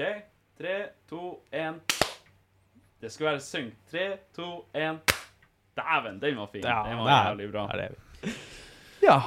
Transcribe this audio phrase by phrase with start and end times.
[0.00, 0.22] OK.
[0.58, 1.74] Tre, to, én.
[3.00, 3.74] Det skulle være synk.
[3.90, 4.06] Tre,
[4.36, 4.96] to, én.
[5.76, 6.64] Dæven, den var fin.
[6.64, 7.66] Ja, den var jævlig bra.
[7.72, 8.32] der er vi.
[9.04, 9.18] Ja.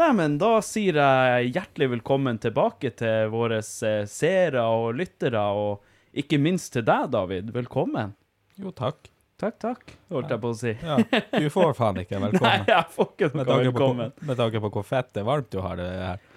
[0.00, 5.84] Neimen, da sier jeg hjertelig velkommen tilbake til våre eh, seere og lyttere, og
[6.16, 7.52] ikke minst til deg, David.
[7.54, 8.16] Velkommen.
[8.56, 9.10] Jo, takk.
[9.38, 10.72] Takk, takk, holdt jeg på å si.
[10.80, 10.96] Ja,
[11.36, 12.64] du får faen ikke velkommen.
[12.64, 14.14] Nei, jeg får ikke Med noe velkommen.
[14.16, 16.30] på, med tanke på hvor fett det er varmt du har det her.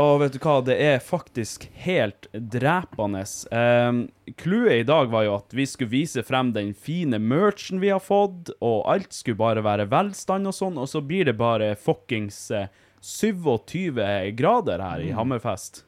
[0.00, 3.22] Og vet du hva, det er faktisk helt drepende.
[3.54, 4.00] Um,
[4.40, 8.02] Clouet i dag var jo at vi skulle vise frem den fine merchen vi har
[8.02, 12.40] fått, og alt skulle bare være velstand og sånn, og så blir det bare fuckings
[12.50, 12.66] eh,
[13.04, 14.00] 27
[14.34, 15.16] grader her i Mm.
[15.20, 15.84] Hammerfest.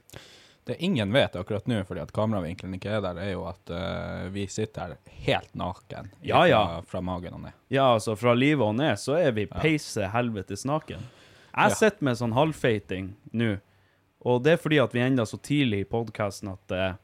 [0.67, 4.27] Det ingen vet akkurat nå, fordi at kameravinkelen ikke er der, er jo at uh,
[4.35, 6.63] vi sitter her helt naken Ja, ja.
[6.67, 7.55] Fra, fra magen og ned.
[7.71, 11.07] Ja, altså fra livet og ned så er vi peise helvetes naken.
[11.57, 13.55] Jeg sitter med sånn halvfeiting nå,
[14.27, 16.95] og det er fordi at vi enda så tidlig i podkasten at eh,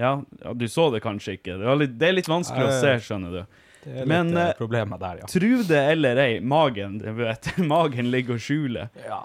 [0.00, 0.14] ja,
[0.54, 1.58] du så det kanskje ikke.
[1.60, 3.58] Det, litt, det er litt vanskelig å Eh, se, skjønner du.
[3.80, 5.28] Det er litt Men, uh, eh, problemer der, ja.
[5.28, 8.88] Tru det eller ei, magen, du vet, magen ligger og skjuler.
[9.04, 9.20] Ja,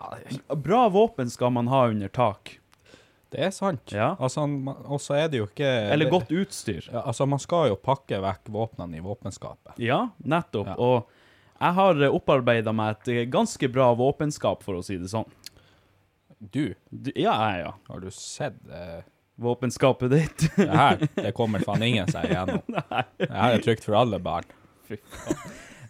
[0.52, 2.58] Bra våpen skal man ha under tak.
[3.32, 3.92] det er sant.
[3.92, 4.14] Ja.
[4.20, 4.44] Altså,
[4.84, 6.86] og så er det jo ikke Eller godt utstyr.
[6.92, 9.80] Ja, altså, man skal jo pakke vekk våpnene i våpenskapet.
[9.80, 10.72] Ja, nettopp.
[10.72, 10.76] Ja.
[10.76, 15.28] Og jeg har opparbeida meg et eh, ganske bra våpenskap, for å si det sånn.
[16.52, 17.74] Du, Du- Ja, jeg, ja.
[17.88, 19.04] har du sett eh,
[19.42, 20.46] Våpenskapet ditt.
[20.56, 21.02] det her?
[21.16, 22.62] Det kommer faen ingen seg igjennom.
[23.20, 24.46] Det her er trygt for alle barn.
[24.88, 25.42] Fy faen.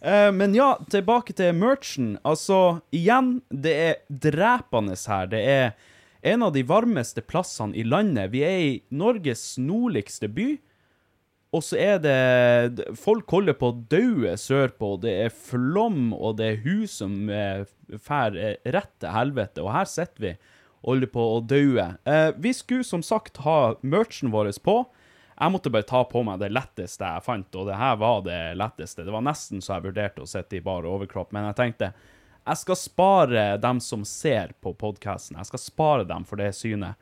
[0.05, 2.15] Uh, men ja, tilbake til merchen.
[2.25, 5.29] Altså, igjen, det er drepende her.
[5.31, 5.71] Det er
[6.25, 8.29] en av de varmeste plassene i landet.
[8.33, 10.55] Vi er i Norges nordligste by.
[11.55, 14.95] Og så er det Folk holder på å daue sørpå.
[15.03, 19.63] Det er flom, og det er hus som drar eh, rett til helvete.
[19.63, 20.33] Og her sitter vi
[20.85, 21.87] og holder på å daue.
[22.05, 24.83] Eh, vi skulle som sagt ha merchen vår på.
[25.35, 28.39] Jeg måtte bare ta på meg det letteste jeg fant, og det her var det
[28.55, 29.03] letteste.
[29.03, 31.91] Det var nesten så jeg vurderte å sitte i bar overkropp, men jeg tenkte
[32.45, 35.39] jeg skal spare dem som ser på podkasten.
[35.41, 36.93] Jeg skal spare dem for det synet.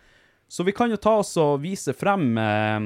[0.47, 2.79] Så vi kan jo ta oss og vise frem eh,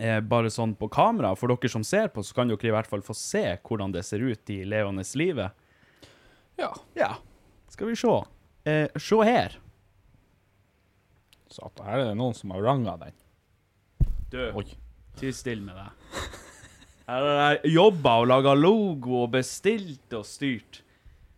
[0.00, 1.34] eh, bare sånn på kamera.
[1.38, 4.04] For dere som ser på, så kan dere i hvert fall få se hvordan det
[4.08, 5.56] ser ut i levende livet.
[6.60, 6.72] Ja.
[6.98, 7.14] Ja.
[7.70, 8.16] Skal vi se.
[8.64, 9.58] Eh, se her.
[11.50, 13.16] Satan, her er det noen som har ranga den.
[14.30, 14.68] Du, Oi.
[15.18, 16.20] Ti stille med deg.
[17.10, 20.78] Her har jeg jobba og laga logo og bestilt og styrt.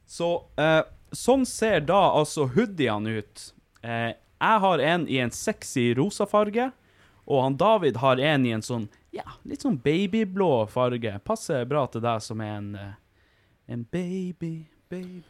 [0.04, 0.28] Så
[0.60, 0.82] eh,
[1.16, 3.46] sånn ser da altså hoodiene ut.
[3.80, 6.68] Eh, jeg har en i en sexy rosa farge,
[7.26, 11.18] og han David har en i en sånn ja, litt sånn babyblå farge.
[11.24, 12.92] Passer bra til deg som er en eh,
[13.72, 15.22] en baby, baby.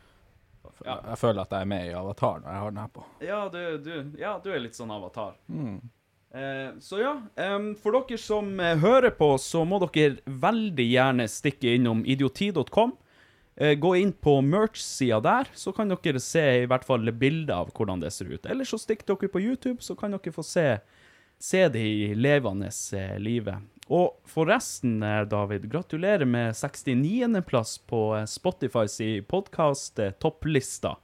[0.84, 0.98] Ja.
[1.08, 3.04] Jeg føler at jeg er med i Avatar når jeg har den her på.
[3.22, 5.36] Ja, du, du, ja, du er litt sånn avatar.
[6.32, 11.28] Eh, så ja, em, for dere som eh, hører på, så må dere veldig gjerne
[11.30, 12.96] stikke innom idioti.com.
[13.54, 17.74] Eh, gå inn på merch-sida der, så kan dere se i hvert fall bilder av
[17.76, 18.48] hvordan det ser ut.
[18.48, 20.66] Eller så stikk dere på YouTube, så kan dere få se,
[21.42, 23.56] se det i levende eh, livet.
[23.90, 27.42] Og forresten, eh, David, gratulerer med 69.
[27.46, 30.96] plass på eh, Spotifys podkast-topplista.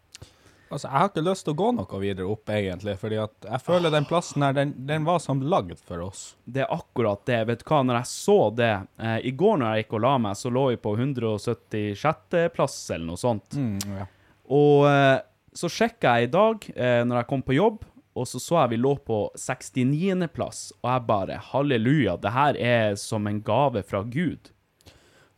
[0.68, 3.64] Altså, jeg har ikke lyst til å gå noe videre opp, egentlig, fordi at jeg
[3.64, 6.22] føler den plassen her, den, den var som lagd for oss.
[6.44, 7.40] Det er akkurat det.
[7.48, 10.14] Vet du hva, når jeg så det eh, I går når jeg gikk og la
[10.28, 12.38] meg, så lå vi på 176.
[12.54, 13.58] plass eller noe sånt.
[13.58, 14.06] ja.
[14.54, 15.16] Og eh,
[15.58, 17.82] så sjekka jeg i dag, eh, når jeg kom på jobb,
[18.18, 20.28] og så så jeg vi lå på 69.
[20.34, 24.50] plass, og jeg bare Halleluja, det her er som en gave fra Gud.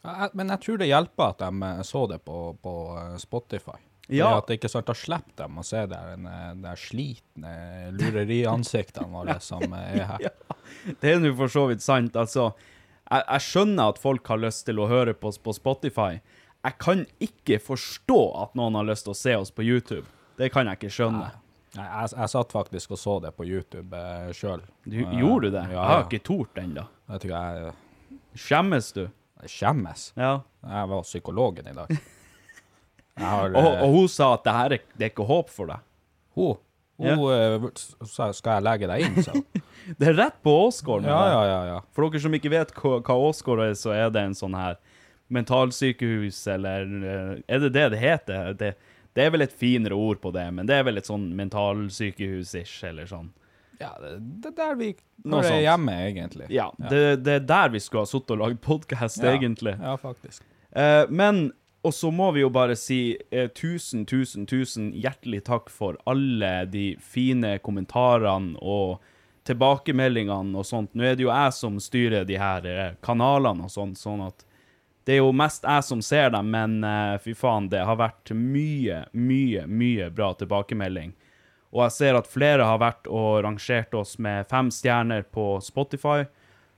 [0.05, 3.77] Jeg- Men jeg tror det hjelper at de eh, så det på, på eh, Spotify.
[4.11, 4.39] Ja.
[4.41, 7.53] At det ikke sant, Da slipper de å se der, den, eh, der slitne
[7.95, 10.31] lureriansiktene våre som er her.
[11.01, 12.17] Det er nå for så vidt sant.
[12.19, 12.51] Altså,
[13.11, 16.21] jeg, jeg skjønner at folk har lyst til å høre på oss på Spotify.
[16.65, 20.07] Jeg kan ikke forstå at noen har lyst til å se oss på YouTube.
[20.41, 21.29] Det kan jeg ikke skjønne.
[21.31, 24.63] Nei, jeg, jeg satt faktisk og så det på YouTube eh, sjøl.
[24.91, 25.65] Gjorde du det?
[25.71, 26.87] Ja, Jeg har ikke tort ennå.
[27.11, 27.73] Jeg,
[28.39, 29.05] Skjemmes du?
[29.49, 30.11] skjemmes.
[30.21, 30.41] Ja.
[30.61, 31.93] Jeg var psykologen i dag.
[33.21, 35.71] Har, Og, eh, og hun sa at det her er, det er ikke håp for
[35.71, 35.87] deg.
[36.37, 36.59] Hun,
[37.01, 37.71] hun ja.
[38.09, 39.47] sa skal jeg legge deg inn, sa hun.
[39.99, 41.09] Det er rett på Åsgården.
[41.09, 41.61] Ja, ja, ja.
[41.71, 41.77] ja.
[41.97, 44.77] For dere som ikke vet hva, hva Åsgård er, så er det en sånn her
[45.33, 48.53] mentalsykehus, eller eh, Er det det det heter?
[48.61, 48.75] Det,
[49.15, 52.85] det er vel et finere ord på det, men det er vel et sånn mentalsykehus-ish,
[52.89, 53.31] eller sånn.
[53.81, 54.91] ja det, det er der vi
[55.25, 56.47] når det er hjemme, egentlig.
[56.53, 59.35] Ja, Det, det er der vi skulle ha sittet og lagd podkast, Ja.
[59.37, 59.75] egentlig.
[59.81, 60.43] Ja, faktisk.
[60.73, 61.53] Eh, men
[61.83, 66.67] Og så må vi jo bare si eh, tusen, tusen, tusen hjertelig takk for alle
[66.69, 68.99] de fine kommentarene og
[69.49, 70.93] tilbakemeldingene og sånt.
[70.95, 74.45] Nå er det jo jeg som styrer de her eh, kanalene og sånt, sånn at
[75.11, 78.31] det er jo mest jeg som ser dem, men eh, fy faen, det har vært
[78.31, 81.17] mye, mye, mye bra tilbakemelding.
[81.75, 86.29] Og jeg ser at flere har vært og rangert oss med fem stjerner på Spotify.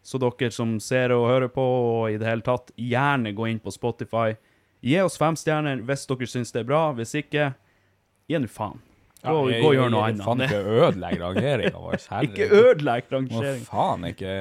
[0.00, 3.60] Så dere som ser og hører på, og i det hele tatt, gjerne gå inn
[3.60, 4.32] på Spotify.
[4.80, 6.86] Gi oss fem stjerner hvis dere syns det er bra.
[6.96, 7.50] Hvis ikke,
[8.32, 8.80] gi nå faen.
[9.22, 10.50] Gå, gå og gjør noe Faen annet.
[10.50, 11.98] ikke ødelegg rangeringa vår.
[12.26, 14.32] Ikke ødelegg Må faen ikke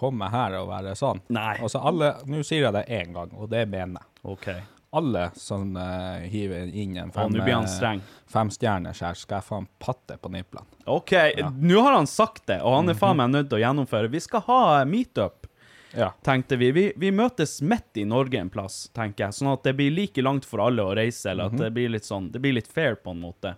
[0.00, 1.20] komme her og være sånn.
[1.36, 1.58] Nei.
[1.60, 4.30] Altså alle, Nå sier jeg det én gang, og det mener jeg.
[4.32, 4.48] OK.
[4.96, 9.46] Alle som uh, hiver inn en fem, nå blir han eh, femstjerners her, skal jeg
[9.46, 10.66] faen patte på niplene.
[10.90, 11.12] OK,
[11.60, 14.10] nå har han sagt det, og han er faen meg nødt til å gjennomføre.
[14.10, 15.46] Vi skal ha meetup.
[15.92, 16.12] Ja.
[16.22, 16.72] tenkte vi.
[16.72, 16.92] vi.
[16.96, 19.34] Vi møtes midt i Norge en plass, tenker jeg.
[19.40, 22.30] Sånn at det blir like langt for alle å reise, eller at det blir sånn,
[22.30, 23.56] det blir litt fair på en måte.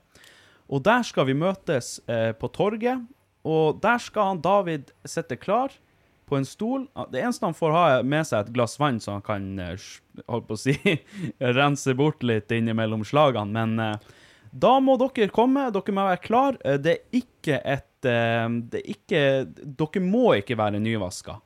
[0.70, 3.02] Og der skal vi møtes eh, på torget,
[3.44, 5.72] og der skal han David sitte klar
[6.30, 6.86] på en stol.
[6.94, 9.48] Ah, Det eneste han får ha er med seg et glass vann, så han kan
[9.60, 9.76] eh,
[10.30, 10.76] holdt på å si,
[11.58, 13.52] rense bort litt innimellom slagene.
[13.52, 14.12] Men eh,
[14.52, 16.60] da må dere komme, dere må være klar.
[16.64, 19.22] Eh, Det er ikke et eh, Det er ikke
[19.82, 21.40] Dere må ikke være nyvaska.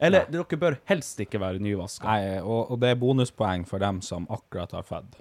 [0.00, 2.04] Eller dere bør helst ikke være nyvaska.
[2.08, 5.20] Nei, og, og det er bonuspoeng for dem som akkurat har født.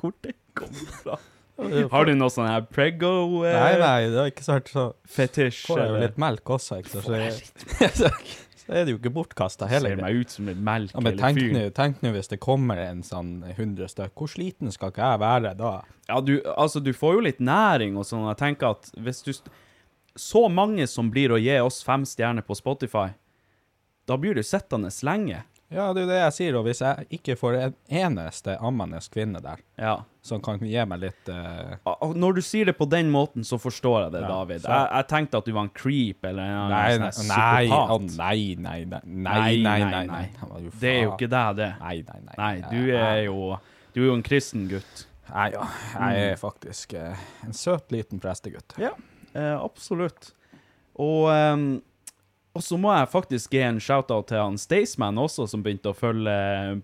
[0.00, 1.18] Hvor det kommer fra?
[1.92, 3.10] Har du noe sånn her prego
[3.44, 5.58] eh, Nei, nei, det er ikke så hardt, så fetisj?
[5.68, 6.06] får jeg jo eller?
[6.08, 7.50] litt melk også, ikke sant?
[8.00, 8.12] Så,
[8.62, 9.96] så er det jo ikke bortkasta heller.
[9.96, 11.52] Ser meg ut som en melk Ja, men eller tenk fyr.
[11.56, 14.12] nå, tenk nå hvis det kommer en sånn 100 stykk.
[14.20, 15.72] Hvor sliten skal ikke jeg være da?
[16.08, 18.24] Ja, du, altså, du får jo litt næring og sånn.
[18.30, 19.50] Jeg tenker at hvis du st-
[20.16, 23.08] Så mange som blir å gi oss fem stjerner på Spotify,
[24.08, 25.42] da blir du sittende lenge.
[25.70, 28.98] Ja, det er jo det jeg sier, og hvis jeg ikke får en eneste ammende
[29.12, 29.92] kvinne der Ja.
[30.26, 31.76] som kan gi meg litt uh...
[32.18, 34.66] Når du sier det på den måten, så forstår jeg det, Ja, David.
[34.66, 38.16] Jeg, jeg tenkte at du var en creep eller en Nei, sånn nei, nei, psykopat.
[38.18, 40.72] nei, nei, nei, nei, nei, nei, nei.
[40.80, 41.70] Det er jo ikke deg, det.
[41.84, 42.34] Nei, nei, nei.
[42.42, 43.38] Nei, du er jo
[43.94, 45.06] Du er jo en kristen gutt.
[45.30, 47.14] Nei, ja, jeg er faktisk uh,
[47.46, 48.74] en søt liten prestegutt.
[48.82, 48.90] Ja,
[49.36, 50.32] uh, absolutt.
[51.00, 51.68] Og, ehm,
[52.56, 55.96] og så må jeg faktisk gi en shout-out til han Staysman også, som begynte å
[55.96, 56.34] følge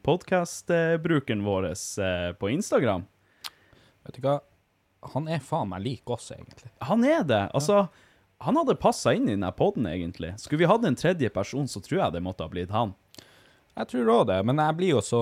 [0.07, 3.07] podkast-brukeren vår eh, på Instagram.
[4.07, 4.39] Vet du hva?
[5.15, 6.71] Han er faen meg lik oss, egentlig.
[6.87, 7.43] Han er det.
[7.55, 7.87] Altså,
[8.43, 10.35] han hadde passa inn i denne poden, egentlig.
[10.39, 12.95] Skulle vi hatt en tredje person, så tror jeg det måtte ha blitt han.
[13.77, 15.19] Jeg tror òg det, men jeg blir jo så,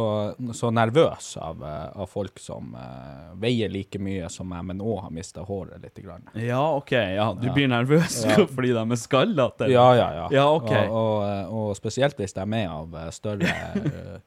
[0.54, 5.00] så nervøs av, eh, av folk som uh, veier like mye som meg, men òg
[5.08, 5.98] har mista håret litt.
[6.04, 6.28] Grann.
[6.38, 6.92] Ja, OK.
[6.92, 8.20] Ja, du blir nervøs
[8.54, 9.70] fordi de er skallete?
[9.72, 10.28] Ja, ja, ja.
[10.36, 10.86] Ja, okay.
[10.86, 13.50] og, og, eh, og spesielt hvis de er med av større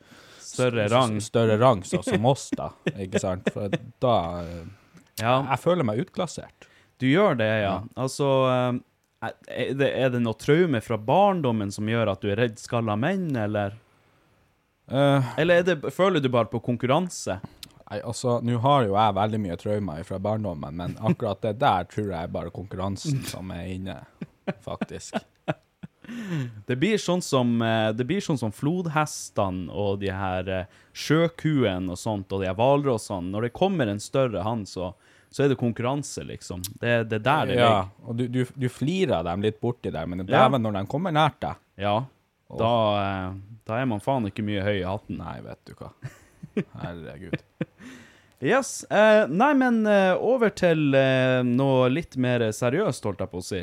[0.48, 1.18] Større rang.
[1.22, 2.72] Større rang, så, som oss, da.
[2.98, 3.48] Ikke sant?
[3.54, 3.72] For
[4.04, 4.18] da
[5.22, 6.68] Ja, Jeg føler meg utklassert.
[7.00, 7.76] du gjør det, ja.
[7.96, 8.28] Altså
[9.22, 12.98] er det, er det noe traume fra barndommen som gjør at du er redd skalla
[13.00, 13.78] menn, eller?
[14.92, 17.40] Eh, Eller er det, føler du bare på konkurranse?
[17.90, 21.84] Nei, altså, Nå har jo jeg veldig mye traumer fra barndommen, men akkurat det der
[21.92, 23.98] tror jeg er bare konkurransen som er inne,
[24.66, 25.16] faktisk.
[26.68, 30.44] Det blir sånn som, eh, det blir sånn som flodhestene og de her
[30.96, 33.28] sjøkuen sjøkuene og sånt, og de her hvalrossene.
[33.34, 34.94] Når det kommer en større hann, så,
[35.30, 36.64] så er det konkurranse, liksom.
[36.80, 37.92] Det, det er der det Ja, ligger.
[38.08, 40.46] og du, du, du flirer dem litt borti der, men Ja.
[40.48, 41.98] dæven, når de kommer nært deg Ja.
[42.58, 42.72] Da,
[43.04, 43.34] eh,
[43.68, 45.20] da er man faen ikke mye høy i hatten.
[45.20, 45.94] Nei, vet du hva.
[46.84, 47.42] Herregud.
[48.38, 48.84] Yes.
[48.94, 53.46] Eh, nei, men eh, over til eh, noe litt mer seriøst, holdt jeg på å
[53.48, 53.62] si.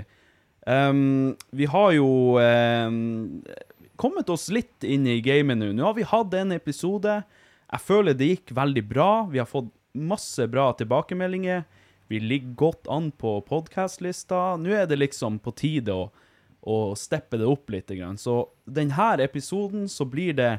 [0.67, 2.97] Um, vi har jo um,
[4.01, 5.71] kommet oss litt inn i gamet nå.
[5.77, 7.21] Nå har vi hatt en episode.
[7.71, 9.11] Jeg føler det gikk veldig bra.
[9.31, 11.63] Vi har fått masse bra tilbakemeldinger.
[12.11, 14.57] Vi ligger godt an på podkast-lista.
[14.61, 16.09] Nå er det liksom på tide å,
[16.65, 17.93] å steppe det opp litt.
[18.21, 20.53] Så denne episoden så blir det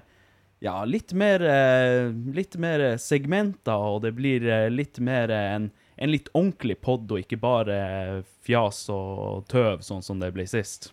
[0.63, 6.11] ja, litt mer, eh, litt mer segmenter, og det blir eh, litt mer en, en
[6.11, 7.79] litt ordentlig pod, og ikke bare
[8.45, 10.91] fjas og tøv, sånn som det ble sist.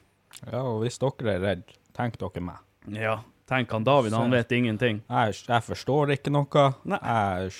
[0.48, 2.62] Ja, og hvis dere er redd, tenk dere meg.
[2.92, 5.02] Ja, tenk han David, han vet ingenting.
[5.06, 6.70] Jeg, jeg forstår ikke noe.
[6.88, 7.02] Nei.
[7.06, 7.52] Jeg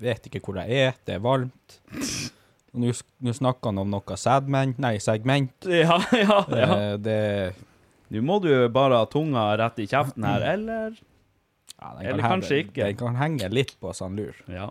[0.00, 1.00] vet ikke hvor jeg er.
[1.04, 1.80] Det er varmt.
[2.72, 4.78] Nå snakker han om noe segment.
[4.78, 5.52] Nei, segment.
[5.82, 6.68] Ja, ja, ja.
[6.78, 7.18] Eh, Det
[8.10, 10.96] Nå må du bare ha tunga rett i kjeften her, eller?
[11.80, 12.84] ja, den Eller kan kanskje henge- ikke.
[12.88, 14.34] Den kan henge litt på sånn lur.
[14.50, 14.70] Ja.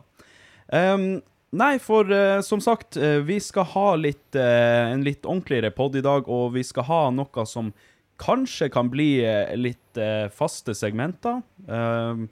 [0.75, 1.21] Um,
[1.55, 5.95] nei, for uh, som sagt, uh, vi skal ha litt, uh, en litt ordentligere pod
[5.95, 7.71] i dag, og vi skal ha noe som
[8.19, 9.23] kanskje kan bli
[9.55, 9.99] litt
[10.35, 11.37] faste segmenter.
[11.71, 12.25] Ehm,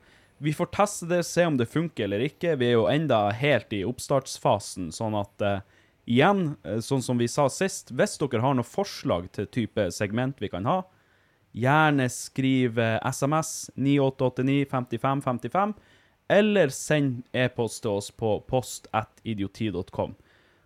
[0.43, 2.55] vi får teste det, se om det funker eller ikke.
[2.59, 5.57] Vi er jo enda helt i oppstartsfasen, sånn at uh,
[6.05, 10.39] igjen, eh, sånn som vi sa sist, hvis dere har noen forslag til type segment
[10.43, 10.81] vi kan ha,
[11.57, 15.73] Gjerne skriv eh, SMS 9889 55 55,
[16.27, 20.15] eller send e-post til oss på post at idioti.com.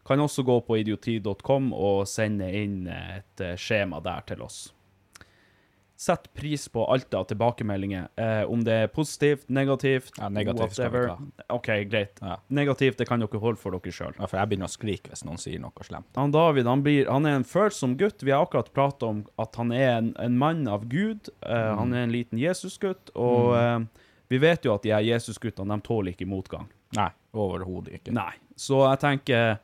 [0.05, 4.65] Kan også gå på idioti.com og sende inn eh, et eh, skjema der til oss.
[6.01, 11.11] Sett pris på alt av tilbakemeldinger, eh, om det er positivt, negativt, Ja, negativt whatever.
[11.53, 12.17] OK, greit.
[12.25, 12.39] Ja.
[12.49, 14.15] Negativt, det kan dere holde for dere sjøl.
[14.17, 16.09] Ja, for jeg begynner å skrike hvis noen sier noe slemt.
[16.17, 18.25] Han David han, blir, han er en følsom gutt.
[18.25, 21.29] Vi har akkurat pratet om at han er en, en mann av Gud.
[21.45, 23.13] Eh, Han er en liten Jesusgutt.
[23.13, 23.79] Og eh,
[24.33, 26.65] vi vet jo at de her Jesusguttene de tåler ikke motgang.
[26.97, 28.17] Nei, overhodet ikke.
[28.17, 28.31] Nei.
[28.57, 29.59] Så jeg tenker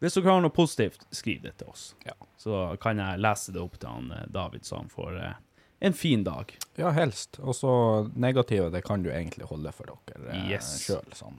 [0.00, 1.90] Hvis dere har noe positivt, skriv det til oss.
[2.08, 2.16] Ja.
[2.40, 5.42] Så kan jeg lese det opp til han eh, David, så han får eh,
[5.84, 6.50] en fin dag.
[6.80, 7.38] Ja, helst.
[7.40, 7.72] Og så
[8.16, 10.72] negative, det kan du egentlig holde for dere eh, Yes.
[10.86, 11.04] sjøl.
[11.14, 11.36] Sånn.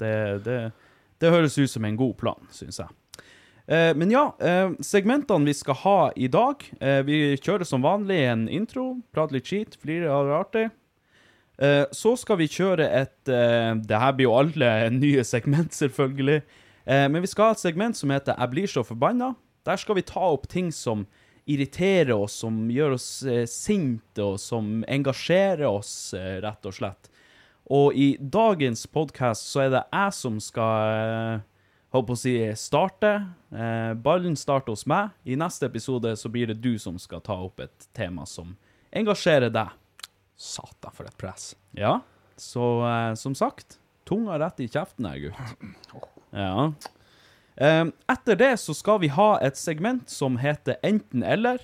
[0.00, 0.12] Det,
[0.46, 0.58] det,
[1.22, 2.88] det høres ut som en god plan, syns jeg.
[3.68, 8.16] Eh, men ja, eh, segmentene vi skal ha i dag eh, Vi kjører som vanlig
[8.26, 10.64] en intro, prater litt skit, flirer av det artig.
[11.62, 14.72] Eh, så skal vi kjøre et eh, Det her blir jo alle
[15.04, 16.40] nye segment, selvfølgelig.
[16.88, 19.34] Eh, men vi skal ha et segment som heter 'Jeg blir så forbanna'.
[19.64, 21.06] Der skal vi ta opp ting som
[21.50, 27.10] irriterer oss, som gjør oss eh, sinte, og som engasjerer oss, eh, rett og slett.
[27.72, 31.44] Og i dagens podkast så er det jeg som skal eh,
[31.94, 33.12] holdt på å si starte.
[33.54, 35.12] Eh, ballen starter hos meg.
[35.24, 38.56] I neste episode så blir det du som skal ta opp et tema som
[38.92, 39.78] engasjerer deg.
[40.42, 41.52] Satan, for et press.
[41.78, 42.00] Ja,
[42.40, 45.62] så eh, som sagt, tunga rett i kjeften her, gutt.
[46.32, 46.70] Ja.
[47.62, 51.62] Eh, etter det så skal vi ha et segment som heter Enten eller.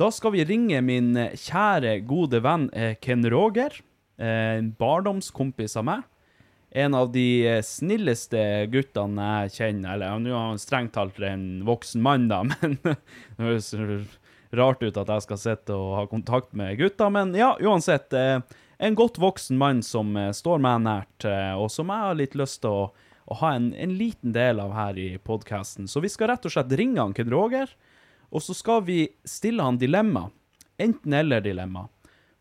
[0.00, 3.76] Da skal vi ringe min eh, kjære, gode venn eh, Ken Roger.
[4.18, 6.02] eh, En barndomskompis av meg.
[6.74, 8.40] En av de snilleste
[8.72, 9.92] guttene jeg kjenner.
[9.94, 12.96] Eller nå er han strengt talt en voksen mann, da, men det
[13.38, 13.70] høres
[14.54, 17.06] rart ut at jeg skal sitte og ha kontakt med gutta.
[17.14, 18.10] Men ja, uansett.
[18.82, 22.74] En godt voksen mann som står meg nært, og som jeg har litt lyst til
[22.74, 22.88] å,
[23.24, 25.88] å ha en, en liten del av her i podkasten.
[25.88, 27.70] Så vi skal rett og slett ringe han Ken Roger,
[28.34, 30.28] og så skal vi stille han dilemma.
[30.80, 31.86] Enten-eller-dilemma.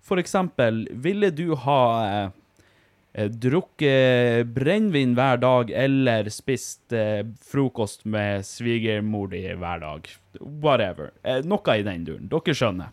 [0.03, 2.31] For eksempel, ville du ha eh,
[3.13, 10.09] eh, drukket brennevin hver dag eller spist eh, frokost med svigermor di hver dag?
[10.41, 11.13] Whatever.
[11.23, 12.27] Eh, noe i den duren.
[12.31, 12.91] Dere skjønner.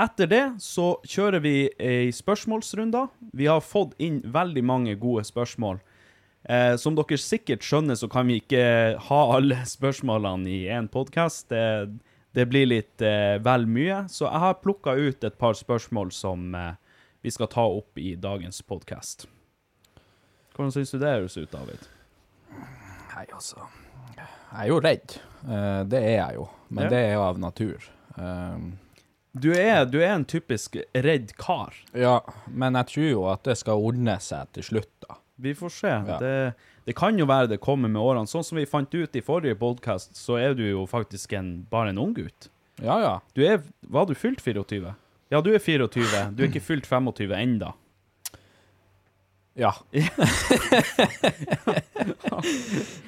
[0.00, 3.06] Etter det så kjører vi ei spørsmålsrunde.
[3.36, 5.80] Vi har fått inn veldig mange gode spørsmål.
[6.50, 8.62] Eh, som dere sikkert skjønner, så kan vi ikke
[9.06, 11.48] ha alle spørsmålene i én podkast.
[11.52, 11.98] Det,
[12.34, 14.02] det blir litt eh, vel mye.
[14.10, 16.72] Så jeg har plukka ut et par spørsmål som eh,
[17.22, 19.28] vi skal ta opp i dagens podkast.
[20.56, 21.86] Hvordan syns du det høres ut, David?
[23.14, 23.62] Nei, altså
[24.16, 24.26] Jeg
[24.64, 25.14] er jo redd.
[25.46, 26.48] Eh, det er jeg jo.
[26.70, 26.90] Men Ja.
[26.96, 27.90] det er jo av natur.
[28.16, 28.72] Um,
[29.32, 31.76] Du er, du er en typisk redd kar.
[31.94, 32.16] ja,
[32.50, 35.14] men jeg tror jo at det skal ordne seg til slutt, da.
[35.40, 35.92] Vi får se.
[35.92, 36.18] Ja.
[36.20, 36.32] Det,
[36.88, 38.28] det kan jo være det kommer med årene.
[38.30, 41.94] Sånn som vi fant ut i forrige podkast, så er du jo faktisk en, bare
[41.94, 42.50] en unggutt.
[42.80, 43.14] Ja, ja.
[43.36, 44.94] Du er Var du fylt 24?
[45.30, 46.30] Ja, du er 24.
[46.34, 47.74] Du er ikke fylt 25 enda.
[49.58, 49.72] Ja.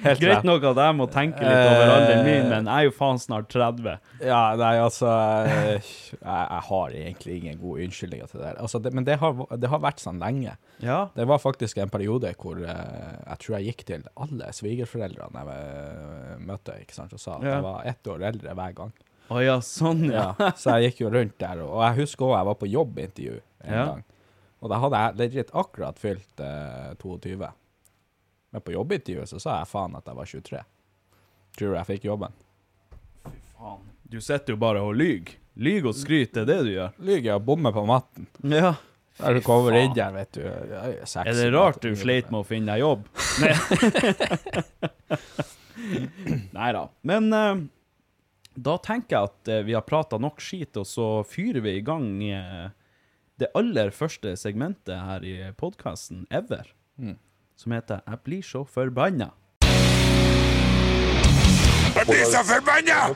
[0.03, 1.93] Helt Greit nok at jeg må tenke litt over Eh.
[1.93, 3.93] alderen min, men jeg er jo faen snart 30.
[4.21, 5.07] Ja, nei, altså
[5.47, 8.59] eh, jeg, jeg har egentlig ingen gode unnskyldninger til det der.
[8.61, 10.57] Altså, men det har, det har vært sånn lenge.
[10.83, 10.99] Ja.
[11.15, 16.43] Det var faktisk en periode hvor eh, jeg tror jeg gikk til alle svigerforeldrene jeg
[16.49, 18.93] møtte, ikke sant, og sa at jeg var ett år eldre hver gang.
[19.31, 20.33] Å ja, sånn, ja.
[20.37, 23.37] Ja, så jeg gikk jo rundt der, og jeg husker også jeg var på jobbintervju
[23.63, 23.85] en Ja.
[23.93, 24.03] gang.
[24.63, 27.49] Og da hadde jeg legit akkurat fylt eh, 22.
[28.53, 30.61] Men på jobbintervjuet så sa jeg faen at jeg var 23.
[31.57, 32.37] Tror du jeg fikk jobben?
[33.25, 33.89] Fy Faen.
[34.13, 35.39] Du sitter jo bare og lyver.
[35.53, 36.91] Lyg og skryt, det er det du gjør.
[37.03, 38.25] Lyver og bommer på matten.
[38.49, 38.73] Ja.
[39.19, 40.41] Der du kommer inn der, vet du.
[40.41, 43.03] er sexy, Er det rart du sleit med å finne deg jobb?
[46.57, 46.89] Nei da.
[47.05, 47.61] Men uh,
[48.55, 51.85] da tenker jeg at uh, vi har prata nok skit, og så fyrer vi i
[51.85, 52.69] gang eh,
[53.41, 56.67] det aller første segmentet her i podkasten ever.
[57.55, 59.31] Som heter 'Jeg blir så forbannet
[61.95, 63.13] Jeg blir så forbanna'.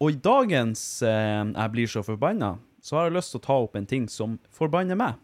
[0.00, 3.52] Og i dagens eh, 'Jeg blir så forbanna', så har jeg lyst til å ta
[3.52, 5.14] opp en ting som forbanner meg.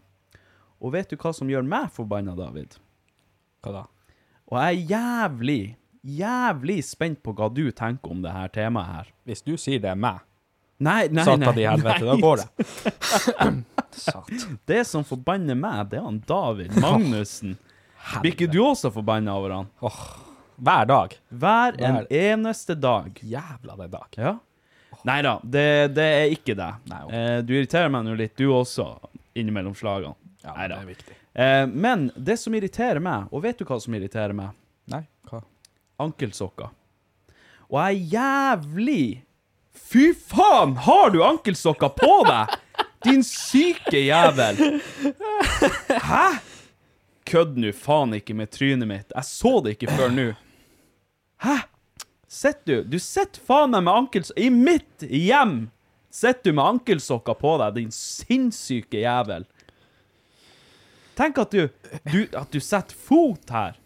[0.81, 2.77] Og vet du hva som gjør meg forbanna, David?
[3.63, 3.83] Hva da?
[4.47, 9.13] Og jeg er jævlig, jævlig spent på hva du tenker om det her temaet her.
[9.25, 10.21] Hvis du sier det er meg,
[10.79, 11.63] Nei, nei, satan nei.
[11.63, 12.47] i helvete, da går det.
[14.65, 17.55] Det som forbanner meg, det er han David Magnussen.
[18.21, 19.71] Blir ikke du også forbanna over han?
[20.57, 21.15] Hver dag.
[21.29, 23.17] Hver en Hver- eneste dag.
[23.25, 24.07] Jævla det dag.
[24.21, 24.35] Ja.
[25.05, 25.65] Nei da, det,
[25.95, 26.69] det er ikke det.
[26.89, 27.11] Nei, ok.
[27.13, 28.87] eh, du irriterer meg nå litt, du også,
[29.37, 30.15] innimellom slagene.
[30.45, 30.79] Ja, Nei da.
[31.37, 34.53] Eh, men det som irriterer meg, og vet du hva som irriterer meg?
[34.93, 35.41] Nei, hva?
[36.05, 36.69] Ankelsokker.
[37.67, 39.03] Og jeg er jævlig
[39.77, 42.57] Fy faen, har du ankelsokker på deg?
[43.05, 44.81] Din syke jævel.
[46.09, 46.25] Hæ?
[47.27, 49.11] Kødd nå faen ikke med trynet mitt.
[49.15, 50.27] Jeg så det ikke før nå.
[51.43, 51.57] Hæ?
[52.27, 55.69] Sitter du Du sitter faen meg med ankelsokker I mitt hjem
[56.17, 59.45] sitter du med ankelsokker på deg, din sinnssyke jævel.
[61.17, 61.67] Tenk at du,
[62.09, 63.77] du, at du setter fot her.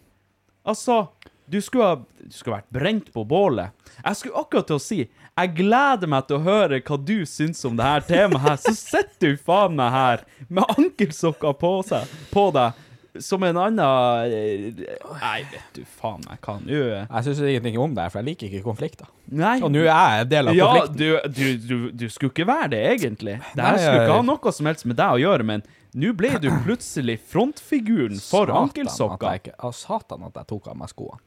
[0.68, 1.06] Altså,
[1.52, 3.74] du skulle ha du skulle vært brent på bålet.
[3.98, 5.00] Jeg skulle akkurat til å si
[5.32, 8.58] jeg gleder meg til å høre hva du syns om det her temaet her.
[8.60, 12.80] Så sitter du faen meg her med ankelsokker på, seg, på deg
[13.20, 14.86] som en annen eh,
[15.20, 18.48] Nei, vet du faen meg hva nå Jeg syns ingenting om det, for jeg liker
[18.48, 19.10] ikke konflikter.
[19.28, 19.58] Nei.
[19.60, 20.96] Og nå er jeg en del av Ja, konflikten.
[20.96, 23.36] du, du, du, du skulle ikke være det, egentlig.
[23.52, 26.30] Det her skulle ikke ha noe som helst med deg å gjøre, men nå ble
[26.40, 29.52] du plutselig frontfiguren for ankelsokker.
[29.76, 31.20] Satan at jeg tok av meg skoene.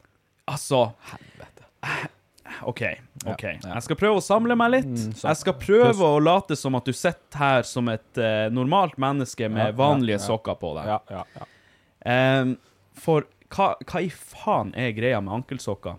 [0.51, 1.65] Altså Helvete.
[2.65, 2.81] OK.
[3.25, 3.43] ok.
[3.43, 4.93] Jeg skal prøve å samle meg litt.
[5.19, 9.49] jeg skal prøve å late som at du sitter her som et uh, normalt menneske
[9.51, 10.93] med vanlige sokker på deg.
[10.93, 11.47] Ja, ja, ja.
[12.05, 12.55] Ehm,
[12.95, 15.97] for hva, hva i faen er greia med ankelsokker?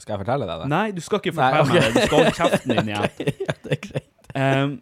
[0.00, 0.68] Skal jeg fortelle deg det?
[0.70, 1.90] Nei, du skal ikke Nei, fortelle meg det.
[1.92, 3.38] Du skal holde kjeften din igjen.
[3.44, 4.10] ja, det er greit.
[4.30, 4.74] Um,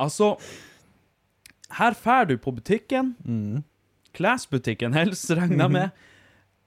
[0.00, 0.28] altså
[1.76, 3.14] Her drar du på butikken.
[3.26, 3.64] Mm.
[4.16, 6.06] Klesbutikken helst, regner jeg med.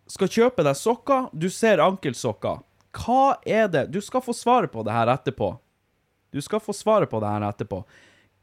[0.10, 1.30] Skal kjøpe deg sokker.
[1.34, 2.62] Du ser ankelsokker.
[3.00, 5.54] Hva er det Du skal få svaret på det her etterpå.
[6.34, 7.84] Du skal få svaret på det her etterpå.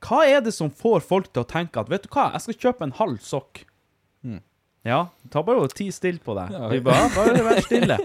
[0.06, 2.60] Hva er det som får folk til å tenke at Vet du hva, jeg skal
[2.66, 3.64] kjøpe en halv sokk.
[4.86, 6.52] Ja, ta bare og ti stille på deg.
[6.54, 6.70] Mm.
[6.76, 7.98] Ja, bare, bare vær stille.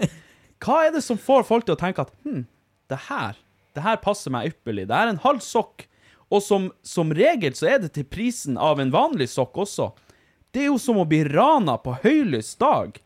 [0.62, 2.44] Hva er det som får folk til å tenke at hm,
[2.90, 3.38] det her,
[3.76, 4.88] det her passer meg ypperlig.
[4.90, 5.86] Det er en halv sokk.
[6.32, 9.92] Og som, som regel så er det til prisen av en vanlig sokk også.
[10.52, 12.98] Det er jo som å bli rana på høylys dag.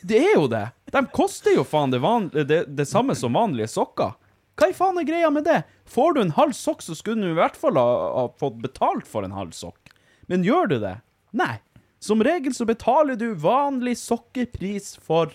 [0.00, 0.68] Det er jo det.
[0.94, 4.14] De koster jo faen det, van det, det samme som vanlige sokker.
[4.58, 5.62] Hva i faen er greia med det?
[5.88, 9.06] Får du en halv sokk, så skulle du i hvert fall ha, ha fått betalt
[9.10, 9.92] for en halv sokk.
[10.30, 10.96] Men gjør du det?
[11.38, 11.56] Nei.
[12.02, 15.32] Som regel så betaler du vanlig sokkepris for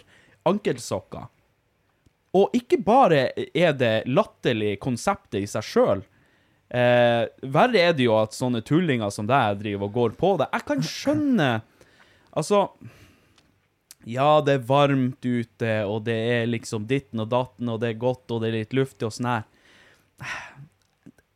[0.47, 1.27] ankelsokker.
[2.33, 6.01] Og ikke bare er det latterlig konseptet i seg sjøl.
[6.73, 10.49] Eh, verre er det jo at sånne tullinger som deg driver og går på det.
[10.55, 11.51] Jeg kan skjønne
[12.33, 12.63] Altså
[14.09, 18.01] Ja, det er varmt ute, og det er liksom ditten og datten, og det er
[18.01, 19.45] godt, og det er litt luftig og sånn her.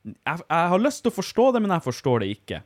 [0.07, 2.61] Jeg, jeg har lyst til å forstå det, men jeg forstår det ikke.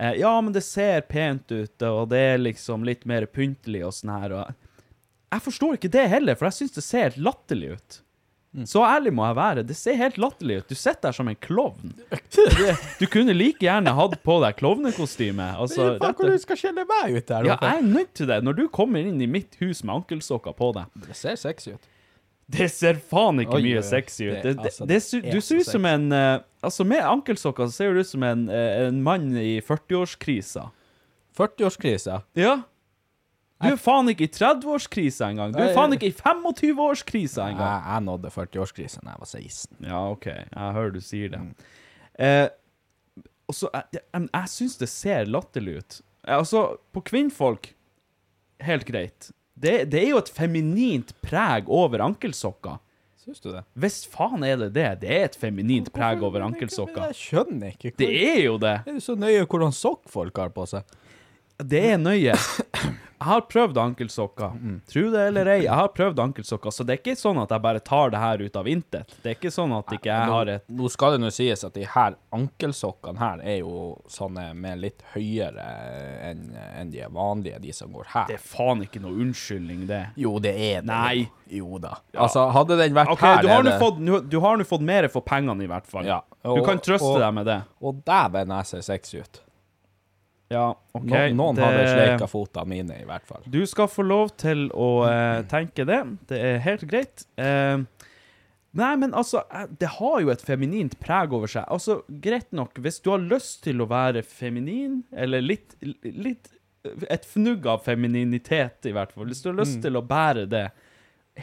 [0.00, 3.96] Eh, ja, men det ser pent ut, og det er liksom litt mer pyntelig og
[3.96, 4.36] sånn her.
[4.40, 4.86] Og
[5.34, 8.00] jeg forstår ikke det heller, for jeg syns det ser helt latterlig ut.
[8.66, 9.62] Så ærlig må jeg være.
[9.62, 10.68] Det ser helt latterlig ut.
[10.68, 11.92] Du sitter der som en klovn.
[13.00, 15.46] Du kunne like gjerne hatt på deg klovnekostyme.
[15.54, 18.40] Altså, Faen, rett- du skal skjelle meg ut der ja, jeg er nødt til det.
[18.42, 20.90] Når du kommer inn i mitt hus med ankelsokker på deg.
[21.06, 21.86] Det ser sexy ut.
[22.50, 24.42] Det ser faen ikke Oi, mye sexy ut.
[24.42, 27.70] Det- Det, det, altså, det, det du ser ut som en eh, Altså, med ankelsokker
[27.70, 30.66] så ser du ut som en, eh, en mann i 40-årskrisa.
[31.38, 32.22] 40-årskrisa.
[32.34, 32.62] Ja.
[33.60, 35.52] Du er faen ikke i 30-årskrisa engang.
[35.52, 37.82] Du er faen ikke i 25-årskrisa Jeg, engang.
[37.92, 39.76] jeg nådde 40-årskrisa da jeg var 16.
[39.90, 40.26] Ja, OK.
[40.30, 41.40] Jeg hører du sier det.
[41.40, 41.50] Mm.
[42.18, 42.46] Eh,
[43.50, 45.98] også, Jeg, jeg, jeg syns det ser latterlig ut.
[46.26, 47.72] Eh, Altså, på kvinnfolk
[48.60, 49.30] Helt greit.
[49.60, 52.78] Det, det er jo et feminint preg over ankelsokker.
[53.20, 53.62] Syns du det?
[53.76, 54.88] Hvis faen er det det.
[55.02, 57.10] Det er et feminint preg over ankelsokker.
[57.10, 57.92] Jeg skjønner ikke.
[58.00, 58.78] Det er jo det.
[58.88, 60.84] Er du så nøye hvordan sokk folk har på seg?
[61.60, 62.36] Det er nøye.
[63.20, 64.54] Jeg har prøvd ankelsokker.
[64.56, 64.76] Mm.
[64.88, 67.60] Tro det eller ei, jeg har prøvd ankelsokker, så det er ikke sånn at jeg
[67.66, 69.12] bare tar det her ut av intet.
[69.20, 71.76] Det er ikke sånn at ikke jeg har et Nå skal det nå sies at
[71.76, 75.66] de her ankelsokkene her er jo sånne med litt høyere
[76.30, 78.30] enn en de vanlige, de som går her.
[78.30, 80.00] Det er faen ikke noe unnskyldning, det.
[80.24, 80.88] Jo, det er det.
[80.88, 81.28] Nei.
[81.50, 81.98] Jo da.
[82.14, 85.68] Altså, hadde den vært okay, her du har nå fått, nå mer for pengene, i
[85.68, 86.08] hvert fall.
[86.08, 87.60] Ja, du kan trøste og- deg med det.
[87.84, 89.42] Og dæven, jeg ser sexy ut.
[90.50, 90.66] Ja,
[90.98, 91.04] OK.
[91.06, 93.42] Nå, noen det- hadde sleika fotene mine, i hvert fall.
[93.46, 96.00] Du skal få lov til å eh, tenke det.
[96.30, 97.22] Det er helt greit.
[97.38, 97.78] Eh,
[98.80, 101.68] nei, men altså, eh, det har jo et feminint preg over seg.
[101.70, 106.50] Altså, greit nok, hvis du har lyst til å være feminin, eller litt, litt
[107.12, 109.26] Et fnugg av femininitet, i hvert fall.
[109.28, 110.62] Hvis du har lyst til å bære det,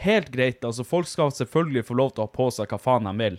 [0.02, 0.64] helt greit.
[0.66, 3.36] Altså, folk skal selvfølgelig få lov til å ha på seg hva faen de vil.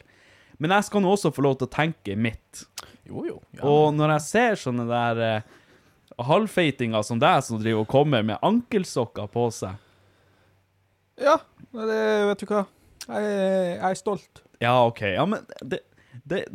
[0.63, 2.61] Men jeg skal nå også få lov til å tenke mitt.
[3.03, 3.35] Jo, jo.
[3.57, 3.65] Ja.
[3.67, 5.51] Og når jeg ser sånne der eh,
[6.27, 9.77] halvfeitinger som deg, som driver og kommer med ankelsokker på seg
[11.19, 11.39] ja,
[11.71, 12.63] det, vet du hva.
[13.09, 13.31] Jeg,
[13.75, 14.41] jeg er stolt.
[14.63, 15.01] Ja, OK.
[15.03, 15.81] Ja, men det,
[16.23, 16.45] det,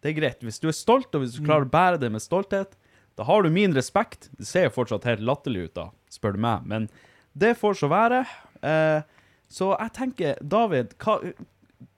[0.00, 0.44] det er greit.
[0.44, 2.76] Hvis du er stolt, og hvis du klarer å bære det med stolthet,
[3.16, 4.30] da har du min respekt.
[4.38, 6.88] Det ser jo fortsatt helt latterlig ut, da, spør du meg, men
[7.36, 8.22] det får så være.
[8.64, 9.04] Eh,
[9.52, 11.20] så jeg tenker, David, hva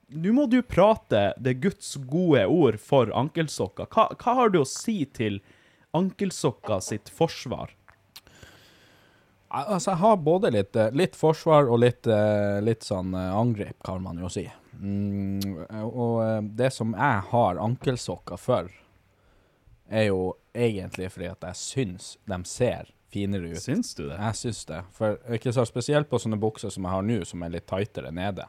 [0.09, 3.85] Nå må du prate det Guds gode ord for ankelsokker.
[3.93, 5.37] Hva, hva har du å si til
[5.97, 7.75] ankelsokker sitt forsvar?
[9.49, 13.79] Altså, jeg har både litt, eh, litt forsvar og litt, eh, litt sånn eh, angrep,
[13.83, 14.45] kan man jo si.
[14.77, 18.69] Mm, og det som jeg har ankelsokker for,
[19.89, 23.61] er jo egentlig fordi at jeg syns de ser finere ut.
[23.61, 24.19] Syns du det?
[24.19, 24.83] Jeg syns det.
[24.93, 28.13] For ikke så spesielt på sånne bukser som jeg har nå, som er litt tightere
[28.13, 28.45] nede.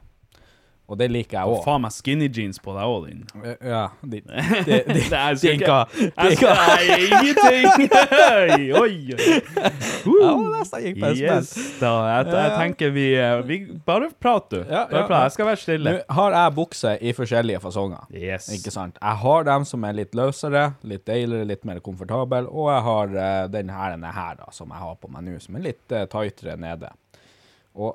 [0.91, 1.61] Og det liker jeg òg.
[1.63, 3.21] faen meg skinny jeans på deg òg, din.
[3.63, 4.21] Ja, de,
[4.67, 7.85] de, de, Det er de, ikke Jeg Nei, ingenting!
[8.41, 8.97] Oi, oi.
[9.21, 11.13] Ja, det nesten gikk på.
[11.21, 11.93] Yes, da.
[12.09, 14.59] Jeg, jeg tenker vi, eh, vi Bare prat, du.
[14.65, 15.29] Ja, Bare ja, prat.
[15.29, 15.95] Jeg skal være stille.
[15.95, 18.11] Nå har jeg bukser i forskjellige fasonger.
[18.11, 18.51] Yes.
[18.59, 18.99] Ikke sant?
[18.99, 23.17] Jeg har dem som er litt løsere, litt deiligere, litt mer komfortabel, og jeg har
[23.29, 25.95] eh, den her, denne her da, som jeg har på meg nå, som er litt
[25.95, 26.91] uh, tightere nede.
[27.79, 27.95] Og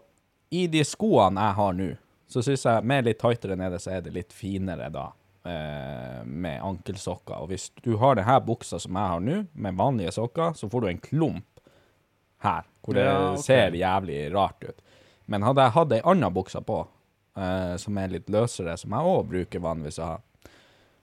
[0.56, 1.92] i de skoene jeg har nå,
[2.36, 5.06] så synes jeg med litt tightere nede, så er det litt finere da,
[5.48, 7.38] eh, med ankelsokker.
[7.40, 10.84] Og hvis du har denne buksa som jeg har nå, med vanlige sokker, så får
[10.84, 11.62] du en klump
[12.44, 13.44] her, hvor det Ja, okay.
[13.46, 14.84] ser jævlig rart ut.
[15.32, 16.82] Men hadde jeg hatt ei anna buksa på,
[17.38, 20.20] eh, som er litt løsere, som jeg òg bruker vanligvis å ha,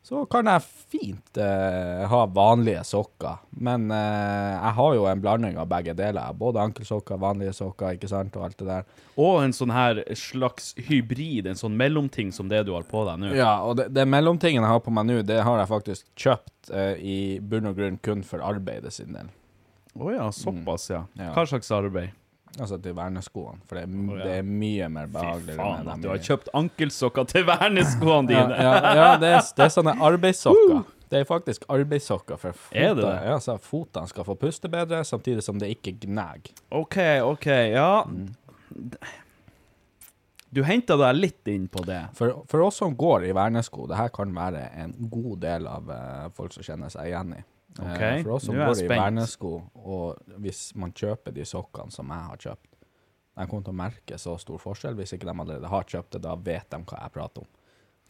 [0.02, 3.36] så kan jeg fint eh, ha vanlige sokker.
[3.62, 6.32] Men eh, jeg har jo en blanding av begge deler.
[6.34, 8.88] Både ankelsokker, vanlige sokker, ikke sant, og alt det der.
[9.14, 13.22] Og en sånn her slags hybrid, en sånn mellomting som det du har på deg
[13.22, 13.30] nå.
[13.38, 16.72] Ja, og det, det mellomtingen jeg har på meg nå, det har jeg faktisk kjøpt
[16.74, 19.30] eh, i bunn og grunn kun for arbeidet sin del.
[19.94, 20.88] Å ja, såpass.
[20.90, 21.22] Mm.
[21.22, 21.30] Ja.
[21.36, 22.10] Hva slags arbeid?
[22.60, 24.24] Altså til verneskoene, for det Å, ja.
[24.26, 28.58] det er mye mer Fy faen, at du har kjøpt ankelsokker til verneskoene dine!
[28.58, 30.82] ja, ja, det er, det er sånne arbeidssokker.
[31.12, 32.84] Det er faktisk arbeidssokker for fotene.
[32.88, 33.08] Er det?
[33.28, 36.54] Ja, så fotene skal få puste bedre, samtidig som det ikke gnager.
[36.72, 38.04] OK, OK, ja.
[40.52, 42.00] Du henta deg litt inn på det.
[42.16, 45.88] For, for oss som går i vernesko, det her kan være en god del av
[45.88, 47.44] uh, folk som kjenner seg igjen i.
[47.80, 52.10] Eh, Ok, for oss som går i vernesko, og hvis man kjøper de sokkene som
[52.12, 52.68] jeg har kjøpt,
[53.32, 54.94] de kommer til å merke så stor forskjell.
[54.98, 57.48] Hvis ikke de allerede har kjøpt det, da vet de hva jeg prater om.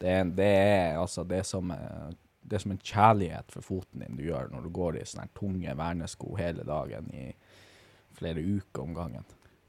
[0.02, 2.08] Det det er altså det som, eh,
[2.42, 5.28] det er som en kjærlighet for foten din du gjør når du går i sånne
[5.38, 7.28] tunge vernesko hele dagen i
[8.18, 9.24] flere uker om gangen.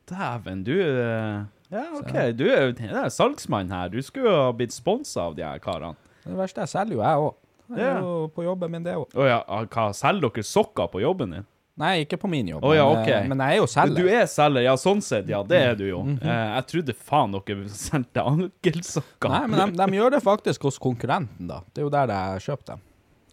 [0.09, 3.89] Dæven, du eh, Ja, OK, du er, er salgsmann her.
[3.93, 5.95] Du skulle ha blitt sponsa av de her karene.
[6.25, 7.37] Det verste er, selger jo jeg òg.
[7.77, 9.07] Jeg er jo på jobben min, det òg.
[9.15, 11.45] Oh, ja, hva, selger dere sokker på jobben din?
[11.81, 13.07] Nei, ikke på min jobb, oh, ja, men, ok.
[13.09, 13.95] eh, men jeg er jo selger.
[13.97, 16.03] Du er selger, ja, sånn sett, ja, det er du jo.
[16.05, 16.19] Mhm.
[16.21, 19.29] Eh, jeg trodde faen dere sendte ankelsokker.
[19.33, 21.63] Nei, men de, de gjør det faktisk hos konkurrenten, da.
[21.73, 22.83] Det er jo der jeg kjøpte dem.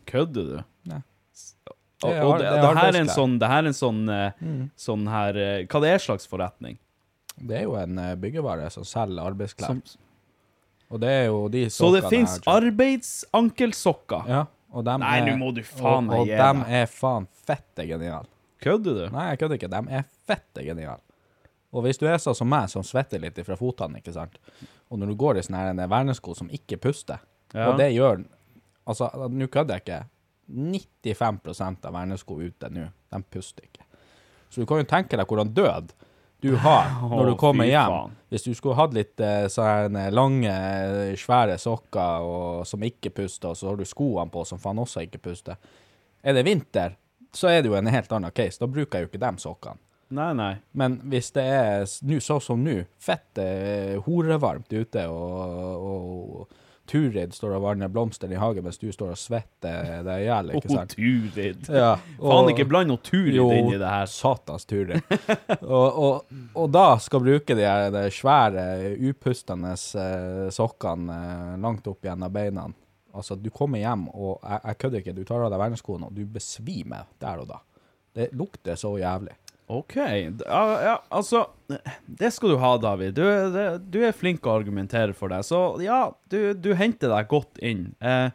[0.09, 0.59] Kødder du?
[0.88, 1.03] Nei.
[2.00, 3.98] Og, Det og det, det det her er en sånn, det her er en sånn,
[4.40, 4.61] Mm.
[4.81, 5.37] sånn her
[5.68, 6.79] Hva det er slags forretning?
[7.37, 9.66] Det er jo en byggevare som selger arbeidsklær.
[9.68, 9.83] Som,
[10.90, 12.70] Og det er jo de så det fins jeg har kjøpt.
[12.72, 14.24] arbeidsankelsokker?
[14.31, 14.40] Ja,
[14.74, 16.72] og dem Nei, er, nå må du faen meg Og, og gi dem deg.
[16.81, 18.26] er faen fette geniale.
[18.61, 19.05] Kødder du?
[19.14, 19.70] Nei, jeg kødder ikke.
[19.72, 21.00] De er fette geniale.
[21.70, 24.38] Og hvis du er sånn som meg, som svetter litt fra fotene, ikke sant,
[24.90, 27.22] og når du går i sånne her en vernesko som ikke puster,
[27.55, 27.70] Ja.
[27.72, 28.24] og det gjør
[28.90, 29.98] Altså, nå kødder jeg ikke.
[31.05, 33.85] 95% av vernesko ute nå, de puster ikke.
[34.50, 35.92] Så du kan jo tenke deg hvordan død
[36.42, 38.14] du har når du kommer hjem.
[38.31, 43.50] Hvis du skulle hatt litt eh, sånne lange, eh, svære sokker og, som ikke puster,
[43.53, 45.57] og så har du skoene på som faen også ikke puster.
[46.22, 46.94] Er det vinter,
[47.35, 48.59] så er det jo en helt annen case.
[48.61, 49.79] Da bruker jeg jo ikke de sokkene.
[50.11, 50.53] Nei, nei.
[50.74, 56.57] Men hvis det er s- nu, sånn som nå, fett eh, horevarmt ute, og, og
[56.90, 60.50] Turid står og vanner blomster i hagen mens du står og svetter deg i hjel,
[60.59, 60.94] ikke sant?
[60.96, 61.68] Turid.
[61.70, 64.11] Ja, Faen, ikke bland noe Turid jo, inn i det her.
[64.11, 64.98] satans Turid.
[65.61, 68.66] og, og, og da skal bruke de, de svære,
[69.11, 72.66] upustende eh, sokkene eh, langt opp gjennom beina.
[73.14, 76.18] Altså, du kommer hjem, og jeg, jeg kødder ikke, du tar av deg verneskoene, og
[76.18, 77.62] du besvimer der og da.
[78.14, 79.35] Det lukter så jævlig.
[79.70, 79.96] OK.
[79.96, 81.44] Ja, ja, altså
[82.06, 83.14] Det skal du ha, David.
[83.14, 83.22] Du,
[83.54, 85.46] det, du er flink å argumentere for deg.
[85.46, 87.92] Så ja, du, du henter deg godt inn.
[88.02, 88.33] Eh,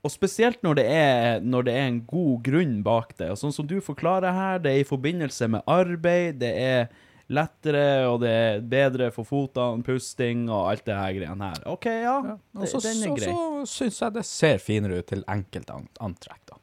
[0.00, 3.28] og spesielt når det, er, når det er en god grunn bak det.
[3.34, 6.88] Og sånn som du forklarer her, det er i forbindelse med arbeid, det er
[7.30, 11.60] lettere, og det er bedre for fotene, pusting og alt det her greiene her.
[11.70, 12.16] OK, ja.
[12.56, 13.28] Og så, den så, er grei.
[13.28, 16.59] så syns jeg det ser finere ut til enkelte antrekk, da.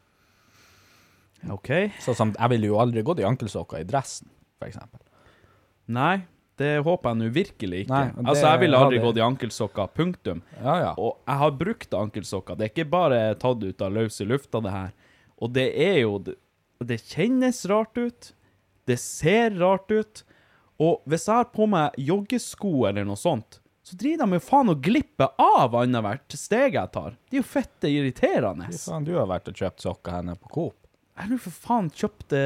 [1.54, 1.70] OK.
[2.04, 5.00] Sånn som, jeg ville jo aldri gått i ankelsokker i dressen, for eksempel.
[5.88, 6.16] Nei,
[6.58, 7.94] det håper jeg nå virkelig ikke.
[7.94, 10.42] Nei, det altså, jeg ville aldri hadde- gått i ankelsokker, punktum.
[10.64, 10.94] Ja, ja.
[10.98, 12.58] Og jeg har brukt ankelsokker.
[12.58, 14.92] Det er ikke bare tatt ut av løse lufta, det her.
[15.42, 16.36] Og det er jo Det,
[16.84, 18.32] det kjennes rart ut.
[18.88, 20.24] Det ser rart ut.
[20.80, 24.70] Og hvis jeg har på meg joggesko eller noe sånt, så driver de jo faen
[24.70, 27.16] og glipper av annethvert steg jeg tar.
[27.30, 28.68] Det er jo fette irriterende.
[28.74, 30.87] Fy faen, du har vært og kjøpt sokker henne på Coop.
[31.18, 32.42] Jeg lurer for faen kjøpte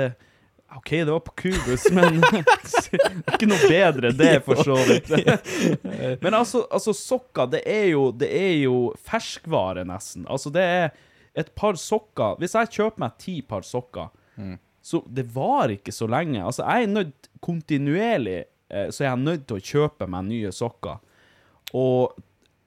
[0.72, 2.22] OK, det var på Cubus, men
[3.34, 5.10] ikke noe bedre det, for så vidt.
[6.24, 10.24] Men altså, altså sokker, det er, jo, det er jo ferskvare, nesten.
[10.32, 10.94] Altså, det er
[11.36, 14.16] et par sokker Hvis jeg kjøper meg ti par sokker,
[14.80, 16.40] så det varer ikke så lenge.
[16.40, 18.40] Altså, jeg er nødt kontinuerlig
[18.72, 21.02] så jeg er nødt til å kjøpe meg nye sokker.
[21.76, 22.16] Og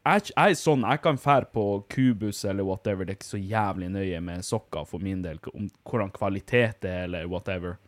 [0.05, 3.40] jeg, jeg er sånn, jeg kan fære på Kubus eller whatever, det er ikke så
[3.40, 7.79] jævlig nøye med sokker for min del, om hvordan kvalitet det er, eller whatever.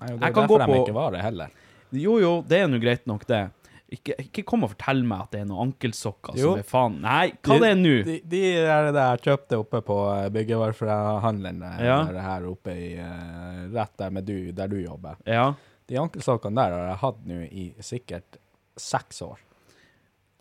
[0.00, 1.54] Nei, jo, det Jeg er kan derfor de ikke var det heller.
[1.96, 3.44] Jo, jo, det er nå greit nok, det.
[3.94, 6.48] Ikke, ikke kom og fortell meg at det er noen ankelsokker Jo.
[6.56, 7.92] som er faen Nei, hva det er nå?
[8.08, 12.00] De, de er det jeg kjøpte oppe på eh, byggevarehandelen eh, Ja.
[12.26, 15.14] her oppe i eh, Rett der, med du, der du jobber.
[15.22, 15.52] Ja.
[15.86, 18.40] De ankelsokkene der har jeg hatt nå i sikkert
[18.76, 19.38] seks år.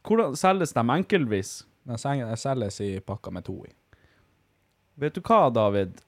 [0.05, 1.55] Hvordan selges de enkeltvis?
[1.85, 3.71] De selges i pakker med to i.
[5.01, 5.99] Vet du hva, David?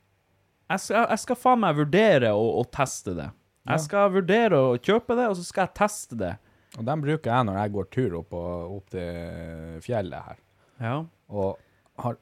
[0.67, 3.29] Jeg skal, jeg skal faen meg vurdere å, å teste det.
[3.67, 6.33] Jeg skal vurdere å kjøpe det, og så skal jeg teste det.
[6.77, 10.39] Og dem bruker jeg når jeg går tur opp, og, opp til fjellet her.
[10.83, 10.95] Ja.
[11.27, 12.19] Og har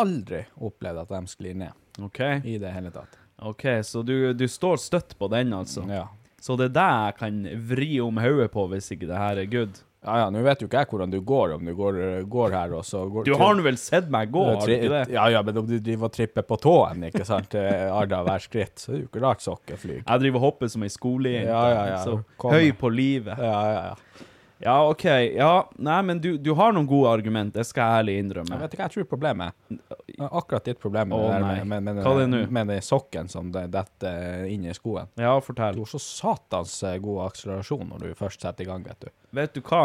[0.00, 2.20] aldri opplevd at de sklir ned OK.
[2.46, 3.18] i det hele tatt.
[3.44, 5.84] OK, så du, du står støtt på den, altså?
[5.90, 6.06] Ja.
[6.44, 9.50] Så det er det jeg kan vri om hodet på hvis ikke det her er
[9.50, 9.80] good?
[10.04, 12.74] Ja, ja, nå vet jo ikke jeg hvordan du går, om du går, går her
[12.76, 15.02] og så går Du har nå vel sett meg gå, har du ikke det?
[15.14, 18.44] Ja, ja, men om du driver og tripper på tåen, ikke sant, eh, arda hver
[18.44, 20.02] skritt, så er det jo ikke rart sokker flyr.
[20.02, 21.48] Jeg driver og hopper som ei skolejente.
[21.48, 21.98] Ja, ja, ja.
[22.04, 22.52] Så Kom.
[22.52, 23.40] høy på livet.
[23.40, 24.28] Ja, ja, ja.
[24.64, 25.04] Ja, OK.
[25.36, 28.54] Ja, nei, men du, du har noen gode argument, det skal jeg ærlig innrømme.
[28.56, 29.98] Jeg vet ikke, jeg tror problemet er.
[30.30, 31.50] Akkurat ditt problem med, Å, nei.
[31.58, 32.40] med, med, med, Hva er det nå?
[32.56, 35.10] med den sokken som det- detter inn i skoen.
[35.20, 35.76] Ja, fortell.
[35.76, 39.10] Du har så satans eh, god akselerasjon når du først setter i gang, vet du.
[39.36, 39.82] Vet du hva?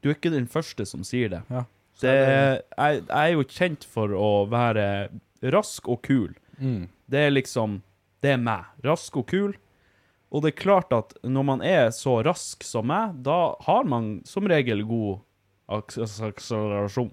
[0.00, 1.42] Du er ikke den første som sier det.
[1.50, 1.64] Ja.
[2.00, 4.86] det jeg, jeg er jo kjent for å være
[5.52, 6.30] rask og kul.
[6.60, 6.86] Mm.
[7.10, 7.80] Det er liksom
[8.22, 8.66] Det er meg.
[8.84, 9.54] Rask og kul.
[10.30, 14.20] Og det er klart at når man er så rask som meg, da har man
[14.28, 15.18] som regel god
[15.80, 17.10] aks- akselerasjon.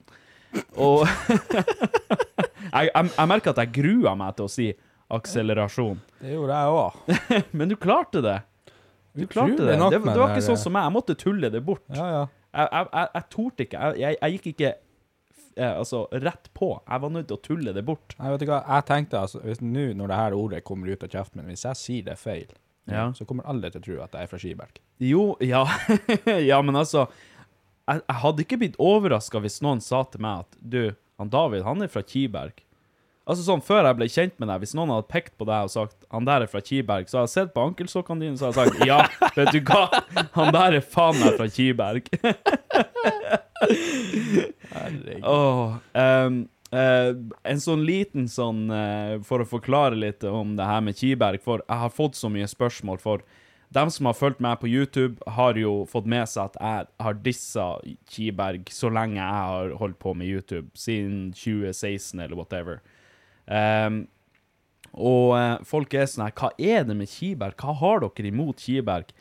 [0.78, 1.04] Og
[2.74, 4.68] jeg, jeg, jeg merker at jeg gruer meg til å si
[5.14, 6.00] akselerasjon.
[6.22, 7.18] Det gjorde jeg òg.
[7.58, 8.40] Men du klarte det.
[9.18, 9.78] Du klarte det.
[9.82, 10.86] Det, det var ikke sånn som meg.
[10.86, 11.86] Jeg måtte tulle det bort.
[11.96, 12.26] Ja, ja.
[12.58, 13.88] Jeg, jeg, jeg, torde ikke.
[14.02, 14.70] Jeg gikk ikke
[15.58, 16.72] eh, altså, rett på.
[16.86, 18.16] Jeg var nødt til å tulle det bort.
[18.18, 21.06] Jeg vet ikke hva, jeg tenkte altså, hvis nå når det her ordet kommer ut
[21.06, 22.48] av kjeften min, hvis jeg sier det feil,
[22.88, 23.08] Ja.
[23.14, 24.80] så kommer alle til å tro at jeg er fra Skiberg.
[25.04, 25.66] Jo, ja.
[26.52, 27.08] ja, men altså
[27.88, 30.82] Jeg, jeg hadde ikke blitt overraska hvis noen sa til meg at du,
[31.20, 32.64] han David, han er fra Kiberg.
[33.28, 35.72] Altså sånn, Før jeg ble kjent med deg, hvis noen hadde pekt på deg og
[35.74, 38.64] sagt 'han der er fra Kiberg', så hadde jeg sett på ankelsokkene dine så hadde
[38.64, 39.00] jeg sagt 'ja,
[39.38, 39.84] vet du hva,
[40.38, 42.08] han der er faen meg fra Kiberg'.
[44.78, 45.24] Herregud.
[45.24, 47.12] Åh, ehm, eh,
[47.44, 51.64] en sånn liten sånn uh, For å forklare litt om det her med Kiberg, for
[51.68, 53.00] jeg har fått så mye spørsmål.
[53.04, 53.24] For
[53.76, 57.18] dem som har fulgt meg på YouTube, har jo fått med seg at jeg har
[57.24, 57.66] dissa
[58.08, 62.80] Kiberg så lenge jeg har holdt på med YouTube, siden 2016 eller whatever.
[63.48, 64.06] Um,
[64.98, 67.56] og uh, folk er sånn her Hva er det med Kiberg?
[67.60, 69.12] Hva har dere imot Kiberg?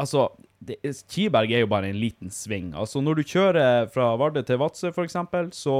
[0.00, 0.28] Altså,
[0.60, 2.70] det, er- Kiberg er jo bare en liten sving.
[2.76, 5.74] Altså, når du kjører fra Vardø til Vadsø, for eksempel, så,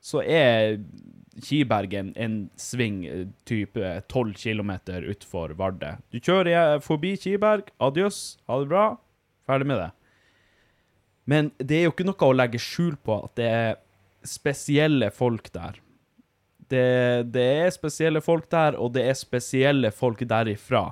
[0.00, 0.78] så er
[1.40, 4.72] Kibergen en, sving eh, type 12 km
[5.12, 5.94] utfor Vardø.
[6.10, 8.86] Du kjører eh, forbi Kiberg, adjøs, ha det bra,
[9.48, 9.90] ferdig med det.
[11.30, 13.78] Men det er jo ikke noe å legge skjul på at det er
[14.26, 15.78] spesielle folk der.
[16.70, 16.86] Det,
[17.34, 20.90] det er spesielle folk der, og det er spesielle folk derifra.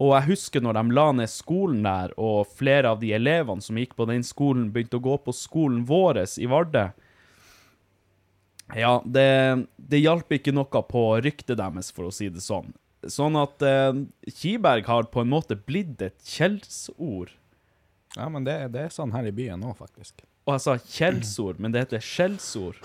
[0.00, 3.78] Og jeg husker når de la ned skolen der, og flere av de elevene som
[3.78, 6.88] gikk på den skolen, begynte å gå på skolen vår i Vardø.
[8.76, 9.26] Ja, det,
[9.76, 12.72] det hjalp ikke noe på ryktet deres, for å si det sånn.
[13.08, 14.02] Sånn at eh,
[14.36, 17.32] Kiberg har på en måte blitt et kjeldsord.
[18.16, 20.20] Ja, men det, det er sånn her i byen nå, faktisk.
[20.48, 22.80] Og jeg sa kjeldsord, men det heter skjellsord.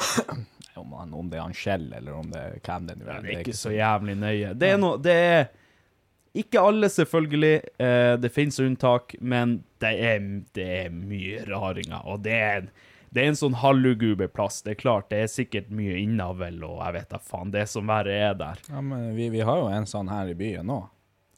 [0.76, 3.22] Om, han, om det er han Kjell, eller om det er hvem det nå er.
[3.24, 4.50] Det er ikke så jævlig nøye.
[4.60, 5.46] Det er noe Det er
[6.36, 7.54] ikke alle, selvfølgelig.
[7.80, 10.26] Eh, det finnes unntak, men det er,
[10.58, 12.04] det er mye raringer.
[12.12, 12.68] Og det er,
[13.16, 14.60] det er en sånn halvluguber plass.
[14.66, 17.54] Det er klart, det er sikkert mye innavl, og jeg vet da faen.
[17.54, 18.60] Det som verre er der.
[18.68, 20.82] Ja, men vi, vi har jo en sånn her i byen nå.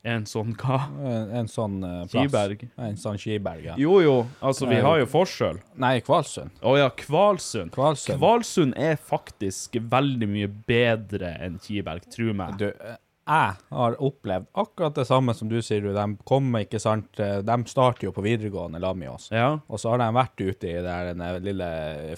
[0.08, 0.78] En sånn hva?
[1.04, 2.30] En, en sånn uh, plass.
[2.30, 2.62] Kiberg?
[2.80, 3.76] En sånn Kiberg, ja.
[3.82, 4.16] Jo, jo.
[4.40, 5.60] Altså, vi har jo forskjell.
[5.84, 6.54] Nei, Kvalsund.
[6.64, 7.74] Å ja, Kvalsund.
[7.76, 8.22] Kvalsund.
[8.22, 12.56] Kvalsund er faktisk veldig mye bedre enn Kiberg, tro meg.
[12.62, 12.96] Du, eh,
[13.28, 15.84] jeg har opplevd akkurat det samme som du sier.
[15.94, 19.28] De kommer, ikke sant De starter jo på videregående sammen med oss.
[19.36, 19.50] Ja.
[19.68, 21.68] Og så har de vært ute i der, den lille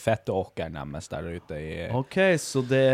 [0.01, 2.85] fetteåkeren deres der ute i OK, så det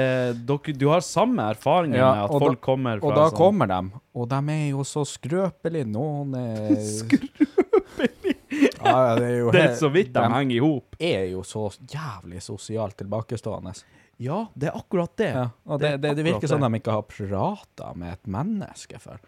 [0.47, 3.71] dere, Du har samme erfaringer med at folk da, kommer fra Og da sånn kommer
[3.71, 3.81] de,
[4.15, 5.89] og de er jo så skrøpelige.
[5.91, 8.39] Noen er Skrøpelige?
[8.85, 10.95] Ja, ja, det er jo Det er så vidt de henger i hop.
[10.99, 13.73] er jo så jævlig sosialt tilbakestående.
[14.17, 15.31] Ja, det er akkurat det.
[15.35, 16.69] Ja, og det, det, det, det virker som det.
[16.69, 19.19] de ikke har prata med et menneske før.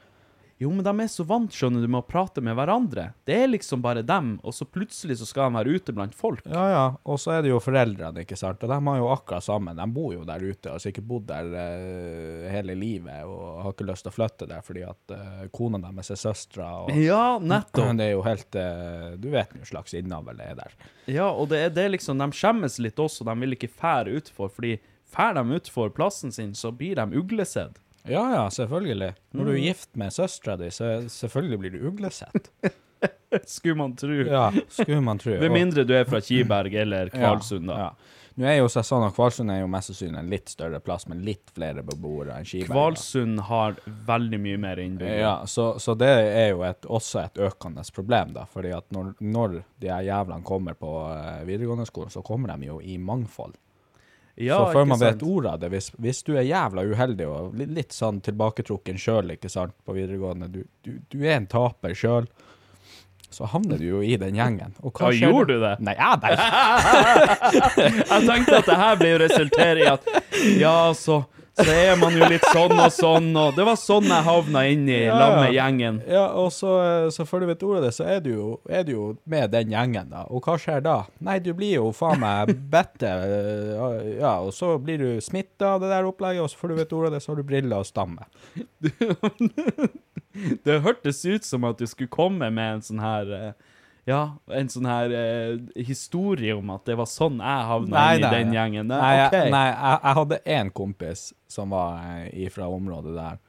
[0.58, 3.12] Jo, men de er så vant, skjønner du, med å prate med hverandre.
[3.30, 6.41] Det er liksom bare dem, og så plutselig så skal de være ute blant folk.
[6.50, 9.46] Ja, ja, og så er det jo foreldrene, ikke sant, og de har jo akkurat
[9.46, 9.78] sammen.
[9.78, 13.78] De bor jo der ute, og har sikkert bodd der uh, hele livet, og har
[13.78, 17.38] ikke lyst til å flytte der, fordi at uh, kona deres er søstera og Ja,
[17.38, 17.93] nettopp.
[18.02, 20.78] det er jo helt, uh, du vet hva slags innavl det er der.
[21.06, 24.50] Ja, og det er, det liksom, de skjemmes litt også, de vil ikke fære utfor,
[24.50, 27.78] fordi fær de utfor plassen sin, så blir de uglesedd.
[28.12, 29.13] Ja, ja, selvfølgelig.
[29.36, 32.52] Når du er gift med søstera di, så selvfølgelig blir du uglesett.
[33.46, 34.13] Skulle man tro.
[34.13, 35.32] Ja, skulle man tro.
[35.43, 37.80] Med mindre du er fra Kiberg eller Kvalsund, da.
[37.80, 37.89] Ja.
[38.38, 41.24] Nå er jo sånn at Kvalsund er jo mest sannsynlig en litt større plass, med
[41.26, 42.70] litt flere beboere enn Kiberg.
[42.70, 45.24] Kvalsund har veldig mye mer innbyggere.
[45.24, 48.46] Ja, så, så det er jo et, også et økende problem, da.
[48.52, 52.70] fordi at når, når de her jævlene kommer på eh, videregående skole, så kommer de
[52.70, 53.58] jo i mangfold.
[54.38, 57.56] Ja, så før man vet ordet av det, hvis, hvis du er jævla uheldig og
[57.58, 62.28] litt, litt sånn tilbaketrukken sjøl, på videregående, du, du, du er en taper sjøl,
[63.34, 64.76] så havner du jo i den gjengen.
[64.86, 65.73] Og hva Ja, skjer gjorde du det?
[65.84, 66.36] Nei, ja, nei.
[68.13, 70.08] Jeg tenkte at det her jo resultere i at
[70.62, 71.23] ja, så,
[71.58, 74.86] så er man jo litt sånn og sånn, og det var sånn jeg havna inn
[74.89, 76.00] i Ja, lag med gjengen.
[76.10, 78.50] Ja, og så, eh, så før du vet ordet av det, så er du, jo,
[78.70, 80.26] er du jo med den gjengen, da.
[80.30, 80.98] Og hva skjer da?
[81.26, 85.84] Nei, du blir jo faen meg bette, eh, ja, og så blir du smitta av
[85.84, 87.82] det der opplegget, og så før du vet ordet av det, så har du briller
[87.82, 88.30] og stamme.
[90.63, 93.67] Det hørtes ut som at du skulle komme med en sånn her eh,
[94.08, 94.22] ja,
[94.56, 98.54] en sånn her eh, historie om at det var sånn jeg havna inn i den
[98.56, 98.88] gjengen.
[98.88, 99.50] Nei, okay.
[99.52, 103.41] nei jeg, jeg hadde én kompis som var fra ifra området der.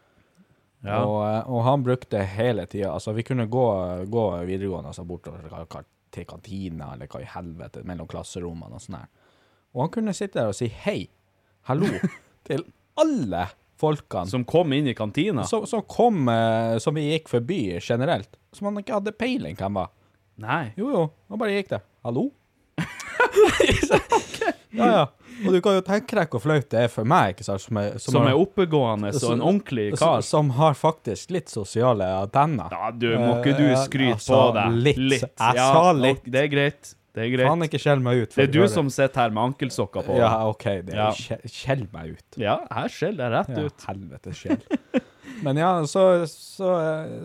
[0.83, 0.97] Ja.
[1.05, 3.69] Og, eh, og han brukte hele tida Altså, vi kunne gå,
[4.07, 5.47] gå videregående altså bortover
[6.15, 9.09] til kantina, eller hva i helvete, mellom klasserommene og sånn her.
[9.77, 11.05] Og han kunne sitte der og si hei,
[11.71, 11.91] hallo,
[12.49, 12.65] til
[12.99, 13.47] alle
[13.79, 15.45] folkene Som kom inn i kantina?
[15.47, 19.79] som, som kom, eh, som vi gikk forbi generelt, som han ikke hadde peiling hvem
[19.79, 19.95] var.
[20.39, 20.73] Nei.
[20.79, 21.81] Jo, jo, Nå bare gikk det.
[22.07, 22.29] Hallo?
[24.79, 25.05] Ja, ja.
[25.47, 27.63] Og du kan jo tenke deg hvor flaut det er for meg, ikke sant?
[27.63, 30.21] Som er, Som som er oppegående og en ordentlig kar.
[30.27, 32.71] Som har faktisk litt sosiale antenner.
[32.75, 34.79] Ja, du, må ikke du Eh, skryte på deg?
[34.85, 35.25] litt.
[35.25, 36.23] Jeg Ja, sa litt.
[36.27, 36.93] Det er greit.
[37.15, 37.49] Det er greit.
[37.49, 38.35] Faen ikke skjell meg ut.
[38.37, 40.19] Det er du som sitter her med ankelsokker på.
[40.21, 40.65] Ja, OK.
[40.87, 41.11] Det er Ja.
[41.49, 42.39] skjell, meg ut.
[42.39, 43.87] Ja, her skjeller jeg rett Ja, ut.
[43.89, 44.63] helvete skjell.
[45.43, 46.73] Men ja, så, så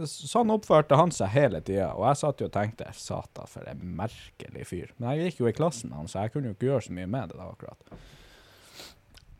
[0.09, 1.91] sånn oppførte han seg hele tida.
[1.97, 4.93] Og jeg satt jo og tenkte satan, for en merkelig fyr.
[4.97, 6.95] Men jeg gikk jo i klassen med han, så jeg kunne jo ikke gjøre så
[6.99, 7.99] mye med det da, akkurat.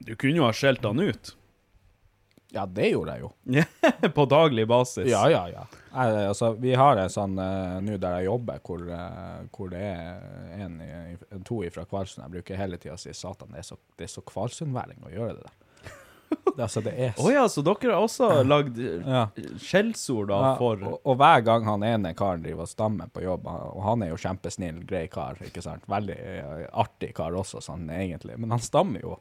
[0.04, 1.36] Du kunne jo ha skjelt han ut.
[2.54, 3.30] Ja, det gjorde jeg jo.
[4.18, 5.08] på daglig basis.
[5.10, 5.64] Ja, ja, ja.
[5.94, 9.82] Jeg, altså, vi har en sånn uh, nå der jeg jobber, hvor, uh, hvor det
[9.82, 10.76] er en,
[11.34, 12.22] en to fra Kvalsund.
[12.28, 15.14] Jeg bruker hele tida å si satan, det er så, det er så kvalsundværing å
[15.16, 15.58] gjøre det der.
[16.54, 19.24] Altså, det er Å ja, så dere har også lagd Ja.
[19.62, 23.24] skjellsord da Ja, for og, og hver gang han ene karen driver og stammer på
[23.26, 25.88] jobb, og han er jo kjempesnill, grei kar, ikke sant?
[25.90, 29.18] Veldig eh, artig kar også, sånn egentlig, men han stammer jo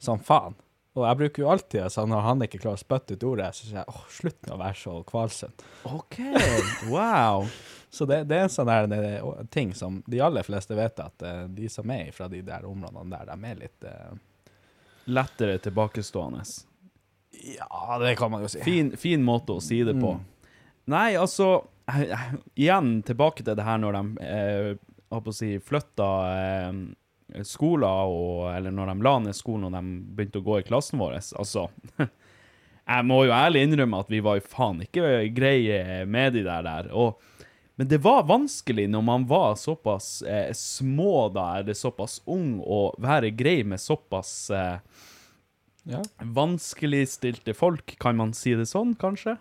[0.00, 0.56] som faen.
[0.98, 3.66] Og jeg bruker jo alltid, sånn, når han ikke klarer å spytte ut ordet, så
[3.68, 5.52] sier jeg, åh, slutt nå å være så kvalsønn.
[5.86, 6.16] OK,
[6.90, 7.46] wow.
[7.90, 8.98] Så det, det er en sånn der det,
[9.50, 13.10] ting som de aller fleste vet at uh, de som er fra de der områdene
[13.10, 14.12] der, de er litt eh,
[15.04, 16.42] Lettere tilbakestående.
[17.56, 18.60] Ja, det kan man jo si.
[18.64, 20.16] Fin, fin måte å si det på.
[20.90, 21.60] Nei, altså
[22.54, 24.68] Igjen tilbake til det her når de eh,
[25.10, 30.38] å si, flytta eh, skoler, og, eller når de la ned skolen og de begynte
[30.38, 31.18] å gå i klassen vår.
[31.40, 31.66] Altså
[32.90, 36.64] Jeg må jo ærlig innrømme at vi var jo faen ikke greie med de der
[36.66, 36.92] der.
[36.94, 37.20] Og,
[37.80, 42.90] men det var vanskelig når man var såpass eh, små da, eller såpass ung, å
[43.00, 44.76] være grei med såpass eh,
[45.88, 46.02] Ja.
[46.20, 49.38] vanskeligstilte folk, kan man si det sånn, kanskje?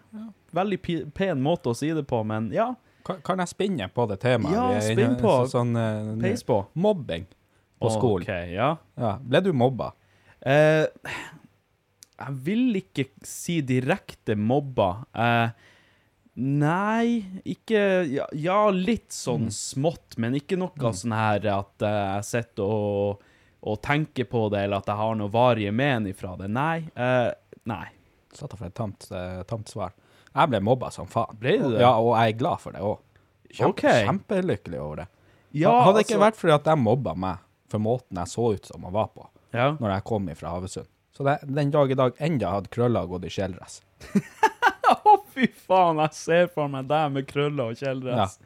[0.56, 0.80] Veldig
[1.14, 2.70] pen måte å si det på, men ja,
[3.06, 4.54] Kan, kan jeg spinne på det temaet?
[4.56, 5.34] Ja, spinn på.
[5.44, 6.62] så- Sånn, eh, peis på.
[6.76, 7.26] Mobbing
[7.82, 8.24] på skolen.
[8.24, 8.78] Ok, ja.
[9.00, 9.18] Ja.
[9.22, 9.92] Ble du mobba?
[10.42, 10.86] Eh,
[12.20, 15.06] jeg vil ikke si direkte mobba.
[15.16, 15.50] Eh,
[16.40, 19.54] nei, ikke ja, ja, litt sånn Mm.
[19.54, 23.22] smått, men ikke noe sånn her at jeg sitter og,
[23.64, 26.48] og tenker på det, eller at jeg har noe varige men ifra det.
[26.50, 26.80] Nei.
[26.98, 27.32] Uh,
[27.66, 27.88] nei.
[28.34, 29.92] Satt for et tamt, eh, tamt svar.
[30.36, 31.36] Jeg ble mobba som faen.
[31.40, 31.80] Ble du det?
[31.82, 33.00] Ja, og jeg er glad for det òg.
[33.50, 34.06] Kjempe, okay.
[34.06, 35.08] Kjempelykkelig over det.
[35.58, 37.38] Ja, Hadde det ikke altså- vært fordi at de mobba meg
[37.68, 39.72] for måten jeg så ut som jeg var på Ja.
[39.80, 40.88] når jeg kom fra Havøysund.
[41.18, 43.82] Så det, den dag i dag enda hadde krøller gått i skjellress.
[45.40, 48.40] Fy faen, jeg ser for meg deg med krøller og kjeledress.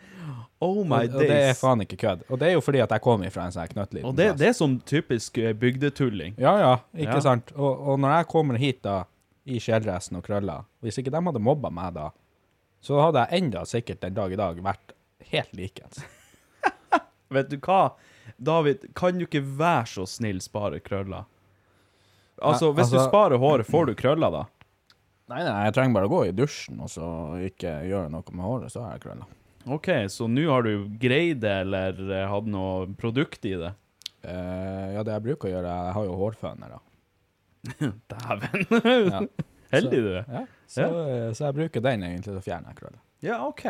[0.64, 2.22] Oh my Og, og det er faen ikke kødd.
[2.30, 4.48] Og det er jo fordi at jeg kom fra en sånn knøttliten Og det, det
[4.52, 6.38] er sånn typisk eh, bygdetulling.
[6.40, 7.24] Ja, ja, ikke Ja.
[7.26, 7.52] sant.
[7.58, 9.02] Og, og når jeg kommer hit da,
[9.44, 12.12] i kjeledressen og krøller, hvis ikke de hadde mobba meg da,
[12.84, 14.94] så hadde jeg enda sikkert den dag i dag vært
[15.34, 16.00] helt likens.
[17.34, 17.82] Vet du hva?
[18.38, 21.26] David, kan du ikke være så snill spare krøller?
[22.40, 24.46] Altså, hvis hvis du altså- sparer håret, får du krøller da?
[25.32, 27.08] Nei, nei, jeg trenger bare å gå i dusjen og så
[27.48, 29.30] ikke gjøre noe med håret, så har jeg krøller.
[29.72, 33.72] OK, så nå har du greid det, eller eh, hatt noe produkt i det?
[34.28, 36.82] Eh, ja, det jeg bruker å gjøre, jeg har jo hårføner da.
[38.14, 38.66] Dæven.
[38.84, 39.24] Ja.
[39.74, 40.26] Heldig du er.
[40.28, 41.30] Ja, så, ja.
[41.34, 43.00] så jeg bruker den egentlig til å fjerne krøller.
[43.24, 43.64] Ja, OK.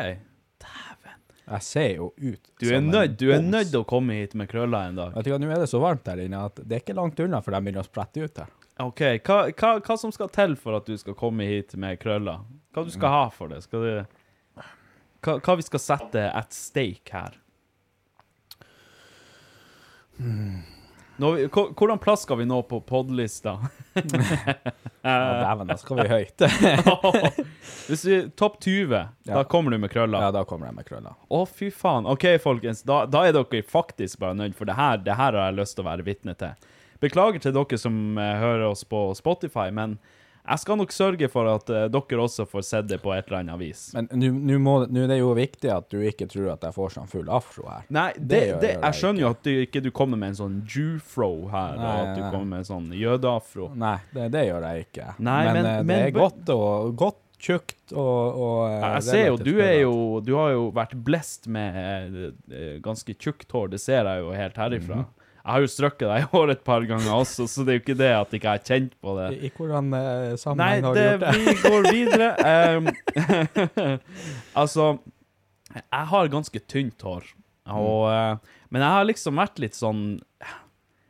[0.64, 1.20] Dæven.
[1.44, 4.88] Jeg ser jo ut Du er nødt du nødt til å komme hit med krøller
[4.88, 5.14] en dag.
[5.14, 7.20] Vet du hva, nå er det så varmt der inne at det er ikke langt
[7.20, 8.52] unna for de begynner å sprette ut her.
[8.82, 12.40] OK, hva, hva, hva som skal til for at du skal komme hit med krøller?
[12.74, 13.60] Hva du skal ha for det?
[13.68, 13.90] Skal du
[15.24, 17.36] hva, hva vi skal sette at stake her?
[20.16, 23.58] Vi- hvordan plass skal vi nå på podlista?
[25.04, 26.40] Ja, Dæven, da skal vi høyt.
[27.88, 28.88] Hvis vi Topp 20,
[29.28, 30.22] da kommer du med krøller.
[30.24, 31.12] ja, da kommer jeg med krøller.
[31.28, 32.06] Å, fy faen.
[32.08, 32.80] OK, folkens.
[32.88, 35.76] Da, da er dere faktisk bare nødt, for det her, det her har jeg lyst
[35.76, 36.56] til å være vitne til.
[37.04, 39.98] Beklager til dere som eh, hører oss på Spotify, men
[40.44, 43.38] jeg skal nok sørge for at eh, dere også får sett det på et eller
[43.46, 43.84] annet vis.
[43.96, 47.30] Men nå er det jo viktig at du ikke tror at jeg får sånn full
[47.32, 47.86] afro her.
[47.88, 50.34] Nei, det, Det gjør- det, jeg jeg skjønner jo at du ikke du kommer med
[50.34, 52.30] en sånn Jufro her, Nei, og at du nei.
[52.34, 53.70] kommer med en sånn jødeafro.
[53.86, 55.08] Nei, det, det gjør jeg ikke.
[55.30, 59.34] Nei, men, men- eh, det er godt og godt, tjukt og, og Jeg ser jo,
[59.36, 62.14] du er jo Du har jo vært blest med
[62.80, 65.02] ganske tjukt hår, det ser jeg jo helt herifra.
[65.02, 65.23] Mhm.
[65.44, 67.82] Jeg har jo strøkket deg i hår et par ganger også, så det er jo
[67.82, 69.26] ikke det at ikke jeg har kjent på det.
[69.36, 71.32] I, hvordan eh, Nei, sammenheng har du gjort det?
[71.34, 72.28] Nei, vi går videre.
[72.48, 72.86] Um,
[74.62, 74.86] altså,
[75.76, 77.28] jeg har ganske tynt hår,
[77.76, 80.06] og, uh, men jeg har liksom vært litt sånn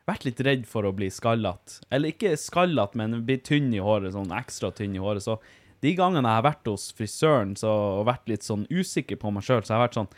[0.05, 1.79] Vært litt redd for å bli skallet.
[1.89, 5.25] Eller ikke skallet, men bli tynn i håret, sånn ekstra tynn i håret.
[5.25, 5.39] Så
[5.81, 7.71] de gangene jeg har vært hos frisøren så,
[8.03, 10.11] og vært litt sånn usikker på meg sjøl, så jeg har vært sånn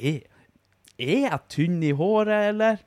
[0.00, 0.16] er,
[0.96, 2.80] er jeg tynn i håret, eller?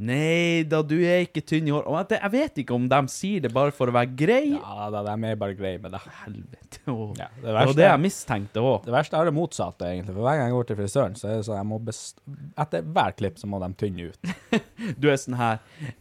[0.00, 1.84] Nei da, du er ikke tynn i hår.
[1.90, 4.54] Og Jeg vet ikke om de sier det bare for å være grei.
[4.54, 6.00] Ja da, de er bare greie med det.
[6.22, 6.80] Helvete.
[6.88, 7.10] Oh.
[7.18, 8.86] Ja, det verste- det jeg mistenkte òg.
[8.86, 10.14] Det verste er det motsatte, egentlig.
[10.16, 12.22] For hver gang jeg går til frisøren, så er det sånn jeg må best...
[12.64, 14.34] Etter hver klipp så må de tynne ut.
[15.00, 15.58] Du er sånn her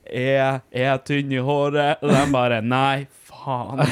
[0.07, 1.99] Er er jeg tynn i håret?
[1.99, 3.83] Og de bare Nei, faen.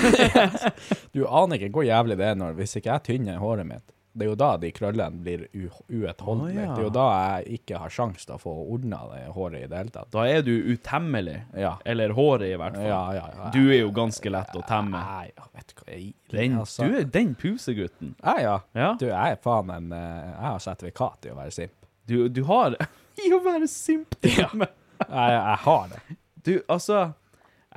[1.16, 3.84] Du aner ikke hvor jævlig det er når hvis ikke jeg tynner håret mitt.
[4.18, 6.64] Det er jo da de krøllene blir uutholdelige.
[6.64, 6.72] Ja.
[6.74, 9.68] Det er jo da jeg ikke har sjanse til å få ordna det håret i
[9.70, 10.10] det hele tatt.
[10.16, 11.36] Da er du utemmelig.
[11.58, 11.76] Ja.
[11.86, 12.88] Eller håret, i hvert fall.
[12.90, 13.50] Ja, ja, ja.
[13.54, 15.04] Du er jo ganske lett å temme.
[15.04, 16.88] Nei, vet du hva jeg Den, altså.
[16.88, 18.16] du er den pusegutten.
[18.24, 18.56] Ja, ja.
[18.78, 18.90] Ja.
[19.00, 21.78] Du, jeg er faen en eh, Jeg har sertifikat i å være simp.
[22.08, 22.76] Du, du har
[23.26, 24.18] I å være simp.
[24.26, 24.50] Ja.
[24.58, 26.02] Jeg, jeg har det.
[26.48, 27.06] Du, altså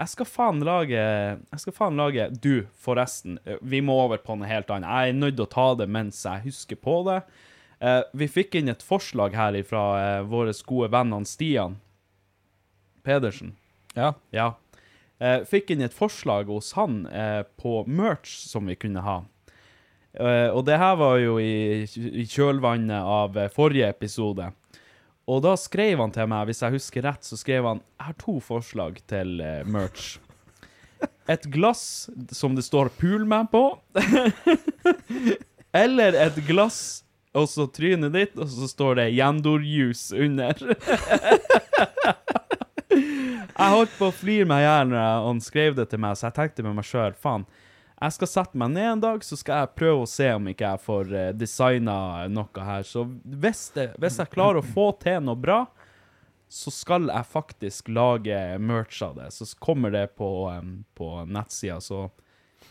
[0.00, 3.38] Jeg skal faen lage Jeg skal faen lage Du, forresten.
[3.44, 4.88] eh, Vi må over på noe helt annet.
[4.88, 7.18] Jeg er nødt til å ta det mens jeg husker på det.
[7.80, 9.84] Eh, vi fikk inn et forslag her fra
[10.24, 11.76] våre gode venner Stian
[13.04, 13.54] Pedersen.
[13.96, 14.14] Ja.
[14.32, 14.54] Ja.
[15.20, 19.18] Eh, fikk inn et forslag hos han eh, på merch som vi kunne ha.
[20.14, 24.50] Eh, og det her var jo i, i kjølvannet av eh, forrige episode.
[25.30, 28.16] Og da skrev han til meg, hvis jeg husker rett, så skrev han Jeg har
[28.18, 30.16] to forslag til eh, merch.
[31.30, 33.78] Et glass som det står 'Pool Man' på.
[35.84, 40.54] Eller et glass, og så trynet ditt, og så står det 'Jendor-juice' under.
[43.60, 46.26] Jeg holdt på å flire meg i hjel når han skrev det til meg, så
[46.26, 47.44] jeg tenkte med meg sjøl faen,
[48.00, 50.72] jeg skal sette meg ned en dag, så skal jeg prøve å se om ikke
[50.72, 51.96] jeg får uh, designa
[52.32, 52.86] noe her.
[52.88, 55.64] Så hvis, det, hvis jeg klarer å få til noe bra,
[56.50, 59.28] så skal jeg faktisk lage merch av det.
[59.30, 60.30] Så kommer det på,
[60.98, 61.78] på nettsida.
[61.78, 62.08] Så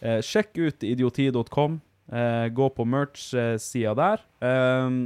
[0.03, 1.80] eh, sjekk ut idioti.com.
[2.11, 4.25] eh, gå på merch-sida der.
[4.43, 4.97] Eh,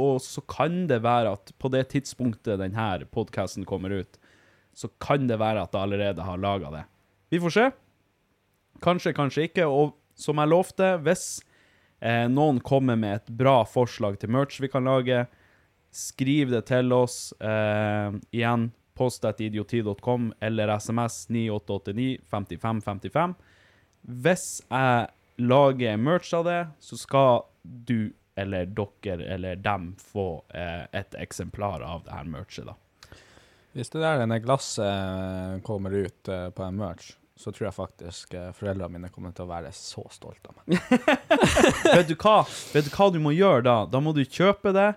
[0.00, 4.18] og så kan det være at på det tidspunktet denne podkasten kommer ut,
[4.74, 6.84] så kan det være at jeg allerede har laga det.
[7.30, 7.70] Vi får se.
[8.82, 9.68] Kanskje, kanskje ikke.
[9.68, 11.24] Og som jeg lovte, hvis
[12.00, 15.24] eh, noen kommer med et bra forslag til merch vi kan lage,
[15.90, 17.32] skriv det til oss.
[17.40, 18.70] Eh, igjen,
[19.00, 23.34] idioti.com eller SMS 9889 5555.
[24.02, 25.08] Hvis jeg
[25.40, 31.82] lager merch av det, så skal du eller dere eller dem få eh, et eksemplar
[31.84, 32.76] av det her merchet, da.
[33.72, 37.76] Hvis det der denne glasset eh, kommer ut eh, på en merch, så tror jeg
[37.76, 40.80] faktisk eh, foreldrene mine kommer til å være så stolte av meg.
[41.96, 42.42] Vet du hva
[42.74, 43.76] Vet du hva du må gjøre da?
[43.88, 44.90] Da må du kjøpe det,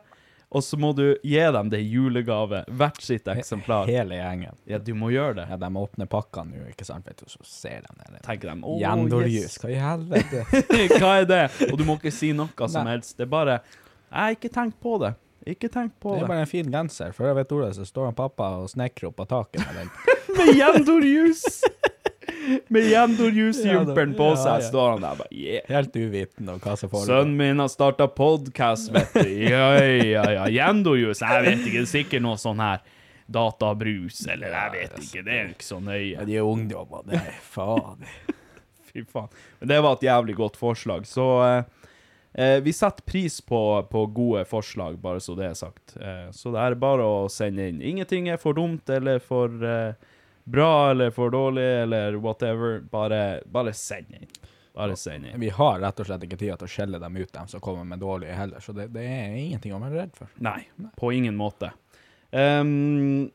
[0.53, 2.59] og så må du gi dem det i julegave.
[2.67, 3.87] Hvert sitt eksemplar.
[3.89, 4.59] Hele gjengen.
[4.69, 5.47] Ja, du må gjøre det.
[5.49, 8.21] Ja, de åpner pakkene nå, ikke sant, vet du, så ser de det.
[8.27, 9.57] Tenker dem, oh, Jendorjus, yes».
[9.63, 10.43] hva i helvete?
[10.99, 11.43] Hva er det?
[11.71, 12.97] Og du må ikke si noe som Nei.
[12.97, 13.15] helst.
[13.17, 15.15] Det er bare Jeg har ikke tenkt på det.
[15.49, 16.27] Ikke tenk på Det det.
[16.27, 17.15] er bare en fin genser.
[17.17, 19.95] Før jeg vet ordet, så står han pappa og snekrer opp av taket med den.
[20.37, 21.43] Med Jendorjus!
[22.67, 25.63] Med Jendorjus-jumperen på seg står han der bare yeah.
[25.71, 27.09] Helt uvitende om hva som foregår.
[27.09, 29.31] Sønnen min har starta podkast, vet du.
[29.53, 30.47] Ja, ja, ja.
[30.51, 31.79] Jendorjus, jeg vet ikke.
[31.81, 32.83] Det er sikkert noe sånn her
[33.33, 35.23] databrus, eller jeg vet ikke.
[35.25, 36.09] Det er ikke så nøye.
[36.13, 38.03] Ja, de er ungdommer, det er faen.
[38.91, 39.31] Fy faen.
[39.61, 41.07] Men det var et jævlig godt forslag.
[41.09, 41.91] Så eh,
[42.33, 45.95] eh, vi setter pris på, på gode forslag, bare så det er sagt.
[45.97, 47.81] Eh, så det er bare å sende inn.
[47.93, 50.11] Ingenting er for dumt eller for eh,
[50.43, 52.79] bra eller for dårlig eller whatever.
[52.91, 54.27] Bare, bare send inn.
[54.73, 55.39] Bare send inn.
[55.39, 57.85] Vi har rett og slett ikke tid til å skjelle dem ut, dem som kommer
[57.87, 60.33] med dårlige heller, så det, det er ingenting å være redd for.
[60.43, 60.59] Nei,
[60.97, 61.69] på ingen måte.
[62.33, 63.29] Um,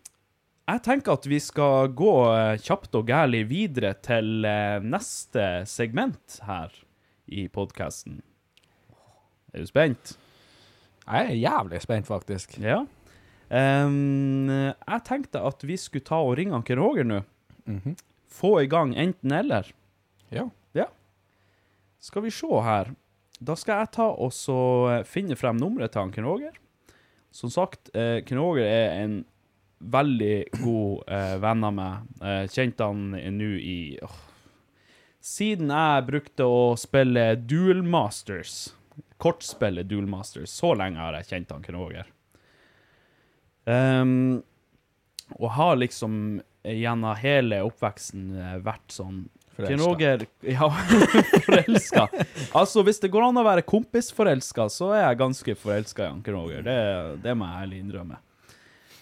[0.69, 6.41] jeg tenker at vi skal gå eh, kjapt og gærlig videre til eh, neste segment
[6.45, 6.75] her
[7.25, 8.19] i podkasten.
[9.55, 10.19] Er du spent?
[11.07, 12.59] Jeg er jævlig spent, faktisk.
[12.61, 12.83] Ja.
[13.51, 17.23] Ehm, jeg tenkte at vi skulle ta og ringe Anker Roger nå.
[18.29, 19.71] Få i gang enten-eller.
[20.33, 20.49] Ja.
[20.77, 20.89] Ja.
[22.01, 22.93] Skal vi se her.
[23.41, 24.59] Da skal jeg ta og så
[24.93, 26.55] eh, finne frem nummeret til Anker Roger.
[27.31, 29.19] Som sagt, eh, Ken Roger er en
[29.79, 32.09] veldig god eh, venn av meg.
[32.25, 34.17] Eh, kjente han nå i åh,
[35.29, 38.73] Siden jeg brukte å spille Duel Masters,
[39.21, 42.07] kortspillet Duel Masters, så lenge har jeg kjent han Ken Roger.
[43.69, 44.43] Ehm,
[45.37, 49.27] og har liksom gjennom hele oppveksten eh, vært sånn
[49.59, 49.89] Forelska.
[49.89, 50.69] Roger Ja,
[51.49, 52.05] forelska.
[52.55, 56.23] Altså, hvis det går an å være kompisforelska, så er jeg ganske forelska i han
[56.23, 56.63] Roger.
[56.63, 56.77] Det,
[57.25, 58.21] det må jeg ærlig innrømme.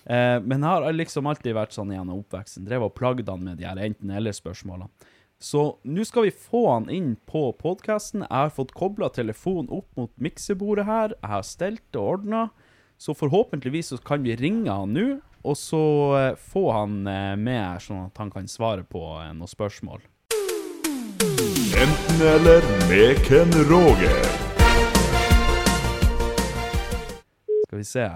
[0.07, 2.65] Eh, men jeg har liksom alltid vært sånn gjennom oppveksten.
[2.65, 4.89] Drev og plagd han med de her enten-eller-spørsmålene.
[5.37, 8.25] Så nå skal vi få han inn på podkasten.
[8.25, 11.13] Jeg har fått kobla telefonen opp mot miksebordet her.
[11.21, 12.47] Jeg har stelt og ordna.
[12.99, 15.07] Så forhåpentligvis så kan vi ringe han nå,
[15.45, 15.83] og så
[16.19, 20.01] eh, få han eh, med her, sånn at han kan svare på eh, noen spørsmål.
[21.77, 24.23] Enten eller med Ken Roger.
[27.69, 28.16] Skal vi se.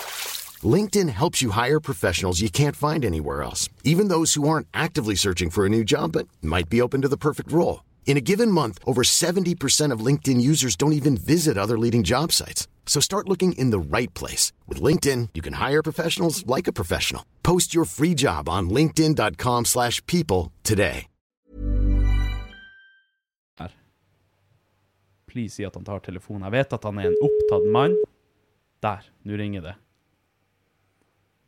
[0.63, 5.15] LinkedIn helps you hire professionals you can't find anywhere else, even those who aren't actively
[5.15, 7.83] searching for a new job but might be open to the perfect role.
[8.05, 12.31] In a given month, over 70% of LinkedIn users don't even visit other leading job
[12.31, 12.67] sites.
[12.85, 14.51] So start looking in the right place.
[14.67, 17.23] With LinkedIn, you can hire professionals like a professional.
[17.41, 21.07] Post your free job on linkedin.com/people slash people today.
[25.31, 26.43] Please si at han tar telefonen.
[26.43, 27.95] Jeg vet at han er en opptatt mann.
[28.83, 29.75] Der, nå ringer det.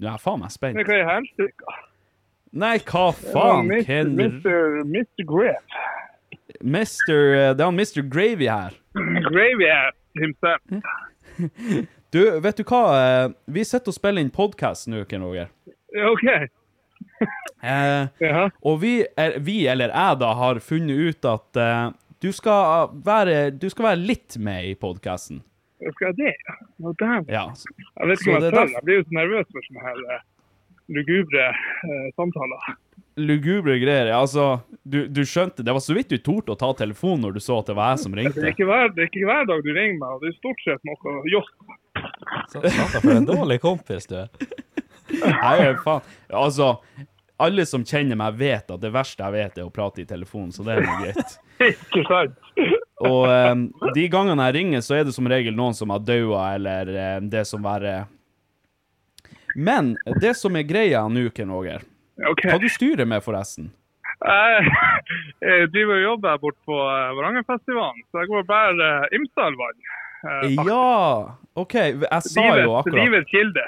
[0.02, 0.76] Nå er faen meg spent.
[0.78, 1.76] Men hva er helsike?
[2.54, 3.86] Nei, hva faen, Mr.
[3.88, 4.16] Ken?
[4.18, 4.84] Mr.
[4.86, 5.26] Mr.
[5.26, 5.84] Grape.
[6.62, 7.18] Mr.
[7.34, 8.02] eh, Det er han Mr.
[8.14, 8.76] Gravy her.
[9.30, 9.70] Gravy
[10.20, 10.62] himself.
[12.14, 12.80] Du, vet du hva?
[12.94, 15.50] eh, Vi sitter og spiller inn podkast nå, Ken Roger.
[16.12, 16.28] OK.
[17.64, 18.50] Eh, Ja.
[18.68, 21.86] og vi, er, vi, eller jeg da, har funnet ut at eh,
[22.20, 25.40] du, skal være, du skal være litt med i podkasten.
[25.96, 26.56] Skal jeg det?
[26.80, 27.26] Nå, damn.
[27.32, 27.46] Ja.
[28.00, 28.72] Jeg vet ikke om jeg tør.
[28.78, 30.24] Jeg blir jo så nervøs for sånne her eh,
[30.98, 32.74] lugubre eh, samtaler.
[33.22, 34.10] Lugubre greier.
[34.18, 34.48] Altså,
[34.90, 37.60] du, du skjønte Det var så vidt du torde å ta telefonen når du så
[37.62, 38.48] at det var jeg som Det er ringte.
[38.56, 40.88] ikke hver, det er ikke hver dag du ringer meg, og det er stort sett
[40.90, 41.52] noe joss.
[42.50, 44.32] Satan, for en dårlig kompis du er.
[45.14, 46.08] Nei, faen.
[46.34, 46.72] Altså,
[47.44, 50.50] alle som kjenner meg, vet at det verste jeg vet, er å prate i telefonen,
[50.56, 51.38] så det er greit.
[51.70, 52.42] Ikke sant?
[53.10, 53.64] Og um,
[53.96, 57.30] de gangene jeg ringer, så er det som regel noen som har daua, eller um,
[57.32, 58.04] det som verre
[59.56, 61.84] Men det som er greia nå, Ken Åger
[62.30, 62.44] OK.
[62.46, 63.72] Hva du styrer med, forresten?
[64.24, 64.70] Jeg,
[65.44, 69.80] jeg driver og jobber her borte på eh, Varangerfestivalen, så jeg går bare uh, Imsdalvann.
[70.30, 70.54] eh.
[70.70, 70.84] Ja!
[71.60, 73.66] OK, jeg sa jo akkurat Livets kilde.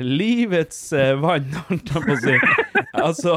[0.00, 2.36] Livets eh, vann, holdt jeg på å si.
[3.00, 3.36] Altså,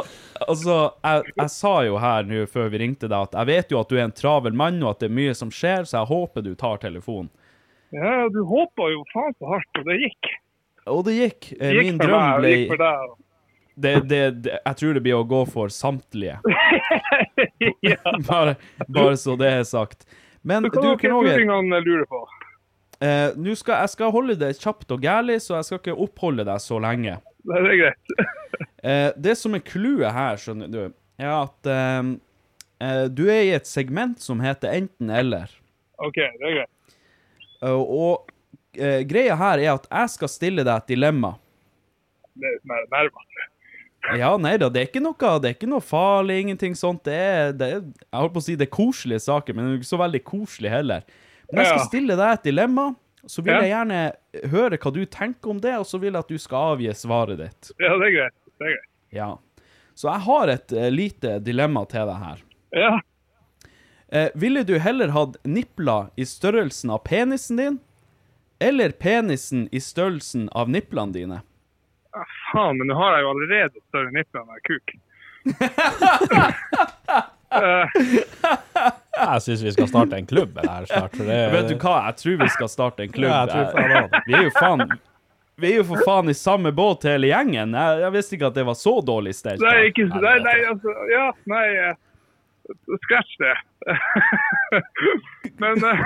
[0.49, 3.79] altså jeg, jeg sa jo her nå før vi ringte deg, at jeg vet jo
[3.81, 6.09] at du er en travel mann, og at det er mye som skjer, så jeg
[6.11, 7.31] håper du tar telefonen.
[7.93, 10.31] Ja, du håpa jo faen så hardt, og det gikk.
[10.89, 11.51] Og det gikk.
[11.59, 13.11] Eh, Det gikk Min for drøm ble det gikk for deg.
[13.85, 16.39] det, det, det, Jeg tror det blir å gå for samtlige.
[17.91, 17.99] ja.
[18.27, 18.55] Bare,
[18.87, 20.07] bare så det er sagt.
[20.43, 22.23] Men hva du, Ken Roger, turingene lurer på?
[23.03, 26.63] eh, skal, jeg skal holde det kjapt og gærlig, så jeg skal ikke oppholde deg
[26.63, 27.19] så lenge.
[27.43, 28.13] Det er greit.
[28.83, 30.79] Eh, det som er clouet her, skjønner du,
[31.15, 35.53] er at eh, du er i et segment som heter enten-eller.
[36.03, 36.97] OK, det er greit.
[37.63, 38.33] Uh, og
[38.75, 41.37] uh, greia her er at jeg skal stille deg et dilemma.
[42.35, 43.11] Det er.
[44.19, 47.05] Ja, nei da, det er ikke noe, det er ikke noe farlig, ingenting sånt.
[47.07, 49.69] Det er, det er, jeg holdt på å si det er koselige saker, men det
[49.69, 51.05] er ikke så veldig koselig heller.
[51.47, 52.89] Men jeg skal stille deg et dilemma,
[53.27, 53.99] så vil jeg gjerne
[54.51, 57.39] høre hva du tenker om det, og så vil jeg at du skal avgi svaret
[57.39, 57.71] ditt.
[57.79, 58.35] Ja, det er greit.
[58.59, 58.89] Det er greit.
[59.13, 59.29] Ja.
[59.93, 62.37] Så jeg har et eh, lite dilemma til deg her.
[62.73, 62.99] Ja.
[64.13, 67.79] Eh, ville du heller hatt nipler i størrelsen av penisen din,
[68.59, 71.41] eller penisen i størrelsen av niplene dine?
[72.13, 74.87] Ja, faen, men nå har jeg jo allerede større nipler enn jeg kuk.
[79.23, 81.15] Jeg syns vi skal starte en klubb her snart.
[81.15, 83.29] For det, Vet du hva, jeg tror vi skal starte en klubb.
[83.29, 84.85] Ja, jeg tror faen vi er jo faen
[85.61, 87.75] Vi er jo for faen i samme båt hele gjengen.
[87.77, 89.61] Jeg, jeg visste ikke at det var så dårlig stelt.
[89.61, 91.67] Nei, ikke Nei, nei, altså Ja, nei
[93.03, 93.55] Scratch det.
[95.61, 96.03] Men uh,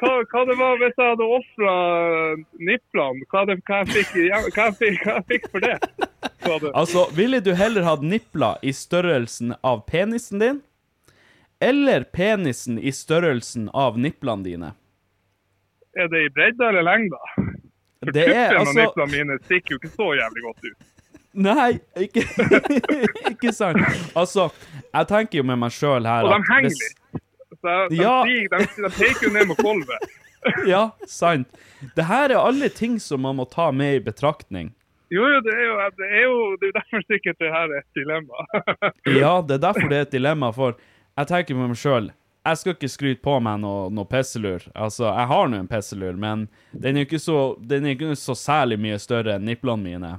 [0.00, 1.74] hva, hva det var hvis jeg hadde ofra
[2.56, 3.26] niplene?
[3.30, 4.14] Hva, det, hva, jeg fikk,
[4.54, 5.76] hva, jeg fikk, hva jeg fikk for det?
[6.72, 10.62] Altså, ville du heller hatt nipler i størrelsen av penisen din,
[11.60, 14.72] eller penisen i størrelsen av niplene dine?
[15.94, 17.20] Er det i bredde eller lengde?
[18.04, 20.90] For Det er tuppen altså niplene mine stikker jo ikke så jævlig godt ut.
[21.34, 22.22] Nei, ikke,
[23.32, 23.80] ikke sant.
[24.14, 24.48] Altså,
[24.94, 27.22] jeg tenker jo med meg sjøl her Og de henger hvis- litt.
[27.64, 28.22] Så de, Ja.
[28.28, 30.10] de, de peker jo ned mot gulvet.
[30.68, 31.48] Ja, sant.
[31.96, 34.74] Det her er alle ting som man må ta med i betraktning.
[35.10, 37.78] Jo, jo, det er jo, det er jo det er derfor sikkert det her er
[37.80, 38.44] et dilemma.
[39.22, 40.76] Ja, det er derfor det er et dilemma, for
[41.16, 42.10] jeg tenker med meg sjøl
[42.44, 44.60] jeg skal ikke skryte på meg noe, noe pisselur.
[44.76, 46.42] Altså, jeg har nå en pisselur, men
[46.76, 50.10] den er ikke så, den er ikke så særlig mye større enn niplene mine.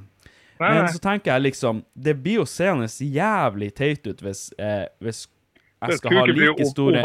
[0.59, 4.85] Nei, Men så tenker jeg liksom Det blir jo seende jævlig teit ut hvis, eh,
[5.03, 5.25] hvis
[5.85, 7.01] jeg skal ha like store.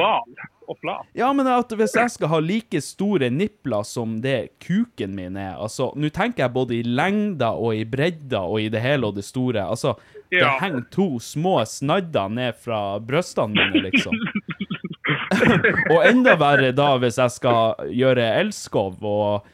[1.18, 5.58] Ja, men at hvis jeg skal ha like store nipler som det kuken min er
[5.58, 9.18] Altså, nå tenker jeg både i lengda og i bredda og i det hele og
[9.18, 9.66] det store.
[9.66, 9.96] Altså,
[10.30, 14.14] det henger to små snadder ned fra brystene mine, liksom.
[15.92, 19.46] og enda verre da hvis jeg skal gjøre elskov, og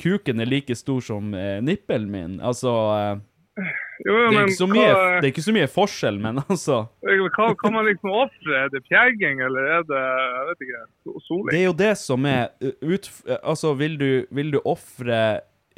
[0.00, 2.36] kuken er like stor som eh, nippelen min.
[2.40, 3.70] Altså eh,
[4.04, 6.80] Jo, jo, det, er så mye, hva, det er ikke så mye forskjell, men altså
[7.04, 8.56] hva kan man liksom ofre?
[8.64, 10.80] Er det pjegging, eller er det jeg vet ikke,
[11.28, 11.50] soling?
[11.52, 15.20] Det er jo det som er uh, ut, uh, Altså, vil du, vil du ofre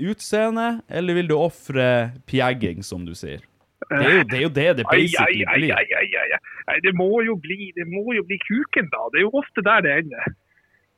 [0.00, 1.90] utseende, eller vil du ofre
[2.28, 3.44] pjegging, som du sier?
[3.90, 6.38] Det er jo det, er jo det, det basically blir.
[6.66, 9.04] Nei, det må jo bli det må jo bli kuken, da.
[9.12, 10.32] Det er jo ofte der det ender.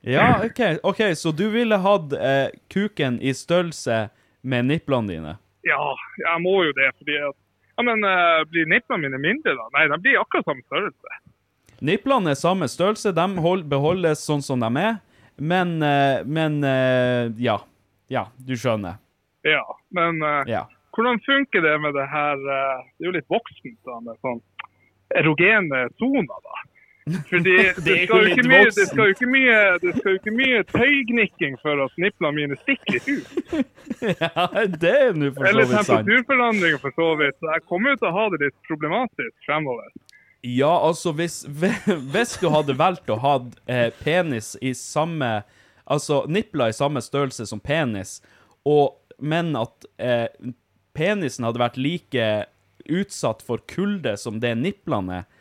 [0.06, 4.08] Ja, OK, ok, så du ville hatt eh, kuken i størrelse
[4.46, 5.32] med nipplene dine?
[5.66, 5.80] Ja,
[6.22, 6.92] jeg må jo det.
[7.00, 7.34] fordi at
[7.78, 9.66] ja, men eh, Blir nipplene mine mindre, da?
[9.74, 11.18] Nei, de blir akkurat samme størrelse.
[11.84, 14.96] Nipplene er samme størrelse, de hold, beholdes sånn som de er,
[15.38, 17.58] men, eh, men eh, ja.
[18.10, 18.96] Ja, du skjønner.
[19.46, 19.62] Ja,
[19.94, 20.64] men eh, Ja.
[20.96, 24.40] hvordan funker det med det her eh, Det er jo litt voksent da, med sånn
[25.18, 26.56] erogene soner, da.
[27.30, 27.54] Fordi
[27.84, 29.60] det, skal jo ikke mye, det skal jo ikke mye,
[30.14, 33.30] ikke mye tøygnikking for at niplene mine stikker ut.
[34.22, 34.46] ja,
[34.82, 35.70] det er nå for så vidt sant.
[35.70, 37.38] Eller temperaturforandringer for så vidt.
[37.38, 39.88] Så jeg kommer jo til å ha det litt problematisk fremover.
[40.46, 41.42] Ja, altså hvis,
[42.14, 45.40] hvis du hadde valgt å ha eh, penis i samme
[45.88, 48.18] Altså nipler i samme størrelse som penis,
[48.68, 50.26] og, men at eh,
[50.92, 52.26] penisen hadde vært like
[52.92, 55.37] utsatt for kulde som det niplene er,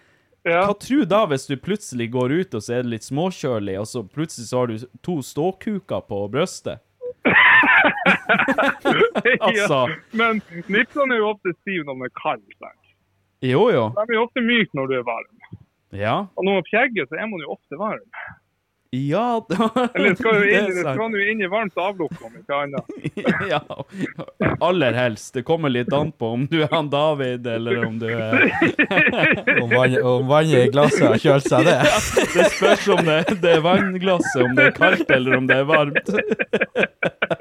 [0.47, 0.63] Ja.
[0.69, 3.77] hva tror du da hvis du plutselig går ut og så er det litt småkjølig,
[3.81, 6.83] og så plutselig så har du to ståkuker på brøstet?
[9.43, 9.79] Altså.
[9.87, 9.95] ja.
[10.17, 10.39] Men
[10.71, 12.69] nipsene er jo ofte stive når de er kalde.
[13.45, 13.83] Jo, jo.
[13.95, 15.57] De er jo ofte myke når du er varm.
[15.95, 16.15] Ja.
[16.35, 18.05] Og når man pjegger, så er man jo ofte varm.
[18.89, 19.45] Ja,
[19.93, 22.85] Eller det skal jo det er inn, skal inn i varmt avlukk, om ikke annet.
[23.51, 23.61] ja,
[24.63, 25.33] aller helst.
[25.35, 28.47] Det kommer litt an på om du er han David, eller om du er
[29.61, 31.77] Om, vann, om vannet i glasset har kjølt seg, det.
[32.35, 35.67] Det spørs om det, det er vannglasset, om det er kaldt, eller om det er
[35.67, 36.13] varmt.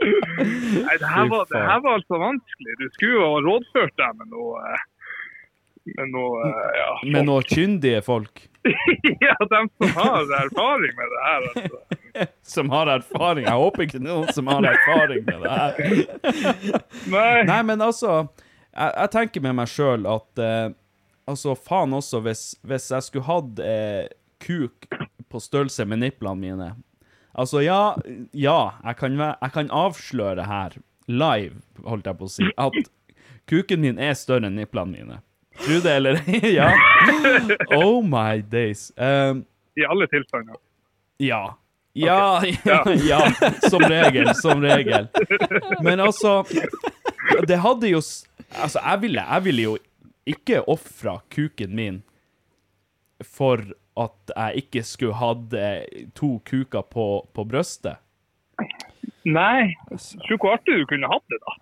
[0.02, 2.76] Nei, det her, var, det her var altså vanskelig.
[2.80, 4.84] Du skulle jo ha rådført deg med noe eh,
[5.86, 8.48] Med noe eh, ja, Med noe kyndige folk
[9.20, 11.44] ja, dem som har erfaring med det her.
[11.54, 12.26] Altså.
[12.42, 13.44] som har erfaring.
[13.44, 15.76] Jeg håper ikke noen som har erfaring med det her.
[17.14, 17.44] Nei.
[17.46, 18.16] Nei, men altså,
[18.72, 20.74] jeg, jeg tenker med meg sjøl at eh,
[21.26, 24.04] Altså, faen også, hvis, hvis jeg skulle hatt eh,
[24.38, 24.86] kuk
[25.26, 26.68] på størrelse med niplene mine
[27.34, 27.96] Altså, ja,
[28.30, 30.76] ja jeg, kan, jeg kan avsløre her,
[31.10, 32.78] live, holdt jeg på å si, at
[33.50, 35.18] kuken min er større enn niplene mine.
[35.64, 36.54] Tro det eller ei?
[36.58, 36.70] ja.
[37.76, 38.92] Oh my days.
[38.96, 39.44] Um,
[39.76, 40.56] I alle tilstander.
[41.18, 41.56] ja.
[41.96, 43.20] Ja, ja, ja,
[43.70, 45.06] som regel, som regel.
[45.80, 46.44] Men altså,
[47.48, 48.02] det hadde jo
[48.52, 49.76] Altså, jeg ville, jeg ville jo
[50.28, 52.02] ikke ofra kuken min
[53.24, 53.64] for
[53.96, 57.96] at jeg ikke skulle hatt eh, to kuker på, på brøstet.
[59.24, 59.72] Nei.
[60.28, 61.56] Tror hvor artig du kunne hatt det, da.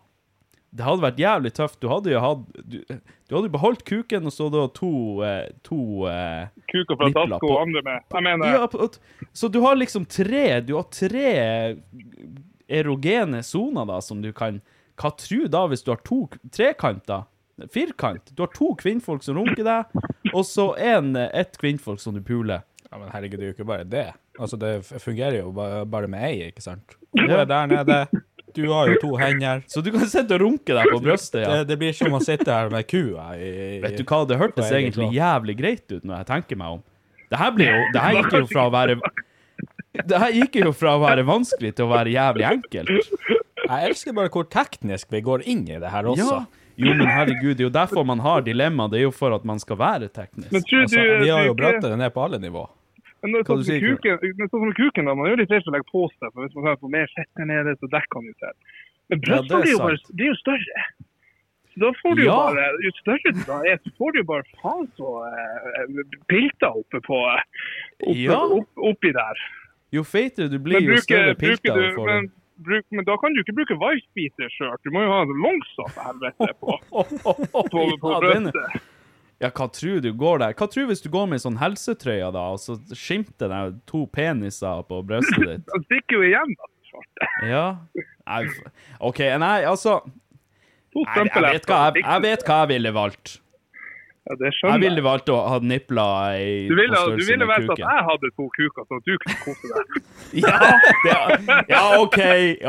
[0.74, 1.78] Det hadde vært jævlig tøft.
[1.80, 2.90] Du hadde jo hatt
[3.35, 4.91] Du, du hadde jo beholdt kuken, og så da to,
[5.26, 8.01] eh, to eh, Kuker fra Nipler Dasko på- og andre med.
[8.14, 8.89] Jeg mener, Ja, på-
[9.35, 11.74] så du har liksom tre Du har tre
[12.68, 14.61] erogene soner da, som du kan
[14.97, 17.24] Hva tror du da hvis du har to trekanter?
[17.70, 18.30] Firkant?
[18.35, 19.85] Du har to kvinnfolk som runker deg,
[20.35, 22.62] og så en, ett kvinnfolk som du puler.
[22.91, 24.07] Ja, men herregud, det er jo ikke bare det.
[24.39, 26.95] Altså, det f- fungerer jo ba- bare med ei, ikke sant?
[27.14, 27.99] Hun er der nede,
[28.55, 29.63] du har jo to hender.
[29.71, 31.53] Så du kan sitte og runke deg på brøstet, ja.
[31.61, 34.39] Det, det blir som å sitte her med kua i, i Vet du hva, det
[34.41, 36.83] hørtes egentlig jævlig greit ut når jeg tenker meg om.
[37.31, 38.99] Det her blir jo Det her gikk jo fra å være
[40.11, 43.15] Det her gikk jo fra å være vanskelig til å være jævlig enkelt.
[43.65, 46.43] Jeg elsker bare hvor teknisk vi går inn i det her også.
[46.45, 46.63] Ja.
[46.75, 48.89] Jo, men herregud, det er jo derfor man har dilemma.
[48.91, 50.51] Det er jo for at man skal være teknisk.
[50.51, 52.65] men tror Altså, vi har jo bratta det ned på alle nivå.
[53.25, 55.53] Men er Hva sånn som kuken, men sånn som kuken da, man er jo litt
[55.55, 57.89] redd for å legge på seg, for hvis man får mer fett der nede, så
[57.95, 58.55] dekker han jo seg.
[59.09, 60.85] Men Ja, brystene er blir jo bare, er jo større.
[61.75, 64.27] Så da får du jo bare, jo større du da er, så får du jo
[64.29, 67.43] bare faen så eh, pilter oppe på, eh,
[68.05, 68.39] oppe, Ja.
[68.61, 69.43] opp, oppi der.
[69.97, 72.33] Jo feitere du blir, bruker, jo større pilter du, får men du.
[72.68, 74.85] bruk, men da kan du ikke bruke wife-beater-skjørt.
[74.85, 78.83] Du må jo ha en longsock helvete på, på, på på, på brøstet.
[79.45, 80.55] Ja, hva tror du går der?
[80.57, 84.07] Hva tror du hvis du går med sånn helsetrøye, da, og så skimter det to
[84.14, 85.66] peniser på brystet ditt?
[85.74, 86.55] Han stikker jo igjen.
[86.57, 87.30] da, svarte.
[87.51, 87.64] Ja?
[88.24, 88.42] Nei,
[89.05, 89.99] OK, nei, altså
[90.95, 93.34] nei, jeg, vet hva jeg, jeg vet hva jeg ville valgt.
[94.25, 96.05] Ja, det Jeg skjønner ville valgt å ha nipla
[96.41, 99.18] i Du ville, på du ville valgt at jeg hadde to kuker, så at du
[99.20, 99.99] kunne kose deg.
[100.45, 100.55] Ja,
[101.05, 102.16] det, ja, OK,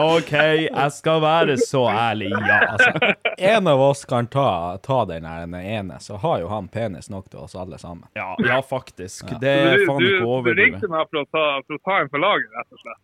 [0.02, 0.34] OK.
[0.66, 2.60] Jeg skal være så ærlig, ja.
[2.74, 4.50] Altså, en av oss kan ta,
[4.84, 8.04] ta den ene, så har jo han penis nok til oss alle sammen.
[8.20, 9.32] Ja, ja faktisk.
[9.40, 10.52] Det er Du, faen ikke over.
[10.52, 13.02] du ringte meg for å, ta, for å ta en på laget, rett og slett.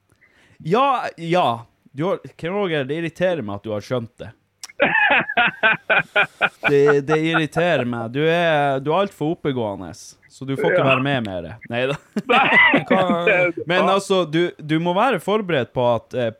[0.76, 0.88] Ja,
[1.18, 1.48] ja.
[1.96, 2.20] Du har,
[2.52, 4.34] Roger, det irriterer meg at du har skjønt det.
[6.70, 8.12] Det, det irriterer meg.
[8.14, 10.88] Du er, du er altfor oppegående, så du får ikke Ja.
[10.88, 11.48] være med mer.
[11.70, 11.98] Nei da.
[13.70, 16.32] Men altså, du, du må være forberedt på at eh,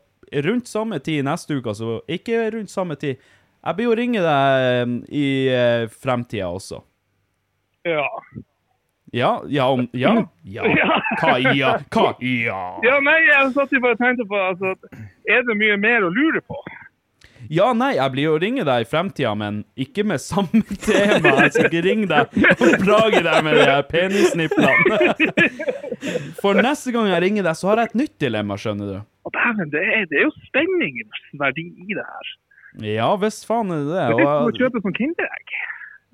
[0.46, 3.16] rundt samme tid neste uke, altså ikke rundt samme tid
[3.62, 6.80] Jeg blir jo ringe deg eh, i eh, fremtida også.
[7.86, 8.06] Ja.
[9.12, 9.32] Ja?
[9.52, 9.66] Ja?
[9.70, 10.14] Om, ja?
[10.48, 10.64] Ja?
[11.20, 11.74] Hva ja?
[11.92, 12.62] Hva ja?
[12.86, 14.72] ja, nei, jeg satt jo bare og tenkte på altså,
[15.28, 16.56] Er det mye mer å lure på?
[17.50, 21.32] Ja, nei, jeg blir jo å ringe deg i fremtida, men ikke med samme tema.
[21.42, 24.98] Jeg skal ikke ringe deg og plage deg med de her penisniplene.
[26.42, 28.96] For neste gang jeg ringer deg, så har jeg et nytt dilemma, skjønner du.
[29.32, 32.32] Dæven, det, er- det er jo spenningens verdi i det her.
[32.88, 34.06] Ja, visst faen er det det.
[34.08, 35.54] Det er som å Og, kjøpe sånn Kinderegg.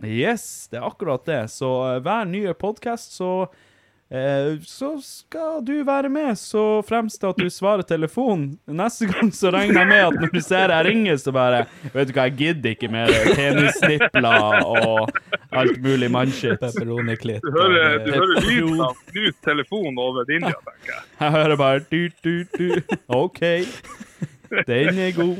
[0.04, 1.40] yes, det er akkurat det.
[1.54, 3.30] Så eh, hver nye podkast, så
[4.64, 8.54] så skal du være med, så fremst at du svarer telefonen.
[8.64, 12.08] Neste gang så regner jeg med at når du ser jeg ringer, så bare Vet
[12.08, 15.10] du hva, jeg gidder ikke mer penisnipler og
[15.52, 16.60] alt mulig mannskitt.
[16.60, 21.04] Du hører, du hører lyden av knust telefon over din tenker jeg.
[21.20, 22.96] Jeg hører bare du, du, du.
[23.08, 23.40] OK.
[24.66, 25.36] Den er god.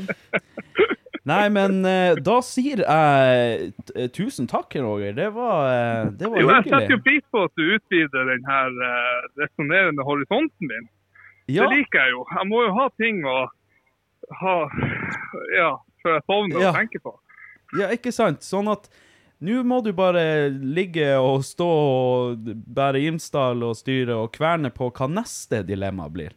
[1.29, 5.13] Nei, men eh, da sier jeg t- tusen takk, Roger.
[5.17, 8.47] Det var, eh, det var Jo, jeg setter jo pris på at du utvider den
[8.49, 8.79] her
[9.43, 10.89] resonnerende horisonten din.
[11.49, 12.25] Ja, Det liker jeg jo.
[12.37, 13.37] Jeg må jo ha ting å
[14.41, 14.55] ha
[15.55, 15.69] Ja,
[16.03, 16.69] før jeg sovner Ja.
[16.71, 17.13] og tenker på.
[17.79, 18.41] ja, ikke sant?
[18.45, 18.89] Sånn at
[19.41, 24.89] nå må du bare ligge og stå og bære Imsdal og styre og kverne på
[24.91, 26.33] hva neste dilemma blir.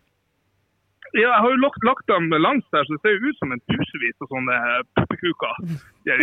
[1.13, 3.53] Ja, jeg har jo lagt, lagt dem langs der, så det ser jo ut som
[3.53, 4.57] en tusenvis av sånne
[4.97, 5.55] puppekuker.
[6.09, 6.23] De her.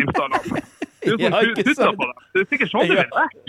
[0.99, 2.17] Det er jo Ja, sånn ikke tutter på dem.
[2.33, 3.47] Det er sikkert sånn det ville vil vært.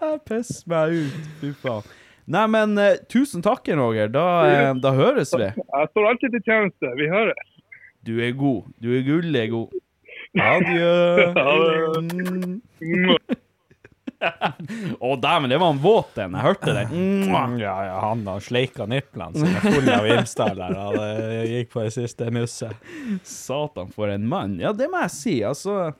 [0.00, 1.84] Jeg pisser meg ut, fy faen.
[2.28, 4.08] Nei, men uh, tusen takk, Roger.
[4.12, 5.48] Da, uh, da høres vi.
[5.48, 6.86] Jeg står alltid til tjeneste.
[6.96, 7.52] Vi høres.
[8.08, 8.62] Du er god.
[8.80, 9.68] Du er gullig god.
[10.54, 10.94] Adjø.
[15.04, 16.34] Å, dæven, det var en våt en.
[16.34, 16.84] Jeg hørte det.
[16.90, 17.58] Mm.
[17.62, 21.84] Ja, ja, han har sleika nipplene sine fulle av Imsdal der, og det gikk på
[21.86, 22.88] det siste nusset.
[23.28, 24.56] Satan, for en mann.
[24.62, 25.92] Ja, det må jeg si, altså.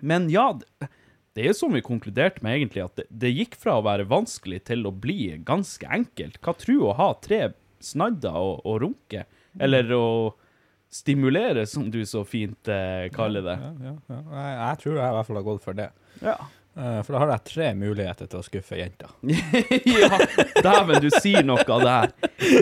[0.00, 0.90] Men ja, det-
[1.38, 4.82] er som vi konkluderte med, egentlig, at det, det gikk fra å være vanskelig til
[4.88, 6.40] å bli ganske enkelt.
[6.42, 9.22] Hva tror du å ha tre snadder og, og runke?
[9.62, 10.34] Eller å
[10.90, 13.54] stimulere, som du så fint eh, kaller det.
[13.60, 14.18] Ja, ja, ja.
[14.32, 15.88] Jeg, jeg tror jeg i hvert fall har gått for det.
[16.24, 16.36] Ja.
[16.78, 19.10] Eh, For da har jeg tre muligheter til å skuffe jenta.
[19.98, 20.10] ja,
[20.62, 22.12] dæven, du sier noe der.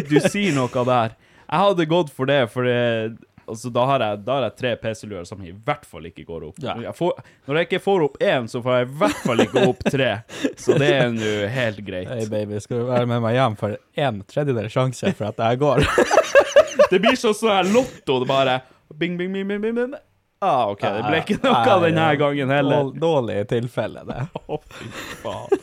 [0.09, 1.17] Du sier noe der.
[1.47, 2.79] Jeg hadde gått for det, for det,
[3.45, 6.49] altså, da, har jeg, da har jeg tre PC-luer som i hvert fall ikke går
[6.49, 6.59] opp.
[6.65, 6.75] Ja.
[6.89, 9.67] Jeg får, når jeg ikke får opp én, så får jeg i hvert fall ikke
[9.69, 10.11] opp tre.
[10.59, 12.11] Så det er nå helt greit.
[12.11, 13.77] Hei, baby, skal du være med meg hjem for
[14.09, 15.85] en tredjedel sjanse for at jeg går?
[16.91, 18.61] Det blir sånn sånn lotto, det bare
[18.95, 19.95] bing, bing, bing, bing, bing, bing.
[20.45, 22.91] Ah, OK, det ble ikke noe av denne gangen heller.
[23.01, 24.27] Dårlig, tilfelle, det.
[24.53, 24.91] Å, fy
[25.23, 25.63] faen.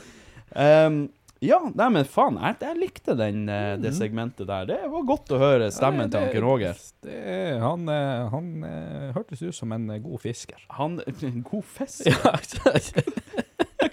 [0.53, 0.97] Um,
[1.43, 4.63] ja, nei, men faen, jeg, jeg likte den, eh, det segmentet der.
[4.69, 6.79] Det var godt å høre stemmen til Anker Roger.
[7.03, 7.17] Det,
[7.59, 10.61] han eh, han eh, hørtes ut som en god fisker.
[10.79, 12.07] Han en god fest.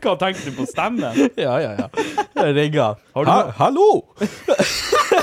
[0.01, 1.11] Hva tenkte du på stemmen?
[1.35, 1.91] ja, ja, ja.
[2.55, 2.93] Rigga.
[3.19, 3.91] Ha, hallo!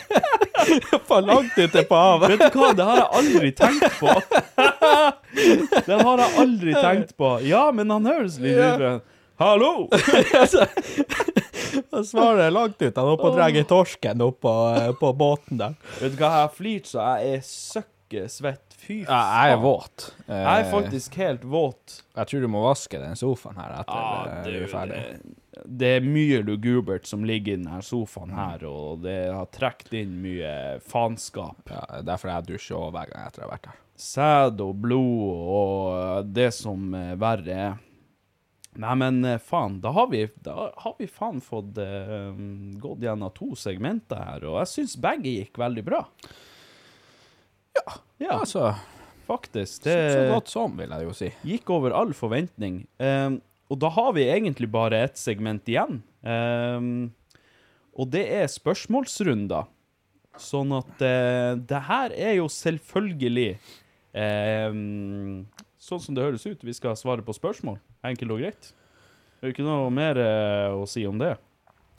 [1.08, 2.34] For langt ute på havet.
[2.34, 4.12] Vet du hva, det har jeg aldri tenkt på.
[5.32, 7.28] Det har jeg aldri tenkt på.
[7.48, 9.00] Ja, men han høres litt ut som en
[9.42, 9.88] Hallo!
[11.90, 12.96] Han svaret er langt ut.
[12.96, 15.74] Han er oppe og drar torsken opp på, eh, på båten der.
[16.02, 18.66] Vet du hva, jeg har flirt så jeg er søkkesvett.
[18.82, 19.08] Fy faen.
[19.08, 20.08] Ja, jeg er våt.
[20.26, 22.00] Jeg er faktisk helt våt.
[22.18, 25.00] Jeg tror du må vaske den sofaen her etter Ja, du, vi er ferdig.
[25.00, 29.92] det, det er mye lugubert som ligger i denne sofaen her, og det har trukket
[30.00, 30.52] inn mye
[30.88, 31.60] faenskap.
[31.68, 33.80] Ja, er derfor jeg dusjer òg hver gang etter jeg har vært her.
[34.02, 37.80] Sæd og blod og det som er verre er.
[38.80, 42.32] Nei, men eh, faen, da har vi, da har vi faen fått uh,
[42.80, 46.00] gått gjennom to segmenter her, og jeg syns begge gikk veldig bra.
[47.76, 47.98] Ja.
[48.24, 48.70] ja Altså,
[49.28, 49.82] faktisk.
[49.82, 51.28] så, Det så godt som, vil jeg jo si.
[51.52, 52.86] gikk over all forventning.
[52.96, 53.36] Eh,
[53.72, 56.02] og da har vi egentlig bare ett segment igjen.
[56.20, 57.12] Um,
[57.96, 59.70] og det er spørsmålsrunder.
[60.40, 63.54] Sånn at uh, det her er jo selvfølgelig
[64.12, 65.44] um,
[65.80, 66.64] sånn som det høres ut.
[66.64, 67.80] Vi skal svare på spørsmål.
[68.04, 68.72] Enkelt og greit.
[69.40, 71.34] Det er jo ikke noe mer uh, å si om det.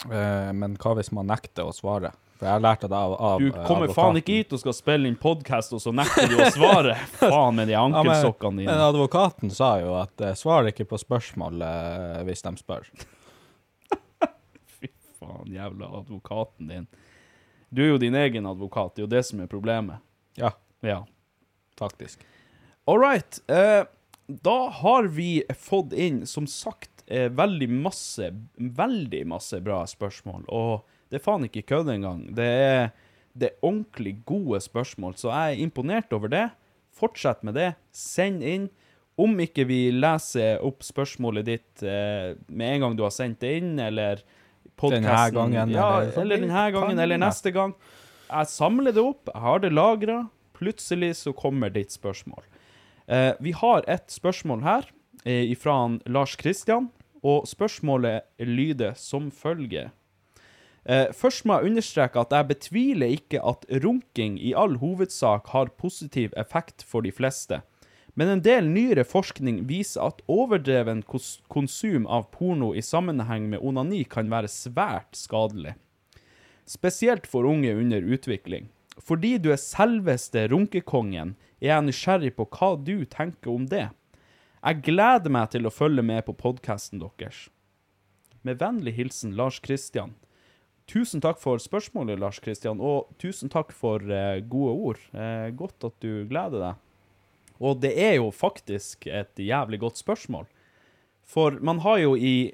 [0.05, 2.13] Uh, men hva hvis man nekter å svare?
[2.37, 3.93] For jeg har lært det av, av Du kommer advokaten.
[3.95, 6.95] faen ikke hit og skal spille inn podkast, og så nekter du å svare.
[7.21, 10.99] faen med de Ja, men- ankelsokkene Men advokaten sa jo at uh, svar ikke på
[11.01, 12.89] spørsmål uh, hvis de spør.
[14.79, 16.87] Fy faen, jævla advokaten din.
[17.73, 20.01] Du er jo din egen advokat, det er jo det som er problemet.
[20.37, 20.51] Ja,
[20.85, 21.03] Ja.
[21.79, 22.19] faktisk.
[22.85, 23.39] All right.
[23.49, 23.85] Uh,
[24.27, 30.45] da har vi fått inn, som sagt, eh, veldig masse, veldig masse bra spørsmål.
[30.47, 30.83] Og
[31.13, 32.23] det er faen ikke kødd engang.
[32.35, 32.87] Det er,
[33.37, 36.47] det er ordentlig gode spørsmål, så jeg er imponert over det.
[36.93, 37.71] Fortsett med det.
[37.93, 38.65] Send inn.
[39.21, 43.51] Om ikke vi leser opp spørsmålet ditt eh, med en gang du har sendt det
[43.61, 44.23] inn, eller
[44.73, 47.75] podcasten- Denne gangen, ja, eller- eller denne gangen, eller neste gang.
[48.33, 50.17] Jeg samler det opp, jeg har det lagra.
[50.57, 52.41] Plutselig så kommer ditt spørsmål.
[53.07, 54.83] Eh, vi har et spørsmål her
[55.25, 55.75] eh, fra
[56.07, 56.89] Lars Kristian,
[57.23, 59.91] og spørsmålet lyder som følger.
[60.85, 65.71] Eh, først må jeg understreke at jeg betviler ikke at runking i all hovedsak har
[65.79, 67.61] positiv effekt for de fleste,
[68.15, 71.01] men en del nyere forskning viser at overdreven
[71.49, 75.73] konsum av porno i sammenheng med onani kan være svært skadelig
[76.65, 78.69] spesielt for unge under utvikling.
[78.97, 83.87] Fordi du er selveste runkekongen, er jeg nysgjerrig på hva du tenker om det.
[84.63, 87.47] Jeg gleder meg til å følge med på podkasten deres.
[88.43, 90.13] Med vennlig hilsen Lars Kristian.
[90.89, 95.03] Tusen takk for spørsmålet, Lars Kristian, og tusen takk for eh, gode ord.
[95.15, 96.81] Eh, godt at du gleder deg.
[97.63, 100.49] Og det er jo faktisk et jævlig godt spørsmål.
[101.23, 102.51] For man har jo i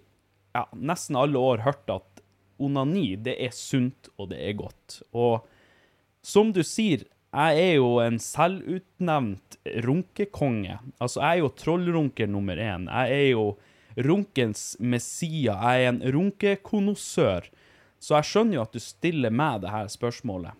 [0.53, 2.21] ja, nesten alle år hørt at
[2.59, 4.99] onani, det er sunt, og det er godt.
[5.15, 5.47] Og
[6.21, 10.79] som du sier, jeg er jo en selvutnevnt runkekonge.
[10.97, 12.87] Altså, jeg er jo trollrunker nummer én.
[12.89, 13.45] Jeg er jo
[14.05, 15.53] runkens messia.
[15.53, 17.49] Jeg er en runkekonnoissør.
[17.99, 20.55] Så jeg skjønner jo at du stiller meg det her spørsmålet.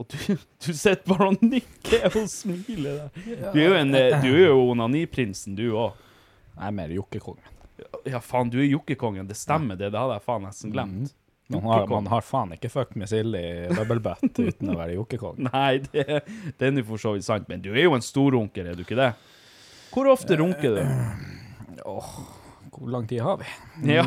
[0.00, 0.18] Og du,
[0.66, 3.24] du sitter bare og nikker og smiler der.
[3.52, 5.98] Du er jo, en, eh, du er jo onaniprinsen, du òg.
[6.56, 7.50] Jeg er mer jokkekongen.
[8.08, 9.28] Ja, faen, du er jokkekongen.
[9.30, 9.92] Det stemmer, det.
[9.94, 11.14] Det hadde jeg faen nesten glemt.
[11.52, 13.44] Man har, man har faen ikke fucked med sild i
[13.76, 15.40] bubblbutt uten å være jokkekong.
[15.50, 16.22] Nei, det,
[16.58, 18.86] det er nå for så vidt sant, men du er jo en storrunker, er du
[18.86, 19.10] ikke det?
[19.92, 21.82] Hvor ofte runker du?
[21.92, 22.12] Åh,
[22.72, 23.50] hvor lang tid har vi?
[23.92, 24.06] Ja.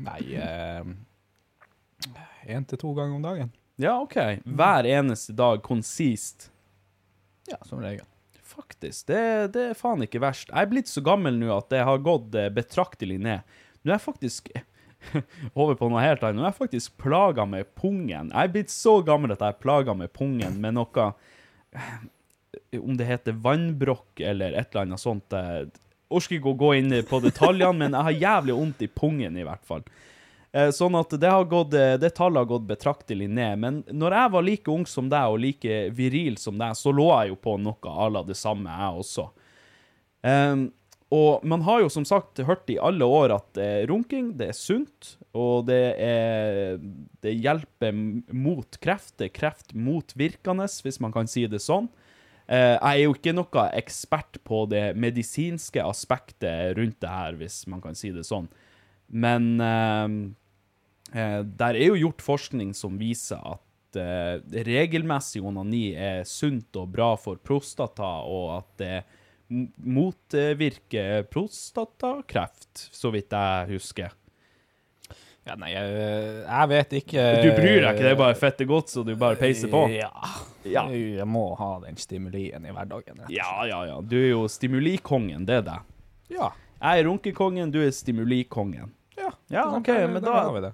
[0.00, 0.20] Nei,
[2.48, 3.50] én til to ganger om dagen.
[3.80, 4.16] ja, OK.
[4.44, 6.50] Hver eneste dag, konsist.
[7.50, 8.06] Ja, som regel.
[8.50, 9.20] Faktisk, det,
[9.54, 10.50] det er faen ikke verst.
[10.50, 13.44] Jeg er blitt så gammel nå at det har gått eh, betraktelig ned.
[13.82, 14.50] Nå er jeg faktisk
[15.60, 16.40] over på noe helt annet.
[16.40, 18.32] Nå er jeg faktisk plaga med pungen.
[18.32, 21.06] Jeg er blitt så gammel at jeg er plaga med pungen med noe
[21.76, 21.94] eh,
[22.80, 25.38] Om det heter vannbrokk eller et eller annet sånt.
[26.10, 29.44] Orker ikke å gå inn på detaljene, men jeg har jævlig vondt i pungen, i
[29.46, 29.84] hvert fall.
[30.50, 33.60] Eh, Sånn at det, har gått, eh, det tallet har gått betraktelig ned.
[33.62, 37.06] Men når jeg var like ung som deg og like viril som deg, så lå
[37.12, 39.28] jeg jo på noe à la det samme, jeg også.
[40.26, 40.68] Ehm,
[41.14, 43.58] og man har jo som sagt hørt i alle år at
[43.90, 46.76] runking, det er sunt, og det, er,
[47.22, 47.94] det hjelper
[48.30, 49.16] mot kreft.
[49.18, 51.88] Det er kreftmotvirkende, hvis man kan si det sånn.
[52.50, 57.62] Eh, jeg er jo ikke noe ekspert på det medisinske aspektet rundt det her, hvis
[57.70, 58.48] man kan si det sånn.
[59.06, 60.06] Men eh,
[61.14, 67.08] eh, der er jo gjort forskning som viser at regelmessig onani er sunt og bra
[67.18, 68.98] for prostata, og at det
[69.82, 74.14] motvirker prostatakreft, så vidt jeg husker.
[75.42, 75.90] Ja, nei, jeg,
[76.44, 79.38] jeg vet ikke Du bryr deg ikke, det er bare fette godt, så du bare
[79.40, 79.88] peiser på?
[79.90, 80.12] Ja.
[80.64, 80.84] Ja.
[80.90, 83.22] Jeg må ha den stimulien i hverdagen.
[83.32, 84.00] Ja, ja, ja.
[84.00, 85.80] Du er jo stimulikongen, det er deg.
[86.30, 86.50] Ja.
[86.80, 88.92] Jeg er runkekongen, du er stimulikongen.
[89.18, 90.72] Ja, Ja, OK, der- men da, det.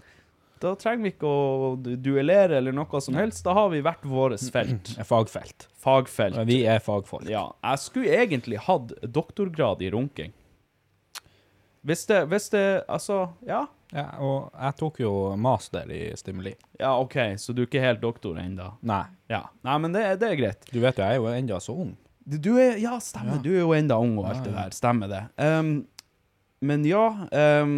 [0.60, 3.42] da trenger vi ikke å duellere eller noe som helst.
[3.44, 4.92] Da har vi hvert vårt felt.
[5.04, 5.06] Fagfelt.
[5.06, 5.66] fagfelt.
[5.82, 6.46] Fagfelt.
[6.46, 7.28] Vi er fagfolk.
[7.28, 10.32] Ja, jeg skulle egentlig hatt doktorgrad i runking.
[11.86, 13.66] Hvis det, hvis det, altså, ja.
[13.94, 16.54] Ja, og jeg tok jo master i stimuli.
[16.80, 18.72] Ja, OK, så du er ikke helt doktor ennå?
[18.86, 19.44] Nei, Ja.
[19.66, 20.66] Nei, men det, det er greit.
[20.72, 21.92] du vet jo, jeg er jo ennå så ung.
[22.26, 25.10] Du, du er, ja, stemmer, du er jo enda ung og alt det der, stemmer
[25.12, 25.22] det.
[25.38, 25.86] Um,
[26.66, 27.04] men ja
[27.62, 27.74] um,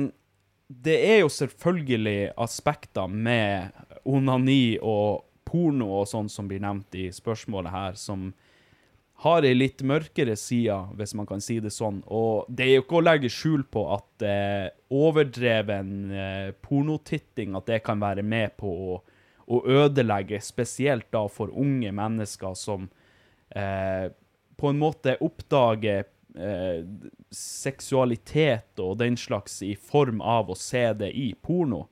[0.69, 3.73] Det er jo selvfølgelig aspekter med
[4.09, 8.31] onani og porno og sånn som blir nevnt i spørsmålet her, som
[9.25, 12.05] har ei litt mørkere side, hvis man kan si det sånn.
[12.07, 17.67] Og det er jo ikke å legge skjul på at eh, overdreven eh, pornotitting, at
[17.67, 19.01] det kan være med på å,
[19.51, 22.87] å ødelegge, spesielt da for unge mennesker som
[23.51, 24.07] eh,
[24.59, 26.07] på en måte oppdager
[26.39, 26.87] eh,
[27.35, 31.89] seksualitet og den slags i form av å se det i porno.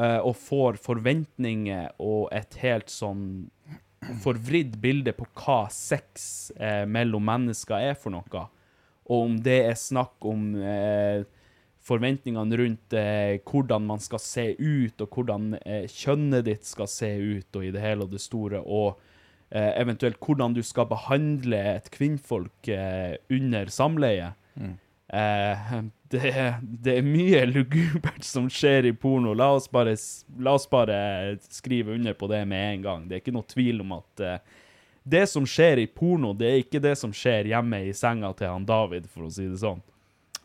[0.00, 3.50] Eh, og får forventninger og et helt sånn
[4.22, 8.48] forvridd bilde på hva sex eh, mellom mennesker er for noe.
[9.10, 11.24] Og om det er snakk om eh,
[11.82, 17.10] forventningene rundt eh, hvordan man skal se ut, og hvordan eh, kjønnet ditt skal se
[17.18, 19.00] ut, og i det hele og det store, og
[19.50, 24.32] eh, eventuelt hvordan du skal behandle et kvinnfolk eh, under samleie.
[25.12, 25.72] Eh,
[26.12, 26.32] det,
[26.62, 29.34] det er mye lugubert som skjer i porno.
[29.36, 29.94] La oss, bare,
[30.40, 30.98] la oss bare
[31.48, 33.06] skrive under på det med en gang.
[33.08, 34.58] Det er ikke noe tvil om at eh,
[35.02, 38.52] det som skjer i porno, det er ikke det som skjer hjemme i senga til
[38.52, 39.82] han David, for å si det sånn.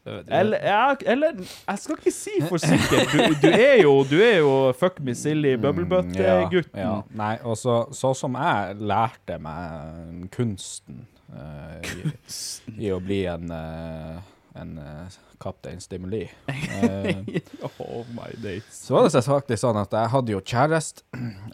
[0.07, 3.11] Eller, ja, eller jeg skal ikke si for sikkert.
[3.11, 6.79] Du, du er jo, du er jo fuck me silly bubblebutt-gutten.
[6.79, 6.93] Ja, ja.
[7.19, 11.03] Nei, og så så som jeg lærte meg kunsten
[11.35, 14.15] eh, i, i å bli en, eh,
[14.61, 17.23] en uh, kaptein Stimuli Uh,
[17.79, 18.65] oh my days.
[18.71, 21.05] Så var det faktisk sånn at jeg hadde jo kjæreste,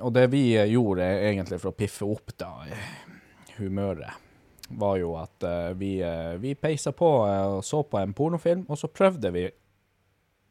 [0.04, 2.90] og det vi eh, gjorde egentlig for å piffe opp da eh,
[3.58, 4.20] humøret,
[4.74, 8.66] var jo at uh, vi, uh, vi peisa på eh, og så på en pornofilm,
[8.68, 9.48] og så prøvde vi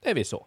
[0.02, 0.40] det vi så.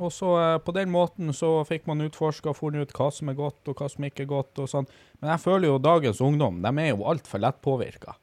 [0.00, 3.28] Og så eh, på den måten så fikk man utforska og funnet ut hva som
[3.28, 4.88] er godt og hva som ikke er godt og sånn.
[5.20, 8.16] Men jeg føler jo dagens ungdom, de er jo altfor lettpåvirka.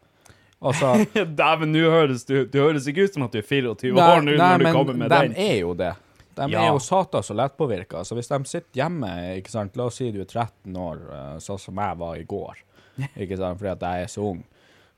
[0.61, 1.05] Altså
[1.39, 4.33] Dæven, nå høres du Du høres ikke ut som at du er 24 år nå
[4.35, 5.35] når du kommer med de den.
[5.39, 5.93] er jo det.
[6.35, 6.61] De Ja.
[6.65, 8.03] er jo satan så lettpåvirka.
[8.07, 11.37] Så hvis de sitter hjemme, ikke sant, la oss si du er 13 år, eh,
[11.43, 12.61] sånn som jeg var i går,
[13.23, 14.43] ikke sant, fordi at jeg er så ung,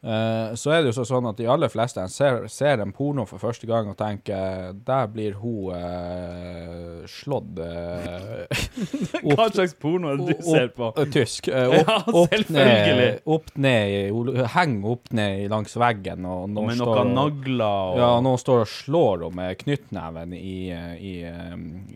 [0.03, 3.41] eh, så er det jo sånn at de aller fleste ser, ser en porno for
[3.41, 8.61] første gang og tenker der blir hun eh, slått eh,
[9.25, 10.91] Hva slags porno er det du ser på?
[11.13, 11.49] Tysk.
[11.51, 13.11] Opp, Ja, selvfølgelig.
[13.25, 16.25] opp, ned, opp ned, heng opp ned langs veggen.
[16.25, 20.49] Og noen Med noen nagler og ja, noen står og slår henne med knyttneven i
[20.71, 21.13] i, i,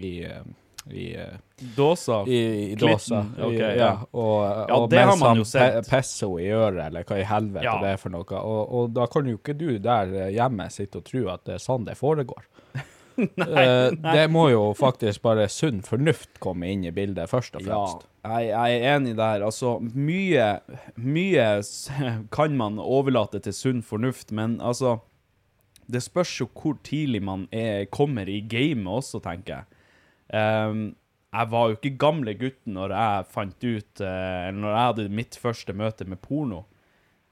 [0.05, 0.13] i,
[0.91, 1.37] i, eh,
[1.75, 2.23] dåsa.
[2.27, 2.39] i,
[2.71, 3.23] i dåsa.
[3.37, 3.69] ok, ja.
[3.79, 3.91] ja.
[4.13, 5.79] Og, Ja, og det har man jo sett.
[5.87, 7.77] pe- pisser i øret, eller hva i helvete Ja.
[7.81, 8.25] det er for noe.
[8.41, 11.55] Og, og da kan jo ikke du der eh, hjemme sitte og tro at det
[11.55, 12.43] er sånn det foregår.
[13.15, 14.13] nei, nei.
[14.13, 18.05] Det må jo faktisk bare sunn fornuft komme inn i bildet, først og Ja, fremst.
[18.27, 19.45] jeg, jeg er enig der.
[19.47, 20.59] Altså, mye,
[20.99, 21.47] mye
[22.35, 24.99] kan man overlate til sunn fornuft, men altså
[25.87, 29.65] Det spørs jo hvor tidlig man er, kommer i gamet også, tenker jeg.
[30.33, 30.95] Ehm,
[31.35, 35.17] jeg var jo ikke gamle gutten når jeg fant ut eh, Eller når jeg hadde
[35.19, 36.63] mitt første møte med porno.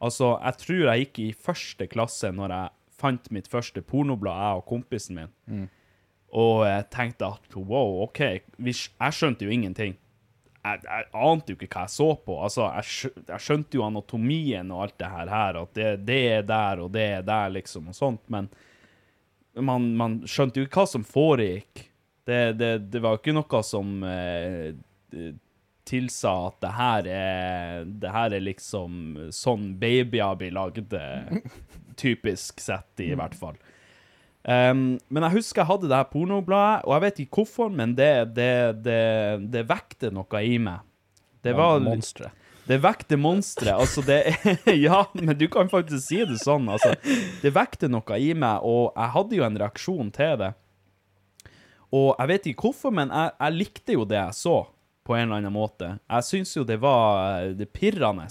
[0.04, 2.74] Altså, jeg tror jeg gikk i første klasse når jeg
[3.04, 5.32] fant mitt første pornoblad, jeg og kompisen min.
[6.34, 8.20] Og jeg tenkte at wow, OK,
[8.58, 9.96] jeg skjønte jo ingenting.
[10.64, 12.38] Jeg, jeg ante jo ikke hva jeg så på.
[12.44, 16.94] Altså, jeg, skjønte jo anatomien og alt det her at det, det er der, og
[16.96, 18.50] det er der, liksom, og sånt, men
[19.62, 21.88] man, man skjønte jo ikke hva som foregikk.
[22.28, 24.72] Det, det, det var ikke noe som eh,
[25.84, 29.00] tilsa at det her er Det her er liksom
[29.36, 31.42] sånn babyer blir lagd, eh,
[32.00, 33.60] typisk sett, i hvert fall.
[34.44, 37.94] Um, men jeg husker jeg hadde det her pornobladet, og jeg vet ikke hvorfor, men
[37.96, 38.54] det, det,
[38.84, 39.04] det,
[39.54, 40.84] det vekte noe i meg.
[41.44, 42.32] Det var Monstre.
[42.64, 43.74] Det vekte monstre.
[43.76, 44.36] Altså, det
[44.86, 46.70] Ja, men du kan faktisk si det sånn.
[46.72, 46.94] Altså,
[47.42, 50.54] det vekte noe i meg, og jeg hadde jo en reaksjon til det.
[51.94, 54.56] Og jeg vet ikke hvorfor, men jeg, jeg likte jo det jeg så,
[55.06, 55.92] på en eller annen måte.
[56.10, 58.26] Jeg syns jo det var det pirrende.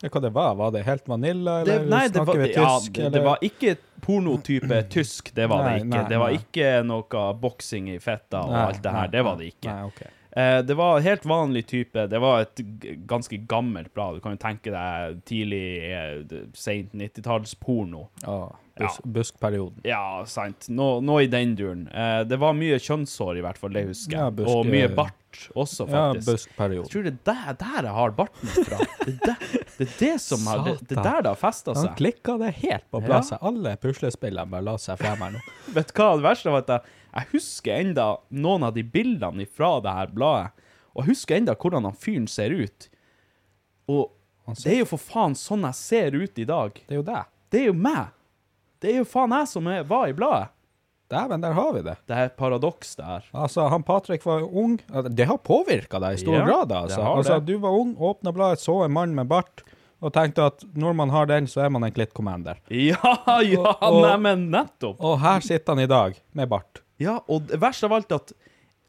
[0.00, 0.54] Hva det var?
[0.56, 2.92] Var det helt vanilla, Det, eller nei, det snakker var, vi ja, tysk?
[2.94, 3.24] det, det eller?
[3.26, 3.74] var ikke
[4.06, 5.90] pornotype tysk, det var det ikke.
[5.92, 6.38] nei, det var nei.
[6.40, 9.74] ikke noe boksing i fetta og Nei, alt det her, nei, det var det ikke.
[9.74, 10.00] Nei, ok.
[10.30, 12.62] Eh, det var helt vanlig type, det var et
[13.10, 16.94] ganske gammelt blad, du kan jo tenke deg tidlig, eh, d- sent
[18.76, 19.06] 90-tallsporno.
[19.06, 19.80] Ja, Buskperioden.
[19.84, 20.66] Ja, sant.
[20.68, 21.86] Nå, nå i den duren.
[21.92, 24.20] Eh, det var mye kjønnshår i hvert fall, det husker jeg.
[24.22, 25.16] Ja, busk- og mye bart
[25.54, 26.26] også, faktisk.
[26.26, 26.84] Ja, buskperioden.
[26.86, 28.78] jeg tror det er der, der jeg har barten fra.
[29.00, 29.44] Det er der
[29.80, 31.96] det, er det som har, det, det er der det har festet Han seg.
[31.96, 33.32] klikka det helt på plass.
[33.40, 35.42] Alle puslespillene bare la seg frem her nå.
[35.76, 36.64] Vet du hva det verste var?
[36.66, 40.50] At jeg, jeg husker enda noen av de bildene fra det her bladet,
[40.90, 42.88] og jeg husker enda hvordan han fyren ser ut.
[43.90, 44.10] Og
[44.58, 46.74] det er jo for faen sånn jeg ser ut i dag.
[46.88, 47.20] Det er jo det.
[47.50, 48.10] Det er jo meg.
[48.80, 50.48] Det er jo faen jeg som er, var i bladet.
[51.10, 51.96] Dæven, der har vi det.
[52.06, 53.24] Det er et paradoks, det her.
[53.34, 54.76] Altså, han Patrick var ung.
[55.10, 56.72] Det har påvirka deg i stor Ja, grad.
[56.72, 57.02] Altså.
[57.02, 59.64] altså, du var ung, åpna bladet, så en mann med bart,
[60.00, 62.62] og tenkte at når man har den, så er man en Klitt Commander.
[62.70, 65.02] Ja, ja, neimen nettopp.
[65.02, 66.84] Og her sitter han i dag, med bart.
[67.02, 68.32] Ja, og verst av alt at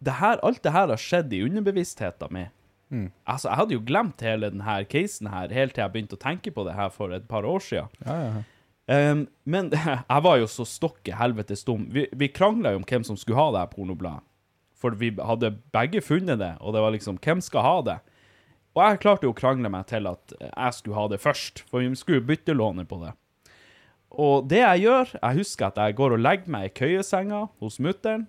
[0.01, 2.53] det her, alt det her har skjedd i underbevisstheten min.
[2.91, 3.09] Mm.
[3.25, 6.53] Altså, jeg hadde jo glemt hele denne casen her, helt til jeg begynte å tenke
[6.53, 7.89] på det her for et par år siden.
[8.05, 8.47] Ja, Ja, ja.
[8.91, 9.71] Um, men
[10.09, 11.85] jeg var jo så stokke helvetes dum.
[11.93, 14.25] Vi, vi krangla jo om hvem som skulle ha det her pornobladet.
[14.81, 17.97] For vi hadde begge funnet det, og det var liksom Hvem skal ha det?
[18.73, 21.83] Og jeg klarte jo å krangle meg til at jeg skulle ha det først, for
[21.83, 23.11] vi skulle jo byttelåne på det.
[24.11, 27.77] Og det jeg gjør Jeg husker at jeg går og legger meg i køyesenga hos
[27.83, 28.25] mutter'n,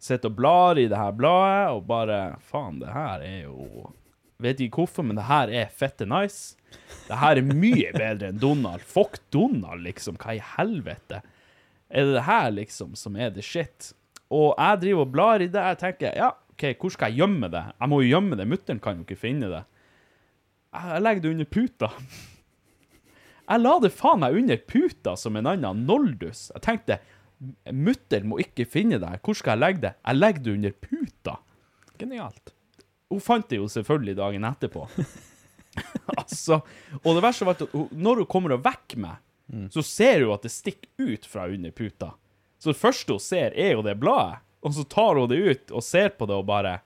[0.00, 3.92] sitter og blar i det her bladet, og bare Faen, det her er jo
[4.42, 6.56] Vet ikke hvorfor, men det her er fette nice.
[7.06, 8.82] Det her er mye bedre enn Donald.
[8.82, 10.18] Fuck Donald, liksom.
[10.18, 11.20] Hva i helvete?
[11.94, 13.92] Er det det her, liksom, som er the shit?
[14.34, 15.62] Og jeg driver og blar i det.
[15.70, 17.62] Jeg tenker, ja, OK, hvor skal jeg gjemme det?
[17.78, 18.48] Jeg må jo gjemme det.
[18.50, 19.64] Mutter'n kan jo ikke finne det.
[20.74, 21.90] Jeg legger det under puta.
[23.44, 26.48] Jeg la det faen meg under puta som en annen noldus.
[26.56, 26.98] Jeg tenkte,
[27.70, 29.12] mutter må ikke finne det.
[29.22, 29.94] Hvor skal jeg legge det?
[30.00, 31.36] Jeg legger det under puta.
[32.00, 32.54] Genialt.
[33.12, 34.86] Hun fant det jo selvfølgelig dagen etterpå.
[36.20, 36.60] altså,
[37.02, 39.20] og det verste var at hun, når hun kommer og vekker meg,
[39.70, 42.14] så ser hun at det stikker ut fra under puta.
[42.58, 44.40] Så det første hun ser, er jo det bladet.
[44.64, 46.78] Og så tar hun det ut og ser på det og bare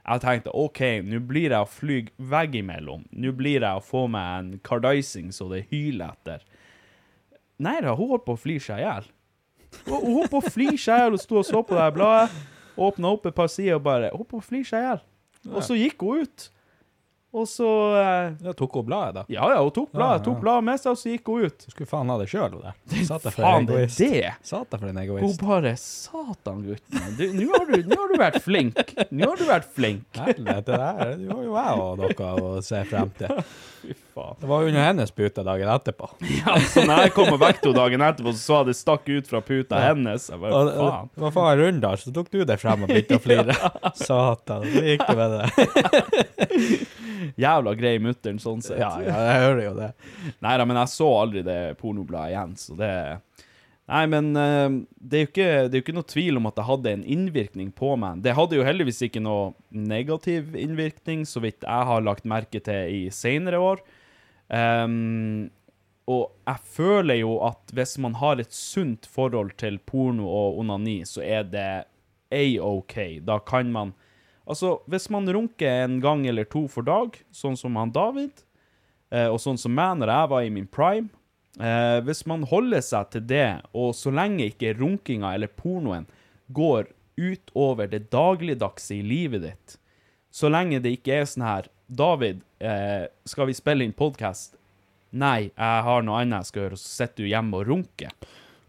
[0.00, 3.04] Jeg tenkte OK, nå blir jeg å fly veggimellom.
[3.12, 6.42] Nå blir jeg å få meg en cardising så det hyler etter.
[7.60, 9.06] Nei da, hun holdt på å fly seg i hjel.
[9.86, 12.32] Hun holdt på å fly seg i hjel og sto og så på det bladet.
[12.80, 15.04] Åpna opp et par sider og bare holdt på å fly seg i hjel.
[15.48, 16.48] Og så gikk hun ut.
[17.30, 19.22] Og så eh, Ja, tok hun bladet, da?
[19.30, 21.62] Ja, ja, hun tok bladet, tok bladet med seg, og så gikk hun ut.
[21.62, 23.04] Du skulle faen ha det sjøl, hun der.
[23.06, 24.00] Satan for en det egoist.
[24.02, 24.32] det.
[24.50, 25.44] Satan for en Hun egoist.
[25.46, 27.06] bare Satan, gutten.
[27.38, 28.82] Nå har, du- har du vært flink.
[29.14, 30.02] Nå har du vært flink.
[30.18, 31.14] Helvete, det der.
[31.22, 33.44] Du har jo jeg og dere å se frem til.
[34.20, 34.36] Faen.
[34.40, 36.10] Det var under hennes pute dagen etterpå.
[36.40, 39.08] Ja, så når jeg kom og vekket henne dagen etterpå, så så jeg det stakk
[39.08, 40.28] ut fra puta hennes.
[40.30, 41.10] Jeg bare, Og, faen.
[41.14, 43.56] det var faen Rundal, så tok du det frem og begynte å flire.
[44.06, 45.46] Satan, så gikk det med det.
[47.44, 48.80] Jævla grei mutter'n sånn sett.
[48.80, 49.90] Ja, ja, jeg hører jo det.
[50.44, 52.92] Nei da, men jeg så aldri det pornobladet igjen, så det
[53.90, 54.68] Nei, men eh,
[55.02, 57.00] det, er jo ikke, det er jo ikke noe tvil om at det hadde en
[57.02, 58.20] innvirkning på meg.
[58.22, 62.94] Det hadde jo heldigvis ikke noe negativ innvirkning, så vidt jeg har lagt merke til
[62.94, 63.82] i senere år.
[64.50, 65.50] Ehm,
[66.10, 71.00] og jeg føler jo at hvis man har et sunt forhold til porno og onani,
[71.06, 71.70] så er det
[72.30, 72.96] a-OK.
[73.26, 73.94] Da kan man
[74.50, 78.40] Altså, hvis man runker en gang eller to for dag, sånn som han David,
[79.12, 81.06] eh, og sånn som meg når jeg var i min prime
[81.60, 86.08] eh, Hvis man holder seg til det, og så lenge ikke runkinga eller pornoen
[86.50, 86.88] går
[87.20, 89.76] utover det dagligdagse i livet ditt,
[90.34, 94.54] så lenge det ikke er sånn her David, eh, skal vi spille inn podkast?
[95.10, 98.12] Nei, jeg har noe annet jeg skal gjøre, og så sitter du hjemme og runker.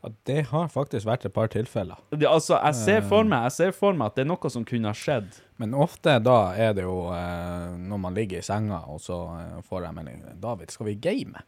[0.01, 1.99] Ja, det har faktisk vært et par tilfeller.
[2.09, 4.65] Det, altså, jeg ser for meg jeg ser for meg at det er noe som
[4.65, 5.37] kunne ha skjedd.
[5.61, 9.59] Men ofte da er det jo eh, når man ligger i senga, og så eh,
[9.69, 11.45] får jeg melding David, skal vi game?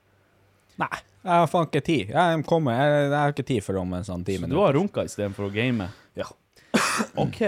[0.78, 0.91] Nei,
[1.24, 2.14] jeg har faen ikke tid.
[2.14, 4.66] Jeg kommer, jeg, jeg har ikke tid for om en sånn ti Så du minutter.
[4.68, 5.90] har runka istedenfor å game?
[7.24, 7.41] OK.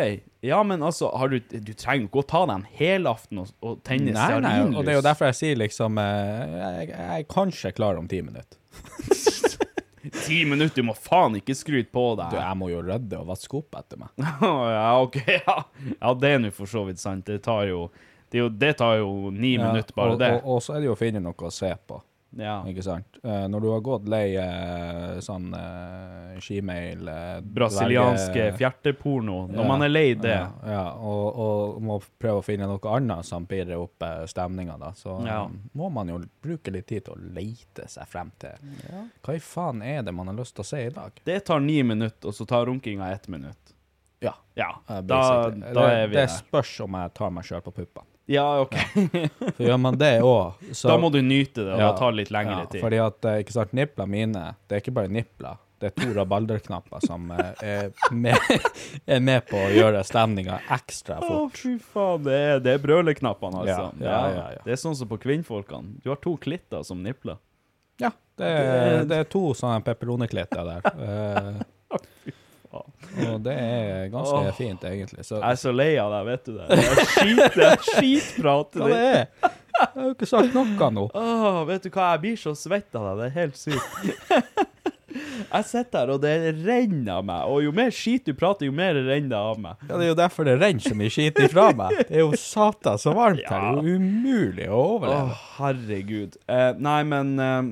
[0.46, 3.80] Ja, men altså, har du, du trenger ikke å ta deg en helaften og, og
[3.88, 4.78] tenne Nei, nei, stearinlys.
[4.78, 8.10] og det er jo derfor jeg sier liksom eh, Jeg, jeg er kanskje klar om
[8.12, 8.60] ti minutter.
[10.06, 12.36] Ti minutter, du må faen ikke skryte på deg.
[12.36, 14.12] Du, jeg må jo rydde og vaske opp etter meg.
[14.76, 15.56] ja, OK, ja.
[15.96, 17.26] Ja, det er nå for så vidt sant.
[17.26, 17.88] Det tar jo
[18.30, 20.30] Det, jo, det tar jo ni Ja, minutter, bare og, det.
[20.38, 21.98] Og, og så er det jo å finne noe å se på.
[22.36, 22.58] Ja.
[22.68, 23.18] Ikke sant?
[23.24, 29.46] Uh, når du har gått lei uh, sånn uh, skimail uh, Brasilianske fjerteporno.
[29.48, 30.34] Når Ja, man er lei det.
[30.36, 34.76] Ja, ja og, og må prøve å finne noe annet som pirrer opp uh, stemninga,
[34.82, 34.92] da.
[35.00, 35.46] Så Ja.
[35.46, 38.60] eh, må man jo bruke litt tid til å leite seg frem til
[39.24, 41.16] hva i faen er det man har lyst til å se i dag?
[41.24, 43.72] Det tar ni minutter, og så tar runkinga ett minutt.
[44.20, 44.34] Ja.
[44.56, 48.08] Ja, eh, da, da er vi det spørs om jeg tar meg sjøl på puppene.
[48.26, 48.76] Ja, OK.
[49.58, 52.32] For gjør man det òg, så Da må du nyte det, og Ja, ta litt
[52.34, 52.82] lengre ja, tid.
[52.82, 55.60] Fordi at, eh, ikke sant, niplene mine, det er ikke bare nipler.
[55.78, 58.38] Det er to rabalderknapper som eh, er, med,
[59.18, 61.60] er med på å gjøre stemninga ekstra Å, fort.
[61.60, 62.24] fy faen.
[62.26, 63.90] Det er, det er brøleknappene, altså.
[64.00, 64.64] Ja, ja, ja, ja.
[64.66, 66.00] Det er sånn som på kvinnfolkene.
[66.02, 67.38] Du har to klitter som nipler.
[68.02, 70.92] Ja, det er, det er to sånne pepperoneklitter der.
[71.96, 72.34] Eh,
[72.76, 74.52] og det er ganske Åh.
[74.58, 75.26] fint, egentlig.
[75.28, 76.68] Så, Jeg er så lei av deg, vet du det.
[76.70, 78.80] Det er skit, det er skitprat.
[78.82, 79.26] Ja, det er?
[79.76, 81.10] Jeg har jo ikke sagt noe nå.
[81.20, 83.20] Åh, vet du hva, jeg blir så svett av deg.
[83.20, 84.76] Det er helt sykt.
[85.16, 86.34] Jeg sitter her, og det
[86.66, 87.50] renner av meg.
[87.52, 89.84] Og jo mer skit du prater, jo mer renner det av meg.
[89.88, 91.96] Ja, det er jo derfor det renner så mye skit ifra meg.
[92.02, 93.68] Det er jo satan så varmt her.
[93.78, 95.36] Det er jo umulig å overleve.
[95.36, 96.40] Å, herregud.
[96.52, 97.70] Eh, nei, men eh,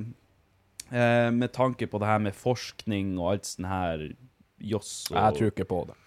[0.93, 4.05] eh, med tanke på det her med forskning og alt sånn her
[4.63, 5.97] joss og Jeg tror ikke på det.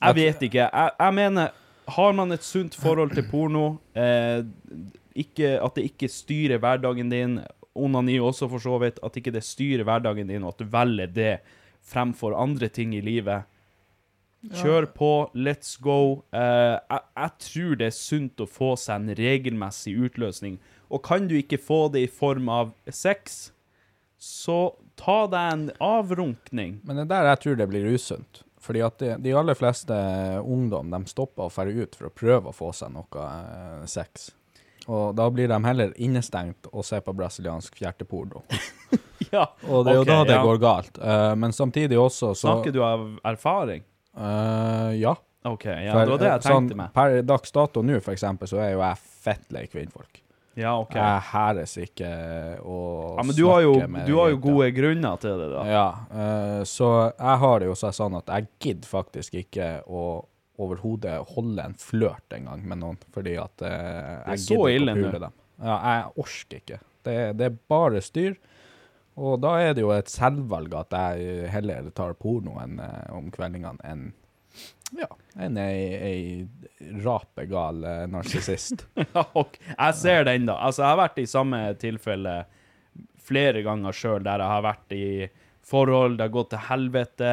[0.00, 0.64] Jeg vet ikke.
[0.64, 1.54] Jeg, jeg mener,
[1.90, 4.42] har man et sunt forhold til porno, eh,
[5.14, 7.40] ikke, at det ikke styrer hverdagen din,
[7.74, 11.12] onani også for så vidt, at ikke det styrer hverdagen din, og at du velger
[11.14, 11.32] det
[11.86, 13.48] fremfor andre ting i livet.
[14.40, 16.22] Kjør på, let's go.
[16.32, 20.56] Eh, jeg, jeg tror det er sunt å få seg en regelmessig utløsning.
[20.88, 23.50] Og kan du ikke få det i form av sex,
[24.16, 26.78] så ta deg en avrunkning.
[26.84, 28.42] Men det er der jeg tror det blir usunt.
[28.60, 29.96] Fordi at de, de aller fleste
[30.44, 34.28] ungdom de stopper å ferde ut for å prøve å få seg noe eh, sex.
[34.90, 38.44] Og da blir de heller innestengt og ser på brasiliansk fjerteporno.
[39.30, 40.42] Ja, Og det er jo da det ja.
[40.42, 40.96] går galt.
[40.98, 43.84] Uh, men samtidig også så Snakker du av erfaring?
[44.16, 45.12] Uh, ja.
[45.46, 46.90] OK, ja, For, det var det jeg tenkte sånn, meg.
[46.96, 50.18] Per dags dato nå, for eksempel, så er jo jeg fett lei kvinnfolk.
[50.60, 50.96] Ja, OK.
[50.98, 52.08] Jeg hæres ikke
[52.60, 52.78] å
[53.16, 55.62] Ja, men du har jo, med du har jo gode grunner til det, da.
[55.70, 60.04] Ja, eh, så jeg har det jo så sånn at jeg gidder faktisk ikke å
[60.60, 65.22] overhodet holde en flørt engang med noen, fordi at eh, jeg gidder ikke å pule
[65.24, 65.36] dem.
[65.60, 66.80] Ja, jeg orker ikke.
[67.04, 68.36] Det, det er bare styr.
[69.20, 73.28] Og da er det jo et selvvalg at jeg heller tar porno enn, eh, om
[73.32, 74.10] kveldingene enn
[74.98, 75.08] ja,
[75.38, 78.86] enn ei, ei rapegal eh, narsissist.
[78.96, 80.56] Jeg ser den, da.
[80.58, 82.34] Altså, jeg har vært i samme tilfelle
[83.30, 85.06] flere ganger sjøl, der jeg har vært i
[85.70, 87.32] forhold, det har gått til helvete.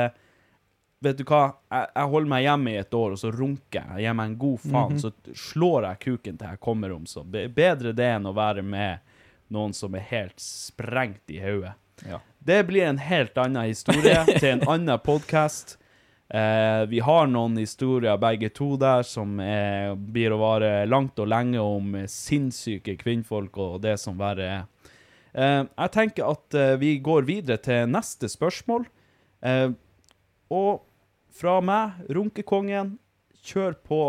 [1.02, 3.90] Vet du hva, jeg, jeg holder meg hjemme i et år, og så runker jeg.
[3.98, 5.12] Jeg gir meg en god faen, så
[5.48, 7.10] slår jeg kuken til jeg kommer om.
[7.10, 9.16] Så bedre det enn å være med
[9.54, 11.74] noen som er helt sprengt i hodet.
[12.06, 12.22] Ja.
[12.48, 15.78] Det blir en helt annen historie til en annen podkast.
[16.30, 21.30] Eh, vi har noen historier begge to der som er, blir å vare langt og
[21.32, 24.92] lenge om eh, sinnssyke kvinnfolk og det som verre er.
[25.32, 28.90] Eh, jeg tenker at eh, vi går videre til neste spørsmål.
[29.48, 29.72] Eh,
[30.52, 30.84] og
[31.38, 32.98] fra meg, runkekongen,
[33.48, 34.04] kjør på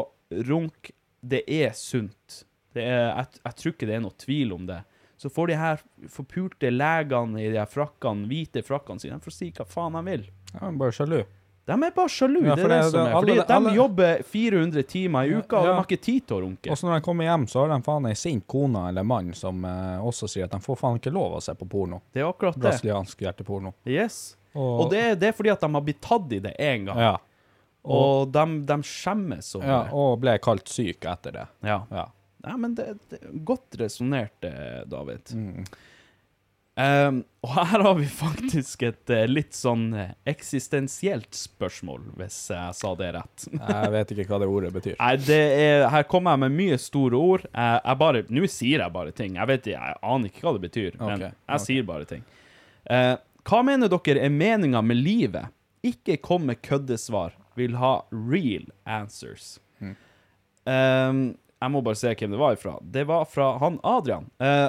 [0.50, 0.90] runk.
[1.22, 2.42] Det er sunt.
[2.74, 4.82] Det er, jeg, jeg tror ikke det er noe tvil om det.
[5.18, 5.80] Så får de her
[6.10, 10.04] forpulte legene i de her frakkene, hvite frakkene sine, de får si hva faen de
[10.06, 10.28] vil.
[10.54, 11.24] Ja, bare sjalu.
[11.68, 13.12] De er bare sjalu, Ja, det er det, det- som er.
[13.12, 15.70] Fordi alle- de alle- jobber 400 timer i uka, og Ja.
[15.70, 16.70] de har ikke tid til å runke.
[16.72, 19.34] Og så når de kommer hjem, så har de faen ei sint kone eller mann
[19.34, 22.00] som eh, også sier at de får faen ikke lov å se på porno.
[22.14, 22.62] Det er akkurat det.
[22.62, 23.74] Brasiliansk hjerteporno.
[23.86, 24.36] Yes.
[24.56, 26.96] Og, Og det, det er fordi at de har blitt tatt i det én gang.
[26.96, 27.16] ja,
[27.84, 29.92] Og de, de skjemmes over ja, det.
[29.92, 31.46] og ble kalt syk etter det.
[31.64, 31.82] Ja.
[31.92, 32.06] Ja.
[32.44, 35.24] Nei, men det, det godt resonnert, eh, David.
[35.34, 35.64] Mm.
[36.78, 42.76] Um, og her har vi faktisk et uh, litt sånn eh, eksistensielt spørsmål, hvis jeg
[42.78, 43.46] sa det rett.
[43.58, 44.94] Jeg vet ikke hva det ordet betyr.
[45.00, 47.46] Nei, det er, her kommer jeg med mye store ord.
[47.48, 49.34] Jeg, jeg bare, Nå sier jeg bare ting.
[49.40, 51.64] Jeg vet jeg aner ikke hva det betyr, men jeg okay.
[51.64, 52.22] sier bare ting.
[52.86, 53.16] Uh,
[53.48, 55.54] hva mener dere er meninga med livet?
[55.86, 57.34] Ikke kom med køddesvar.
[57.58, 59.56] Vil ha real answers.
[59.82, 59.94] Mm.
[60.68, 61.22] Um,
[61.58, 62.76] jeg må bare se hvem det var ifra.
[62.82, 64.28] Det var fra han Adrian.
[64.38, 64.68] Eh,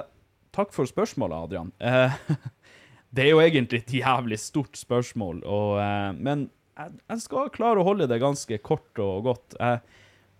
[0.59, 1.71] takk for spørsmålet, Adrian.
[1.79, 2.19] Eh,
[3.15, 6.49] det er jo egentlig et jævlig stort spørsmål, og, eh, men
[6.79, 9.57] jeg, jeg skal klare å holde det ganske kort og godt.
[9.59, 9.81] Jeg,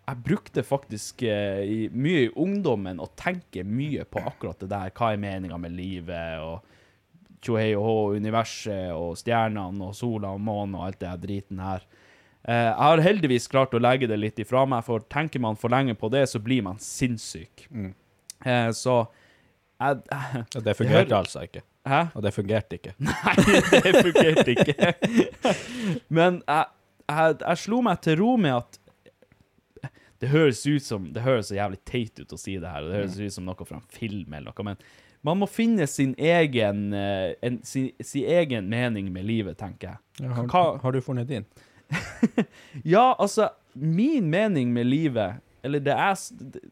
[0.09, 4.93] jeg brukte faktisk eh, i, mye i ungdommen å tenke mye på akkurat det der.
[4.95, 6.77] Hva er meninga med livet, og
[7.45, 11.61] tjohei og hå, universet og stjernene og sola og månen og alt det her driten
[11.63, 11.85] her.
[12.43, 15.71] Eh, jeg har heldigvis klart å legge det litt ifra meg, for tenker man for
[15.71, 17.67] lenge på det, så blir man sinnssyk.
[17.69, 17.93] Mm.
[18.71, 19.01] så
[19.79, 20.01] jeg,
[20.57, 21.63] Og det fungerte altså ikke.
[21.87, 22.01] Hæ?
[22.13, 22.93] Og det fungerte ikke.
[23.07, 23.35] Nei,
[23.85, 24.93] det fungerte ikke.
[26.19, 26.65] Men jeg,
[27.09, 28.79] jeg, jeg slo meg til ro med at
[30.19, 32.91] det høres ut som Det høres så jævlig teit ut å si det her, og
[32.91, 34.81] det høres ut som noe fra en film eller noe, men
[35.21, 40.29] man må finne sin egen, eh, en, sin, sin egen mening med livet, tenker jeg.
[40.31, 41.47] Har, Hva, har du funnet din?
[42.83, 46.15] ja, altså, min mening med livet, eller det er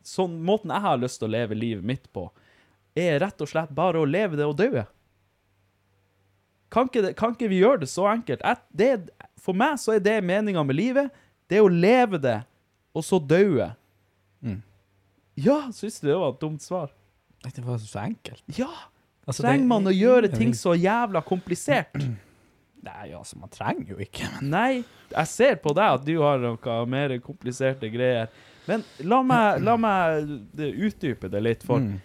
[0.07, 2.29] sånn måten jeg har lyst til å leve livet mitt på,
[2.97, 4.83] er rett og slett bare å leve det og dø.
[6.73, 8.41] Kan kan ikke vi gjøre det så enkelt?
[8.43, 9.09] At det,
[9.39, 11.11] for meg så er det meninga med livet.
[11.47, 12.41] Det er å leve det,
[12.97, 13.69] og så dø.
[15.37, 16.89] Ja, syns du det var et dumt svar?
[17.45, 18.41] Det var så enkelt.
[18.57, 18.71] Ja!
[19.27, 21.93] Altså, trenger det- man å gjøre ting så jævla komplisert?
[22.87, 24.25] Nei, altså, man trenger jo ikke.
[24.41, 28.29] Men Nei, jeg ser på deg at du har noe mer kompliserte greier.
[28.67, 31.99] Men la meg, la meg utdype det litt, for Mm.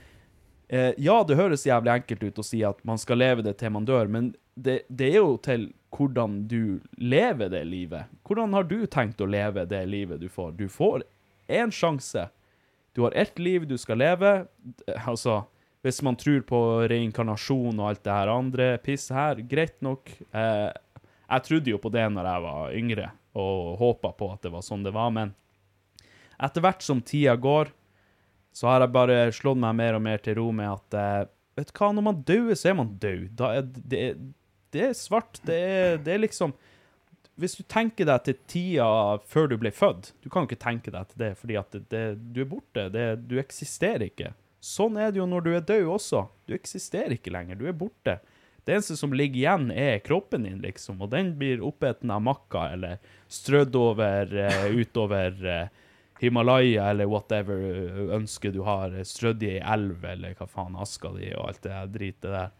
[0.72, 3.74] Eh, Ja, det høres jævlig enkelt ut å si at man skal leve det til
[3.74, 8.08] man dør, men det, det er jo til hvordan du lever det livet.
[8.24, 10.54] Hvordan har du tenkt å leve det livet du får?
[10.56, 11.04] Du får
[11.52, 12.30] én sjanse.
[12.96, 14.32] Du har ett liv du skal leve.
[15.06, 15.42] Altså,
[15.84, 16.60] hvis man tror på
[16.92, 20.12] reinkarnasjon og alt det her andre pisset her, greit nok.
[20.32, 20.70] Eh,
[21.32, 23.06] jeg trodde jo på det når jeg var yngre,
[23.40, 25.32] og håpa på at det var sånn det var, men
[26.42, 27.70] etter hvert som tida går,
[28.52, 31.68] så har jeg bare slått meg mer og mer til ro med at eh, Vet
[31.68, 33.40] du hva, når man dør, så er man død.
[33.44, 34.04] Er det,
[34.72, 35.36] det er svart.
[35.44, 36.54] Det er, det er liksom
[37.36, 38.86] Hvis du tenker deg til tida
[39.28, 42.04] før du ble født Du kan jo ikke tenke deg til det, fordi at det,
[42.32, 42.86] du er borte.
[43.20, 44.32] Du eksisterer ikke.
[44.64, 46.24] Sånn er det jo når du er død også.
[46.48, 47.60] Du eksisterer ikke lenger.
[47.60, 48.20] Du er borte.
[48.64, 52.68] Det eneste som ligger igjen, er kroppen din, liksom, og den blir oppeten av makka
[52.76, 55.80] eller strødd over uh, utover eh,
[56.22, 57.60] Himalaya eller whatever
[58.16, 61.62] ønske du har, eh, strødd i ei elv eller hva faen, aska di og alt
[61.66, 62.52] det dritet der.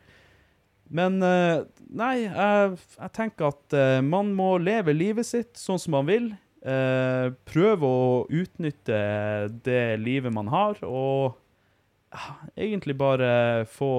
[0.93, 6.27] Men nei, jeg, jeg tenker at man må leve livet sitt sånn som man vil.
[6.61, 8.99] Prøve å utnytte
[9.65, 11.39] det livet man har, og
[12.53, 13.95] egentlig bare få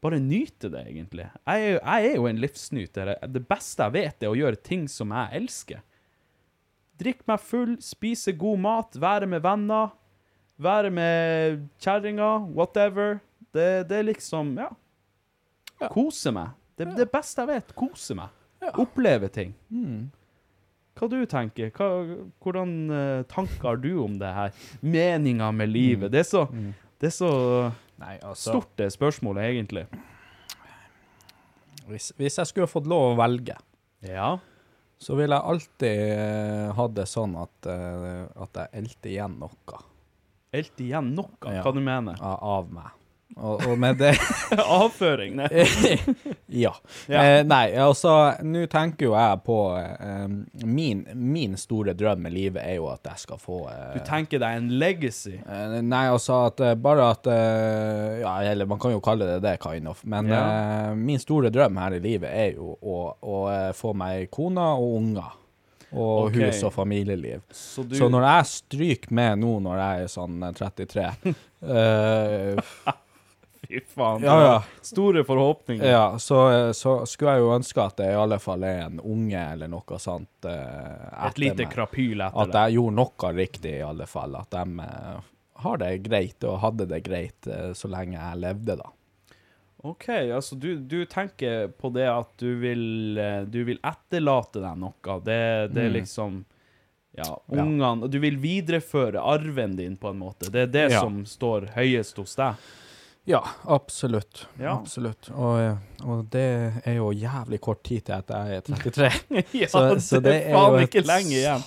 [0.00, 1.26] Bare nyte det, egentlig.
[1.44, 3.10] Jeg, jeg er jo en livsnyter.
[3.28, 5.82] Det beste jeg vet, er å gjøre ting som jeg elsker.
[7.00, 9.90] Drikke meg full, spise god mat, være med venner,
[10.60, 13.18] være med kjerringa, whatever.
[13.54, 14.68] Det, det er liksom Ja.
[15.90, 16.50] Kose meg.
[16.76, 17.70] Det er det beste jeg vet.
[17.76, 18.28] Kose meg.
[18.76, 19.54] Oppleve ting.
[21.00, 21.86] Hva du tenker Hva,
[22.44, 24.52] Hvordan eh, tanker har du om det her?
[24.84, 26.12] Meninga med livet?
[26.12, 26.42] Det er så,
[27.00, 27.30] det er så
[28.00, 29.86] Nei, altså stort, det spørsmålet, egentlig.
[31.88, 33.56] hvis, hvis jeg skulle fått lov å velge,
[34.04, 34.34] Ja.
[35.00, 39.80] Så ville jeg alltid eh, hatt det sånn at, eh, at jeg elte igjen noe
[40.52, 41.62] Helt igjen noe, Ja.
[41.62, 42.16] hva du mener?
[42.20, 42.90] av, av meg.
[43.36, 44.14] Og, og med det
[44.80, 45.36] Avføring?
[45.38, 45.48] Nei.
[46.50, 46.72] Ja.
[47.06, 47.20] Ja.
[47.22, 48.10] Eh, nei, altså,
[48.42, 50.24] nå tenker jo jeg på eh,
[50.66, 54.42] min, min store drøm med livet er jo at jeg skal få eh, Du tenker
[54.42, 55.36] deg en legacy?
[55.38, 59.38] eh, Nei, altså at eh, bare at eh, Ja, eller man kan jo kalle det
[59.46, 60.02] det, kind of.
[60.04, 60.42] Men Ja.
[60.98, 64.96] min store drøm her i livet er jo å, å eh, få meg kone og
[64.98, 65.36] unger.
[65.90, 66.50] Og okay.
[66.50, 67.40] hus og familieliv.
[67.50, 71.06] Så du Så når jeg stryker med nå når jeg er sånn eh, 33
[71.78, 72.74] eh,
[73.70, 74.22] Fy faen.
[74.26, 74.54] Ja, ja.
[74.82, 75.86] Store forhåpninger.
[75.86, 76.40] Ja, så,
[76.74, 79.98] så skulle jeg jo ønske at det i alle fall er en unge eller noe
[80.02, 81.70] sånt eh, Et lite meg.
[81.74, 84.34] krapyl etter At det jeg gjorde noe riktig, i alle fall.
[84.40, 85.20] At de eh,
[85.64, 88.90] har det greit, og hadde det greit eh, så lenge jeg levde, da.
[89.82, 94.76] OK, altså du, du tenker på det at du vil, eh, du vil etterlate deg
[94.82, 95.20] noe.
[95.24, 95.38] Det,
[95.72, 95.96] det er Mm.
[96.00, 96.40] liksom
[97.16, 100.50] Ja, ungene Du vil videreføre arven din, på en måte.
[100.52, 101.00] Det er det Ja.
[101.00, 102.54] som står høyest hos deg.
[103.24, 104.46] Ja, absolutt.
[104.58, 104.78] Ja.
[104.78, 105.28] Absolutt.
[105.36, 105.76] Og, eh,
[106.08, 106.44] og det
[106.88, 109.10] er jo jævlig kort tid til at jeg er 33.
[109.60, 111.64] Ja, Så, så det er faen ikke lenge igjen.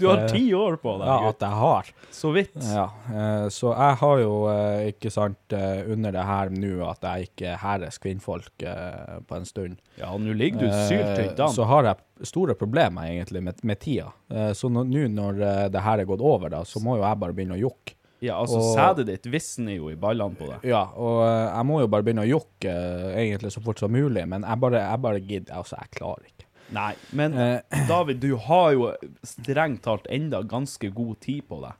[0.00, 1.90] Du har ti år på deg, Ja, at jeg har.
[2.16, 2.56] Så vidt.
[2.64, 7.28] Ja, eh, så jeg har jo eh, ikke sant under det her nå at jeg
[7.30, 9.76] ikke hæres kvinnfolk på en stund.
[10.00, 11.52] Ja, og nå ligger du syltynt an.
[11.54, 14.08] Så har jeg store problemer egentlig med, med tida.
[14.56, 17.36] Så nå nå når det her er gått over, da, så må jo jeg bare
[17.36, 17.96] begynne å jokke.
[18.24, 20.64] Ja, altså, og- sædet ditt visner jo i ballene på deg.
[20.70, 23.92] Ja, og eh, jeg må jo bare begynne å jokke eh, egentlig så fort som
[23.92, 25.54] mulig, men jeg bare, jeg bare gidder.
[25.58, 26.46] Altså, jeg klarer ikke.
[26.74, 27.60] Nei, men Eh,
[27.92, 28.88] David, du har jo
[29.22, 31.74] strengt talt enda ganske god tid på deg.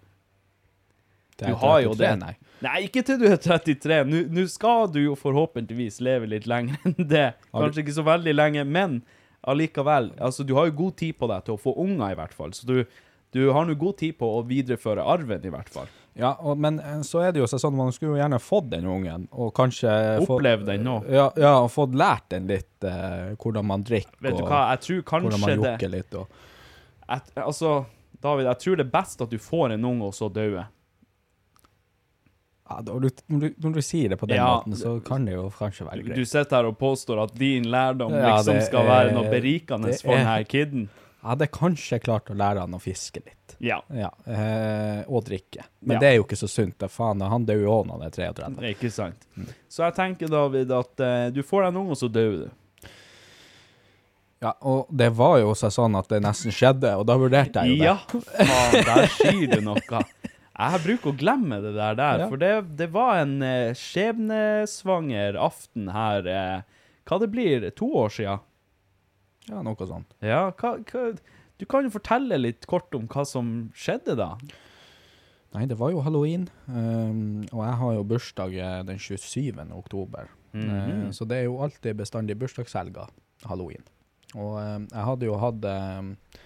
[1.41, 2.19] det Du har jo 33, det.
[2.21, 2.35] Nei.
[2.65, 3.99] Nei, ikke til du er 33.
[4.09, 7.27] Nå nå skal du jo forhåpentligvis leve litt lenger enn det.
[7.53, 9.01] Kanskje ikke så veldig lenge, men
[9.47, 10.13] allikevel.
[10.21, 12.55] Altså, du har jo god tid på deg til å få unger, i hvert fall.
[12.57, 12.85] Så du,
[13.37, 15.91] du har nå god tid på å videreføre arven, i hvert fall.
[16.17, 18.87] Ja, og, men eh, så er det jo sånn man skulle jo gjerne fått den
[18.89, 19.91] ungen, og kanskje
[20.25, 20.95] Opplevd den nå.
[21.13, 24.81] Ja, ja, og fått lært den litt eh, hvordan man drikker, Vet du hva, jeg
[24.87, 26.17] tror hvordan man jokker litt.
[26.17, 26.41] Og,
[27.07, 27.75] at, Altså,
[28.25, 30.65] David, jeg tror det er best at du får en unge, og så døde.
[32.71, 35.27] ja, når, du, når, du, når du sier det på den Ja, måten, så kan
[35.29, 36.17] det jo kanskje være greit.
[36.19, 39.93] Du sitter her og påstår at din lærdom liksom det skal være noe er- berikende
[40.01, 40.89] for denne kiden.
[41.27, 43.57] Jeg hadde kanskje klart å lære han å fiske litt.
[43.59, 43.81] Ja.
[43.91, 45.65] Ja, eh, og drikke.
[45.83, 45.99] Men Ja.
[46.05, 46.77] det er jo ikke så sunt.
[46.79, 48.71] da Faen, han dør jo òg når han er 33.
[48.77, 49.27] Ikke sant.
[49.37, 49.49] Mm.
[49.69, 52.47] Så jeg tenker, David, at eh, du får en unge, og så dør du.
[54.45, 57.75] Ja, og det var jo også sånn at det nesten skjedde, og da vurderte jeg
[57.75, 57.89] jo det.
[57.89, 57.97] Ja,
[58.47, 60.03] faen, der sier du noe.
[60.57, 62.29] Jeg bruker å glemme det der, der Ja.
[62.31, 66.27] for det, det var en eh, skjebnesvanger aften her.
[66.29, 66.61] Eh,
[67.09, 67.67] hva det blir?
[67.77, 68.39] To år siden?
[69.51, 70.15] Ja, noe sånt.
[70.25, 71.09] Ja, hva, hva
[71.57, 74.35] Du kan jo fortelle litt kort om hva som skjedde da.
[75.57, 79.63] Nei, det var jo halloween, um, og jeg har jo bursdag eh, den 27.
[79.73, 80.29] oktober.
[80.65, 83.07] Eh, så det er jo alltid bestandig bursdagshelga
[83.49, 83.85] halloween.
[84.35, 86.43] Og eh, jeg hadde jo hatt eh,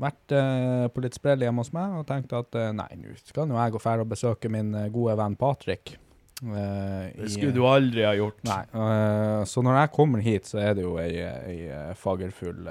[0.00, 3.44] vært uh, på litt sprell hjemme hos meg og tenkt at uh, nei, nå skal
[3.44, 5.98] nå jeg gå og besøke min gode venn Patrick.
[6.40, 8.38] Eh, Det skulle du aldri ha gjort.
[8.48, 8.62] Nei.
[8.72, 12.64] eh, så når jeg kommer hit, så er det jo ei, ei eh, fagerfull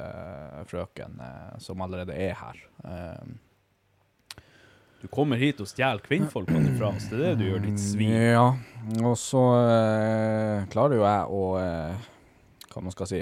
[0.69, 1.19] frøken
[1.61, 2.63] som allerede er her.
[4.99, 7.05] Du kommer hit og stjeler kvinnfolkene fra oss.
[7.07, 8.11] Det er det du gjør, ditt svin.
[8.33, 8.47] Ja,
[8.99, 12.09] og så eh, klarer jo jeg å eh,
[12.73, 13.21] Hva man skal si.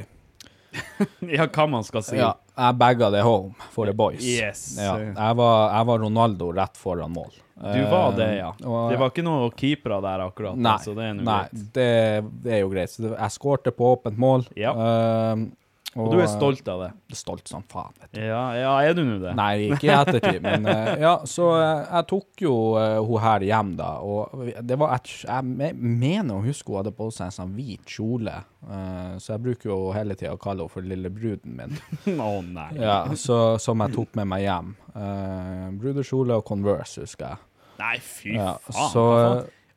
[1.37, 2.17] Ja, hva man skal si.
[2.17, 4.23] Ja, jeg bagga det home for the boys.
[4.25, 4.77] Yes.
[4.79, 7.29] Ja, jeg, var, jeg var Ronaldo rett foran mål.
[7.57, 8.51] Du var det, ja.
[8.61, 10.57] Eh, og- Det var ikke noe keepere der akkurat.
[10.57, 11.87] Nei, altså, det er nei det,
[12.43, 12.89] det er jo greit.
[12.93, 14.45] Så jeg skårte på åpent mål.
[14.55, 14.73] Ja.
[14.73, 15.45] eh,
[15.97, 16.89] Og du er stolt av det?
[17.17, 17.93] Stolt som faen.
[18.01, 18.19] vet du.
[18.21, 19.33] Ja, ja er du nå det?
[19.37, 23.45] Nei, ikke i ettertid, men eh, ja, så eh, jeg tok jo uh, hun her
[23.47, 27.37] hjem da, og det var et, jeg mener å huske hun hadde på seg en
[27.39, 28.35] sånn hvit kjole,
[28.69, 31.77] uh, så jeg bruker jo hele tida å kalle henne for lille bruden min.
[32.27, 32.69] Å nei.
[32.79, 34.73] Ja, så, som jeg tok med meg hjem.
[34.93, 37.43] Uh, brudekjole og Converse, husker jeg.
[37.77, 38.89] Nei, fy Ja, faen.
[38.93, 39.05] så.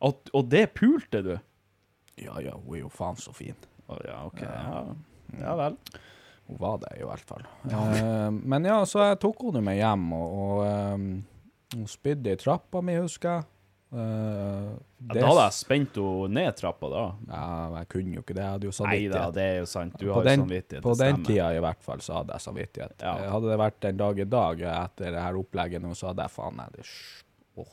[0.01, 1.35] Og, og det pulte du?
[2.21, 3.57] Ja, ja, hun er jo faen så fin.
[3.89, 4.43] Å, ja, OK.
[4.45, 4.83] Ja.
[5.39, 5.79] Ja vel.
[6.51, 7.47] Hun var det i hvert fall.
[7.71, 11.09] Uh, men ja, så jeg tok henne med hjem, og, og um,
[11.77, 13.49] hun spydde i trappa mi, husker jeg.
[13.91, 14.71] Eh,
[15.01, 17.05] Ja, da hadde jeg spent henne ned trappa, da.
[17.31, 17.45] Ja,
[17.81, 18.45] jeg kunne jo ikke det.
[18.45, 19.97] Jeg hadde jo Nei da, det er jo sant.
[19.99, 20.85] Du på har jo den, samvittighet.
[20.85, 22.95] på den tida i hvert fall så hadde jeg samvittighet.
[23.03, 23.15] Ja.
[23.33, 26.35] Hadde det vært en dag i dag etter det her opplegget nå, så hadde jeg
[26.37, 26.87] faen meg det
[27.59, 27.73] oh.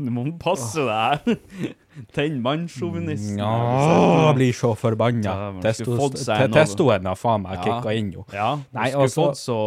[0.00, 1.76] Du må passe deg her.
[2.14, 3.38] Tenn mannssjåvinisten.
[3.38, 5.34] Ja, blir så forbanna.
[5.62, 8.24] Testoen har faen meg kicka inn, jo.
[8.34, 9.58] Ja, Nei, skulle altså- fått så,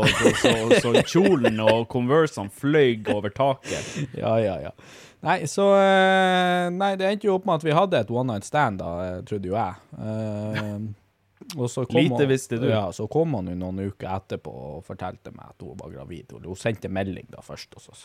[0.41, 3.93] så, så, kjolen og Conversene fløy over taket.
[4.23, 4.71] Ja, ja, ja.
[5.23, 8.47] Nei, så eh, Nei, det endte jo opp med at vi hadde et one night
[8.47, 9.79] stand, da, eh, trodde jo jeg.
[10.59, 10.91] Kom
[11.53, 12.67] Lite han, visste du.
[12.69, 16.31] Ja, så kom hun jo noen uker etterpå og fortalte meg at hun var gravid.
[16.33, 17.95] Hun, hun sendte melding da først, og så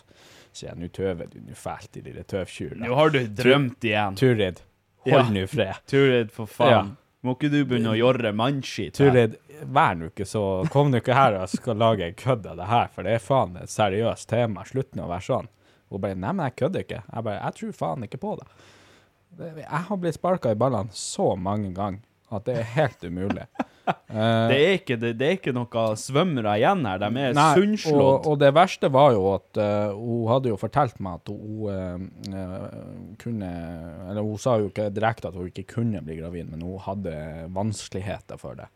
[0.52, 4.16] sier jeg nå tøver du nå fælt, i lille tøvkjul Nå har du drømt igjen.
[4.20, 4.62] Turid,
[5.06, 5.22] Ja.
[5.22, 5.78] hold nå fred.
[5.92, 6.70] Turid, for faen.
[6.70, 6.82] Ja.
[7.26, 8.94] Må ikke du begynne å gjøre mannskitt?
[8.94, 9.38] Turid,
[9.74, 12.68] vær nå ikke så Kom nå ikke her og skal lage en kødd av det
[12.70, 14.62] her, for det er faen et seriøst tema.
[14.68, 15.48] Slutt nå å være sånn.
[15.90, 17.00] Hun bare Nei, men jeg kødder ikke.
[17.08, 18.46] Jeg bare Jeg tror faen ikke på det.
[19.38, 22.04] det jeg har blitt sparka i ballene så mange ganger
[22.34, 23.48] at det er helt umulig.
[23.88, 26.98] Det er ikke, det, det er ikke noe svømmere igjen her.
[27.00, 28.26] De er Nei, sunnslått.
[28.26, 32.10] Og, og det verste var jo at uh, hun hadde jo fortalt meg at hun
[32.34, 33.48] uh, kunne
[34.10, 37.14] Eller hun sa jo ikke direkte at hun ikke kunne bli gravid, men hun hadde
[37.56, 38.68] vanskeligheter for det.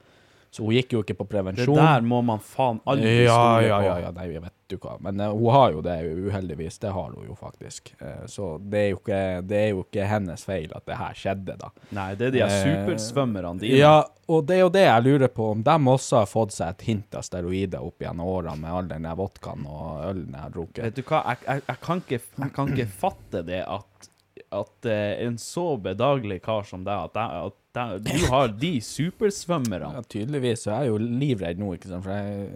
[0.53, 1.73] Så hun gikk jo ikke på prevensjon.
[1.73, 4.75] Det der må man faen aldri ja, stole ja, ja, ja, nei, jeg vet du
[4.83, 4.99] hva.
[5.01, 5.95] Men uh, hun har jo det,
[6.27, 6.77] uheldigvis.
[6.83, 7.95] Det har hun jo faktisk.
[7.97, 11.17] Uh, så det er jo, ikke, det er jo ikke hennes feil at det her
[11.17, 11.71] skjedde, da.
[11.97, 13.79] Nei, det er de Eh, supersvømmerne dine.
[13.81, 13.95] Ja,
[14.29, 16.85] og det er jo det jeg lurer på, om de også har fått seg et
[16.91, 20.55] hint av steroider opp gjennom årene med all den der vodkaen og ølen jeg har
[20.59, 20.85] drukket.
[20.85, 24.13] Vet du hva, jeg, jeg, jeg, kan, ikke, jeg kan ikke fatte det at,
[24.61, 29.95] at en så bedagelig kar som deg, at, at jeg, du har de supersvømmerne.
[29.97, 32.49] Ja, tydeligvis så er jeg jo livredd nå, ikke sant, for jeg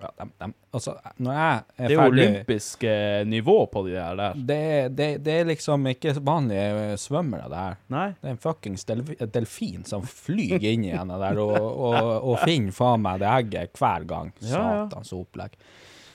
[0.00, 3.90] ja, dem- dem- altså, når jeg er Det er ferdig olympisk eh, nivå på de
[3.98, 4.14] der.
[4.16, 4.34] der.
[4.34, 4.60] det,
[4.96, 7.76] det, det er liksom ikke vanlige svømmere, det her.
[7.92, 8.06] Nei?
[8.16, 8.86] Det er en fuckings
[9.34, 13.76] delfin som flyr inn i henne der og, og, og finner faen meg det egget
[13.76, 14.32] hver gang.
[14.40, 14.62] Ja, ja.
[14.88, 15.58] Satans opplegg.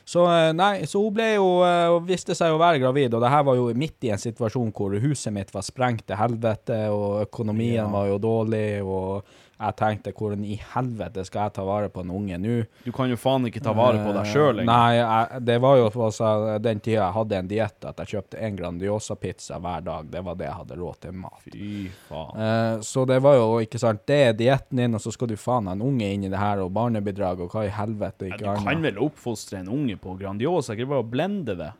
[0.06, 3.32] Så eh, nei, så hun ble jo, eh, viste seg å være gravid, og det
[3.34, 7.24] her var jo midt i en situasjon hvor huset mitt var sprengt til helvete, og
[7.24, 9.26] økonomien var jo dårlig, og
[9.56, 12.56] jeg tenkte, hvordan i helvete skal jeg ta vare på en unge nå?
[12.84, 14.68] Du kan jo faen ikke ta vare på deg sjøl engang.
[14.68, 18.42] Nei, jeg, det var jo altså, den tida jeg hadde en diett at jeg kjøpte
[18.44, 20.10] en Grandiosa-pizza hver dag.
[20.12, 21.48] Det var det jeg hadde råd til mat.
[21.48, 21.70] Fy
[22.10, 22.44] faen.
[22.48, 25.38] Eh, så det var jo, ikke sant, det er dietten din, og så skal du
[25.40, 28.42] faen ha en unge inn i det her, og barnebidrag, og hva i helvete Ja,
[28.42, 31.72] du kan vel oppfostre en unge på Grandiosa, ikke bare å blende det.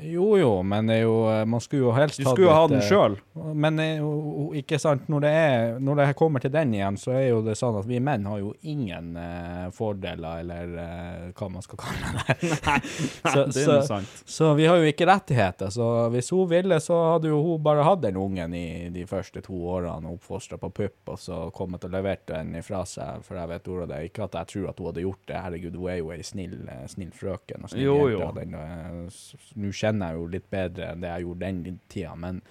[0.00, 2.66] Jo, jo, men det er jo, eh, man skulle jo helst Du skulle jo ha
[2.68, 3.14] den eh, sjøl.
[3.56, 7.14] Men eh, jo, ikke sant, når det, er, når det kommer til den igjen, så
[7.16, 11.48] er jo det sånn at vi menn har jo ingen uh, fordeler, eller uh, hva
[11.54, 12.36] man skal kalle det.
[13.32, 14.20] så, det er så, sant.
[14.28, 15.72] så vi har jo ikke rettigheter.
[15.72, 19.40] Så hvis hun ville, så hadde jo hun bare hatt den ungen i de første
[19.48, 23.52] to årene oppfostra på pupp, og så kommet og levert den ifra seg, for jeg
[23.54, 24.02] vet ordet det.
[24.10, 26.60] Ikke at jeg tror at hun hadde gjort det, herregud, hun er jo ei snill,
[26.92, 28.20] snill frøken og snill Jo, jente.
[28.20, 28.30] jo.
[28.36, 29.10] den,
[29.56, 32.42] Nå kjenner jeg jo litt bedre enn det jeg gjorde den tida, men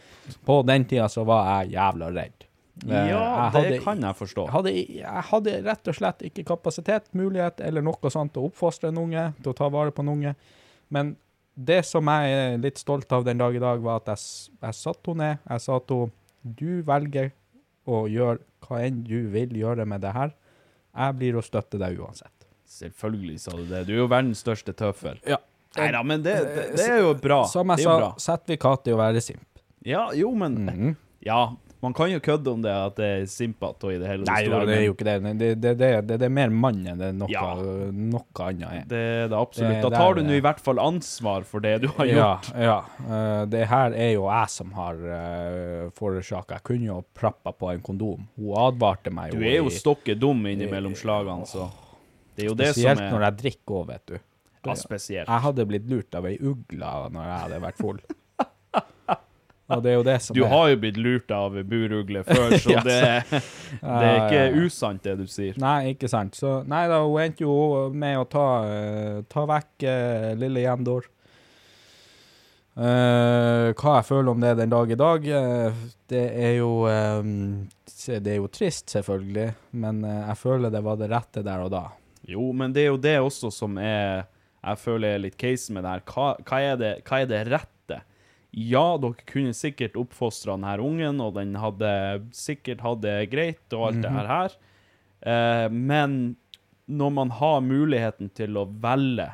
[0.47, 2.47] på den tida så var jeg jævla redd.
[2.89, 3.19] Eh, Ja,
[3.53, 4.47] hadde, det kan jeg forstå.
[4.51, 8.89] hadde, jeg hadde rett og slett ikke kapasitet, mulighet eller noe sånt til å oppfostre
[8.91, 10.33] en unge, til å ta vare på en unge.
[10.91, 11.13] Men
[11.55, 14.75] det som jeg er litt stolt av den dag i dag, var at jeg, jeg
[14.75, 15.45] satte henne ned.
[15.47, 16.21] Jeg sa til henne
[16.59, 17.31] du velger
[17.87, 20.33] å gjøre hva enn du vil gjøre med det her.
[20.95, 22.31] Jeg blir å støtte deg uansett.
[22.69, 23.85] Selvfølgelig sa du det.
[23.87, 25.17] Du er jo verdens største tøffel.
[25.25, 25.39] Ja.
[25.77, 27.41] Nei da, men det, det, det er jo bra.
[27.51, 28.13] Som jeg det jo sa, bra.
[28.29, 29.45] sertifikat i å være simp.
[29.85, 30.95] Ja, jo, men Mhm.
[31.25, 34.45] Ja, man kan jo kødde om det at det er simpete i det hele Nei
[34.45, 35.15] store, det er jo ikke det.
[35.23, 37.43] Det, det, det, det, det er mer mann enn det noe, Ja.
[37.93, 38.83] noe annet er.
[38.89, 39.81] Det er det absolutt.
[39.85, 42.49] Da tar du nå i hvert fall ansvar for det du har gjort.
[42.57, 42.77] ja.
[43.05, 46.57] Eh, det her er jo jeg som har uh, forårsaka.
[46.59, 48.25] Jeg kunne jo prappa på en kondom.
[48.37, 51.69] Hun advarte meg Du er jo i- stokke dum innimellom slagene, så
[52.35, 54.17] det er jo det som er når jeg drikker òg, vet du.
[54.73, 55.29] Ja, spesielt.
[55.29, 57.99] Jeg hadde blitt lurt av ei ugle når jeg hadde vært full.
[59.65, 62.53] Og det er jo det som Du er har jo blitt lurt av burugle før,
[62.61, 62.99] så Ja, det,
[63.81, 65.57] det er ikke usant, det du sier.
[65.61, 66.37] Nei, ikke sant.
[66.37, 67.55] Så nei da, hun endte jo
[67.89, 71.09] med å ta, eh, ta vekk uh, lille Jendor.
[72.75, 77.69] Uh, hva jeg føler om det den dag i dag, uh, det er jo um,
[77.95, 79.47] Det er jo trist, selvfølgelig,
[79.79, 81.85] men eh, jeg føler det var det rette der og da.
[82.27, 84.27] Jo, men det er jo det også som er
[84.65, 86.05] Jeg føler er litt case med det her.
[86.09, 88.01] Hva, hva, er det, hva er det rette?
[88.55, 91.91] Ja, dere kunne sikkert oppfostra denne ungen, og den hadde
[92.35, 94.17] sikkert hatt det greit og alt det -hmm.
[94.17, 94.57] her her.
[95.25, 96.35] Eh, men
[96.85, 99.31] når man har muligheten til å velge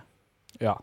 [0.60, 0.78] Ja.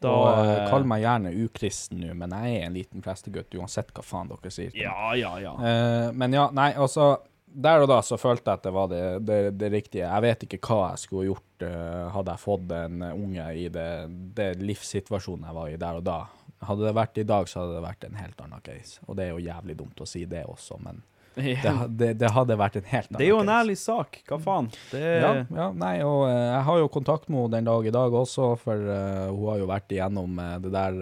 [0.00, 3.54] Da, og eh, eh, Kall meg gjerne ukristen nå, men jeg er en liten prestegutt
[3.56, 4.74] uansett hva faen dere sier.
[4.76, 5.54] Ja, ja, ja.
[5.56, 7.14] Eh, men ja, nei, altså
[7.56, 10.04] Der og da så følte jeg at det var det, det, det riktige.
[10.04, 13.90] Jeg vet ikke hva jeg skulle gjort uh, hadde jeg fått en unge i det,
[14.36, 16.18] det livssituasjonen jeg var i der og da.
[16.66, 19.00] Hadde det vært i dag, så hadde det vært en helt annen case.
[19.06, 21.00] Og det er jo jævlig dumt å si det også, men
[21.36, 24.22] det, det, det hadde vært en helt annen Det er jo en ærlig sak.
[24.28, 24.70] Hva faen?
[24.92, 27.88] Det er, Ja, ja, nei, og uh, jeg har jo kontakt med henne den dag
[27.88, 31.00] i dag også, for uh, hun har jo vært igjennom det der.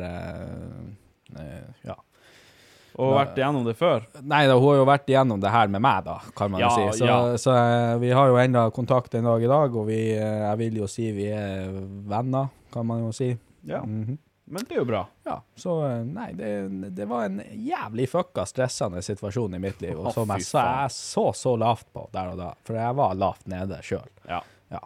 [2.95, 4.05] Og vært igjennom det før.
[4.23, 6.69] Nei da, hun har jo vært igjennom det her med meg, da, kan man Ja,
[6.71, 7.01] jo si.
[7.01, 7.17] Så, ja.
[7.43, 10.61] så eh, vi har jo enda kontakt en dag i dag, og vi, eh, jeg
[10.63, 11.73] vil jo si vi er
[12.11, 13.33] venner, kan man jo si.
[13.67, 13.83] Ja.
[13.83, 14.21] Mhm.
[14.47, 14.99] Men det er jo bra.
[15.25, 16.49] Ja, så eh, nei, det,
[16.95, 20.93] det var en jævlig fucka stressende situasjon i mitt liv, og som jeg, så jeg
[20.93, 24.11] så så lavt på der og da, for jeg var lavt nede sjøl.
[24.29, 24.43] Ja.
[24.69, 24.83] Ja.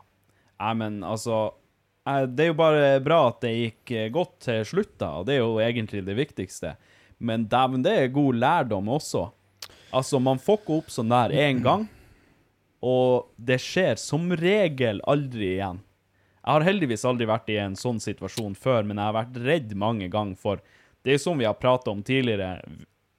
[0.63, 1.49] Nei, men altså
[2.07, 5.43] Det er jo bare bra at det gikk godt til slutt, da, og det er
[5.43, 6.77] jo egentlig det viktigste.
[7.19, 9.29] Men dæven, det er god lærdom også.
[9.91, 11.87] Altså, man fucker opp sånn der én gang,
[12.85, 15.81] og det skjer som regel aldri igjen.
[16.49, 19.75] Jeg har heldigvis aldri vært i en sånn situasjon før, men jeg har vært redd
[19.77, 20.63] mange ganger for
[21.05, 22.59] Det er som vi har prata om tidligere.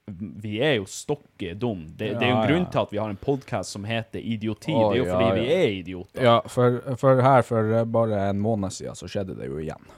[0.06, 1.86] Vi er jo stokke dum.
[1.96, 4.74] Det, det er jo en grunn til at vi har en podkast som heter Idioti.
[4.74, 5.36] Å, det er jo fordi ja.
[5.38, 6.22] vi er idioter.
[6.26, 9.90] Ja, for, for her for bare en måned siden så skjedde det jo igjen.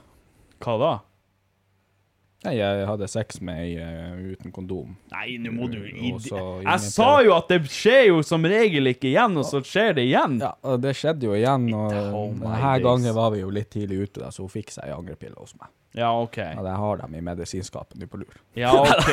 [0.63, 0.93] Hva da?
[2.43, 4.95] Nei, jeg hadde sex med ei uh, uten kondom.
[5.13, 5.79] Nei, nå må du
[6.11, 9.95] Også, Jeg sa jo at det skjer jo som regel ikke igjen, og så skjer
[9.99, 10.39] det igjen.
[10.43, 14.03] Ja, og det skjedde jo igjen, og Oh denne gangen var vi jo litt tidlig
[14.07, 15.71] ute, da, så hun fikk seg angrepille hos meg.
[15.93, 16.37] Ja, OK.
[16.41, 18.37] Ja, jeg har dem i medisinskapet nå på lur.
[18.57, 19.11] Ja, OK.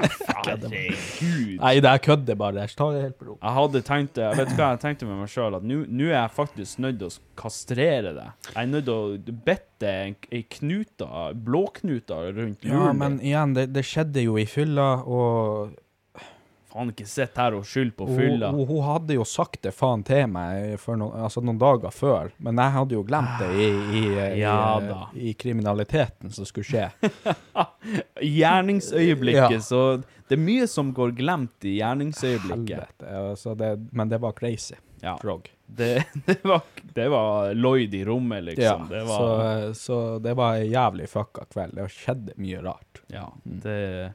[0.40, 1.56] Herregud.
[1.60, 2.62] Nei, det er kødder bare.
[2.64, 3.34] Jeg tar det helt på ro.
[3.40, 4.28] Jeg hadde tenkt det.
[4.38, 5.56] Vet du hva jeg tenkte med meg sjøl?
[5.58, 8.28] At nå er jeg faktisk nødt til å kastrere det.
[8.52, 12.86] Jeg er nødt til å bette en- ei knuta, blåknuta rundt luren.
[12.86, 15.74] Ja, men igjen, det, det skjedde jo i fylla, og
[16.70, 18.50] Faen, ikke sitt her og skyld på fylla.
[18.54, 22.60] hun, hun hadde jo sagt det faen til meg noen, altså noen dager før, men
[22.62, 26.88] jeg hadde jo glemt det i, i, i, Ja i, kriminaliteten som skulle skje.
[28.20, 29.60] Gjerningsøyeblikket, Ja.
[29.60, 33.02] så Det er mye som går glemt i gjerningsøyeblikket.
[33.02, 34.76] Altså det, men det var crazy.
[35.02, 35.16] Ja.
[35.18, 35.50] Frog.
[35.66, 36.60] Det, det, var,
[36.94, 38.86] det var Lloyd i rommet, liksom.
[38.88, 41.74] det var, så, så det var en jævlig fucka kveld.
[41.74, 43.02] Det skjedde mye rart.
[43.10, 44.12] Ja, det,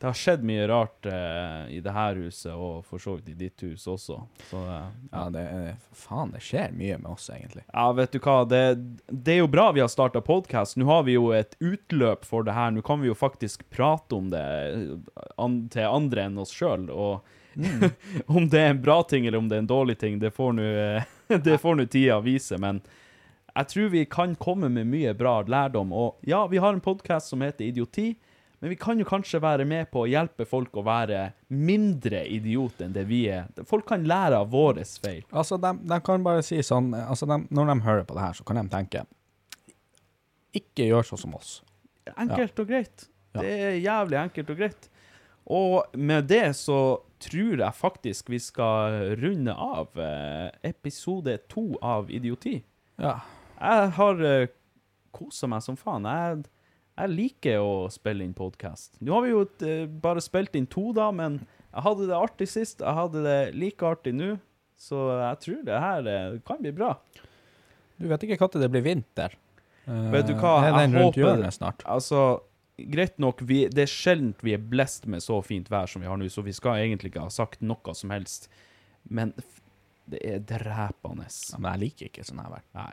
[0.00, 3.34] det har skjedd mye rart eh, i det her huset, og for så vidt i
[3.36, 4.14] ditt hus også.
[4.48, 5.42] Så eh, Ja, det
[5.92, 7.66] faen, det skjer mye med oss, egentlig.
[7.68, 8.62] ja, vet du hva, det,
[9.12, 10.78] det er jo bra vi har starta podkast.
[10.80, 12.72] Nå har vi jo et utløp for det her.
[12.72, 14.40] Nå kan vi jo faktisk prate om det
[15.36, 16.88] an, til andre enn oss sjøl.
[16.88, 17.20] Og
[18.38, 20.56] om det er en bra ting eller om det er en dårlig ting, det får
[20.56, 21.14] nå eh,
[21.44, 22.56] det får nå tida vise.
[22.56, 22.80] Men
[23.52, 25.92] jeg tror vi kan komme med mye bra lærdom.
[25.92, 28.14] Og ja, vi har en podkast som heter Idioti.
[28.60, 32.82] Men vi kan jo kanskje være med på å hjelpe folk å være mindre idiot
[32.84, 33.48] enn det vi er.
[33.68, 35.22] Folk kan lære av våre feil.
[35.32, 38.36] Altså, de, de kan bare si sånn altså de, Når de hører på det her,
[38.36, 39.06] så kan de tenke
[40.60, 41.54] Ikke gjør sånn som oss.
[42.16, 43.06] Enkelt og greit.
[43.32, 43.40] Ja.
[43.40, 44.90] Det er jævlig enkelt og greit.
[45.50, 52.10] Og med det så tror jeg faktisk vi skal runde av eh, episode to av
[52.12, 52.58] Idioti.
[53.00, 53.18] Ja.
[53.60, 54.48] Jeg har uh,
[55.12, 56.06] kosa meg som faen.
[56.08, 56.44] Jeg,
[56.98, 58.98] jeg liker å spille inn podkast.
[59.00, 59.64] Nå har vi jo et,
[60.02, 61.40] bare spilt inn to, da, men
[61.70, 64.32] Jeg hadde det artig sist, jeg hadde det like artig nå.
[64.80, 66.94] Så jeg tror det her eh, kan bli bra.
[68.00, 69.36] Du vet ikke når det blir vinter.
[69.84, 71.84] Eh, Vet du hva, jeg rundt håper snart?
[71.84, 72.40] Altså,
[72.90, 76.08] greit nok, vi, det er sjelden vi er blest med så fint vær som vi
[76.08, 78.48] har nå, så vi skal egentlig ikke ha sagt noe som helst.
[79.04, 79.34] Men
[80.10, 81.28] det er drepende.
[81.28, 82.66] Ja, men jeg liker ikke sånn her vær.
[82.80, 82.92] Nei.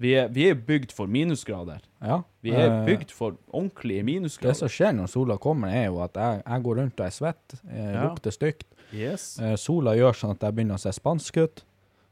[0.00, 1.80] Vi er, vi er bygd for minusgrader.
[2.00, 2.20] Ja.
[2.42, 4.54] Vi er eh, bygd for ordentlige minusgrader.
[4.54, 7.10] Det som skjer når sola kommer, er jo at jeg, jeg går rundt og er
[7.16, 8.04] svett, eh, Ja.
[8.06, 8.64] lukter stygt.
[8.94, 9.38] Yes.
[9.42, 11.64] Eh, sola gjør sånn at jeg begynner å se spansk ut.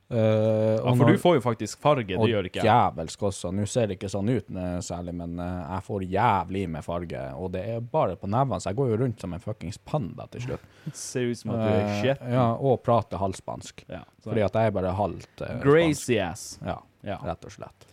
[0.09, 2.67] Eh, Ja, for når- du får jo faktisk farge, det gjør ikke jeg.
[2.67, 3.51] Og djevelsk også.
[3.55, 4.47] Nå ser det ikke sånn ut
[4.83, 7.23] særlig, men jeg får jævlig med farge.
[7.35, 10.27] Og det er bare på nevene, så jeg går jo rundt som en fuckings panda
[10.31, 10.61] til slutt.
[10.93, 12.19] Ser ut som at du er Eh, shit.
[12.31, 13.83] ja, og prater halvspansk.
[13.89, 15.61] Ja, Fordi at jeg er bare halvt uh.
[15.63, 16.59] Crazy ass.
[16.65, 17.20] Ja, Ja.
[17.23, 17.87] rett og slett.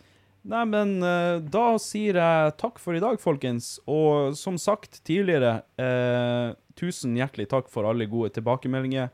[0.44, 3.78] Nei, men eh, da sier jeg takk for i dag, folkens.
[3.88, 9.08] Og som sagt tidligere, eh, tusen hjertelig takk for alle gode tilbakemeldinger.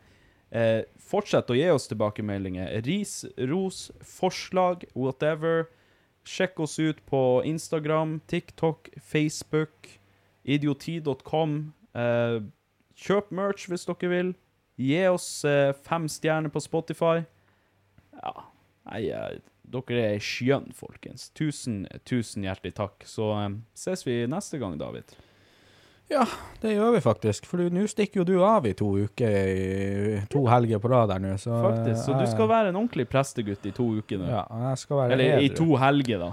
[0.51, 2.73] Eh, fortsett å gi oss tilbakemeldinger.
[2.83, 5.69] Ris, ros, forslag, whatever.
[6.27, 9.87] Sjekk oss ut på Instagram, TikTok, Facebook,
[10.45, 11.73] idioti.com.
[11.95, 12.41] Eh,
[13.01, 14.35] kjøp merch hvis dere vil.
[14.81, 17.21] Gi oss eh, fem stjerner på Spotify.
[18.19, 18.35] Ja,
[18.91, 19.05] nei,
[19.71, 21.29] dere er skjønn, folkens.
[21.37, 23.05] Tusen, tusen hjertelig takk.
[23.09, 25.15] Så um, ses vi neste gang, David.
[26.11, 26.25] Ja,
[26.59, 27.47] det gjør vi faktisk.
[27.47, 31.23] For nå stikker jo du av i to uker, i to helger på rad her
[31.23, 31.37] nå.
[31.39, 32.01] Så, Faktisk.
[32.03, 34.27] Så du skal være en ordentlig prestegutt i to uker nå.
[34.27, 34.43] Ja,
[34.73, 36.33] jeg skal være Eller i to helger, da.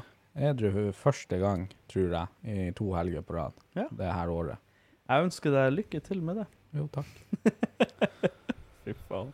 [0.50, 3.86] Edru første gang, tror jeg, i to helger på rad Ja.
[4.02, 4.58] det her året.
[5.08, 6.48] Jeg ønsker deg lykke til med det.
[6.78, 7.14] Jo, takk.
[8.84, 9.30] Fy faen.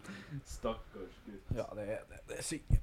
[0.47, 1.55] Stakkars gutt.
[1.55, 2.19] Ja, det er det.
[2.29, 2.82] Det er sykt.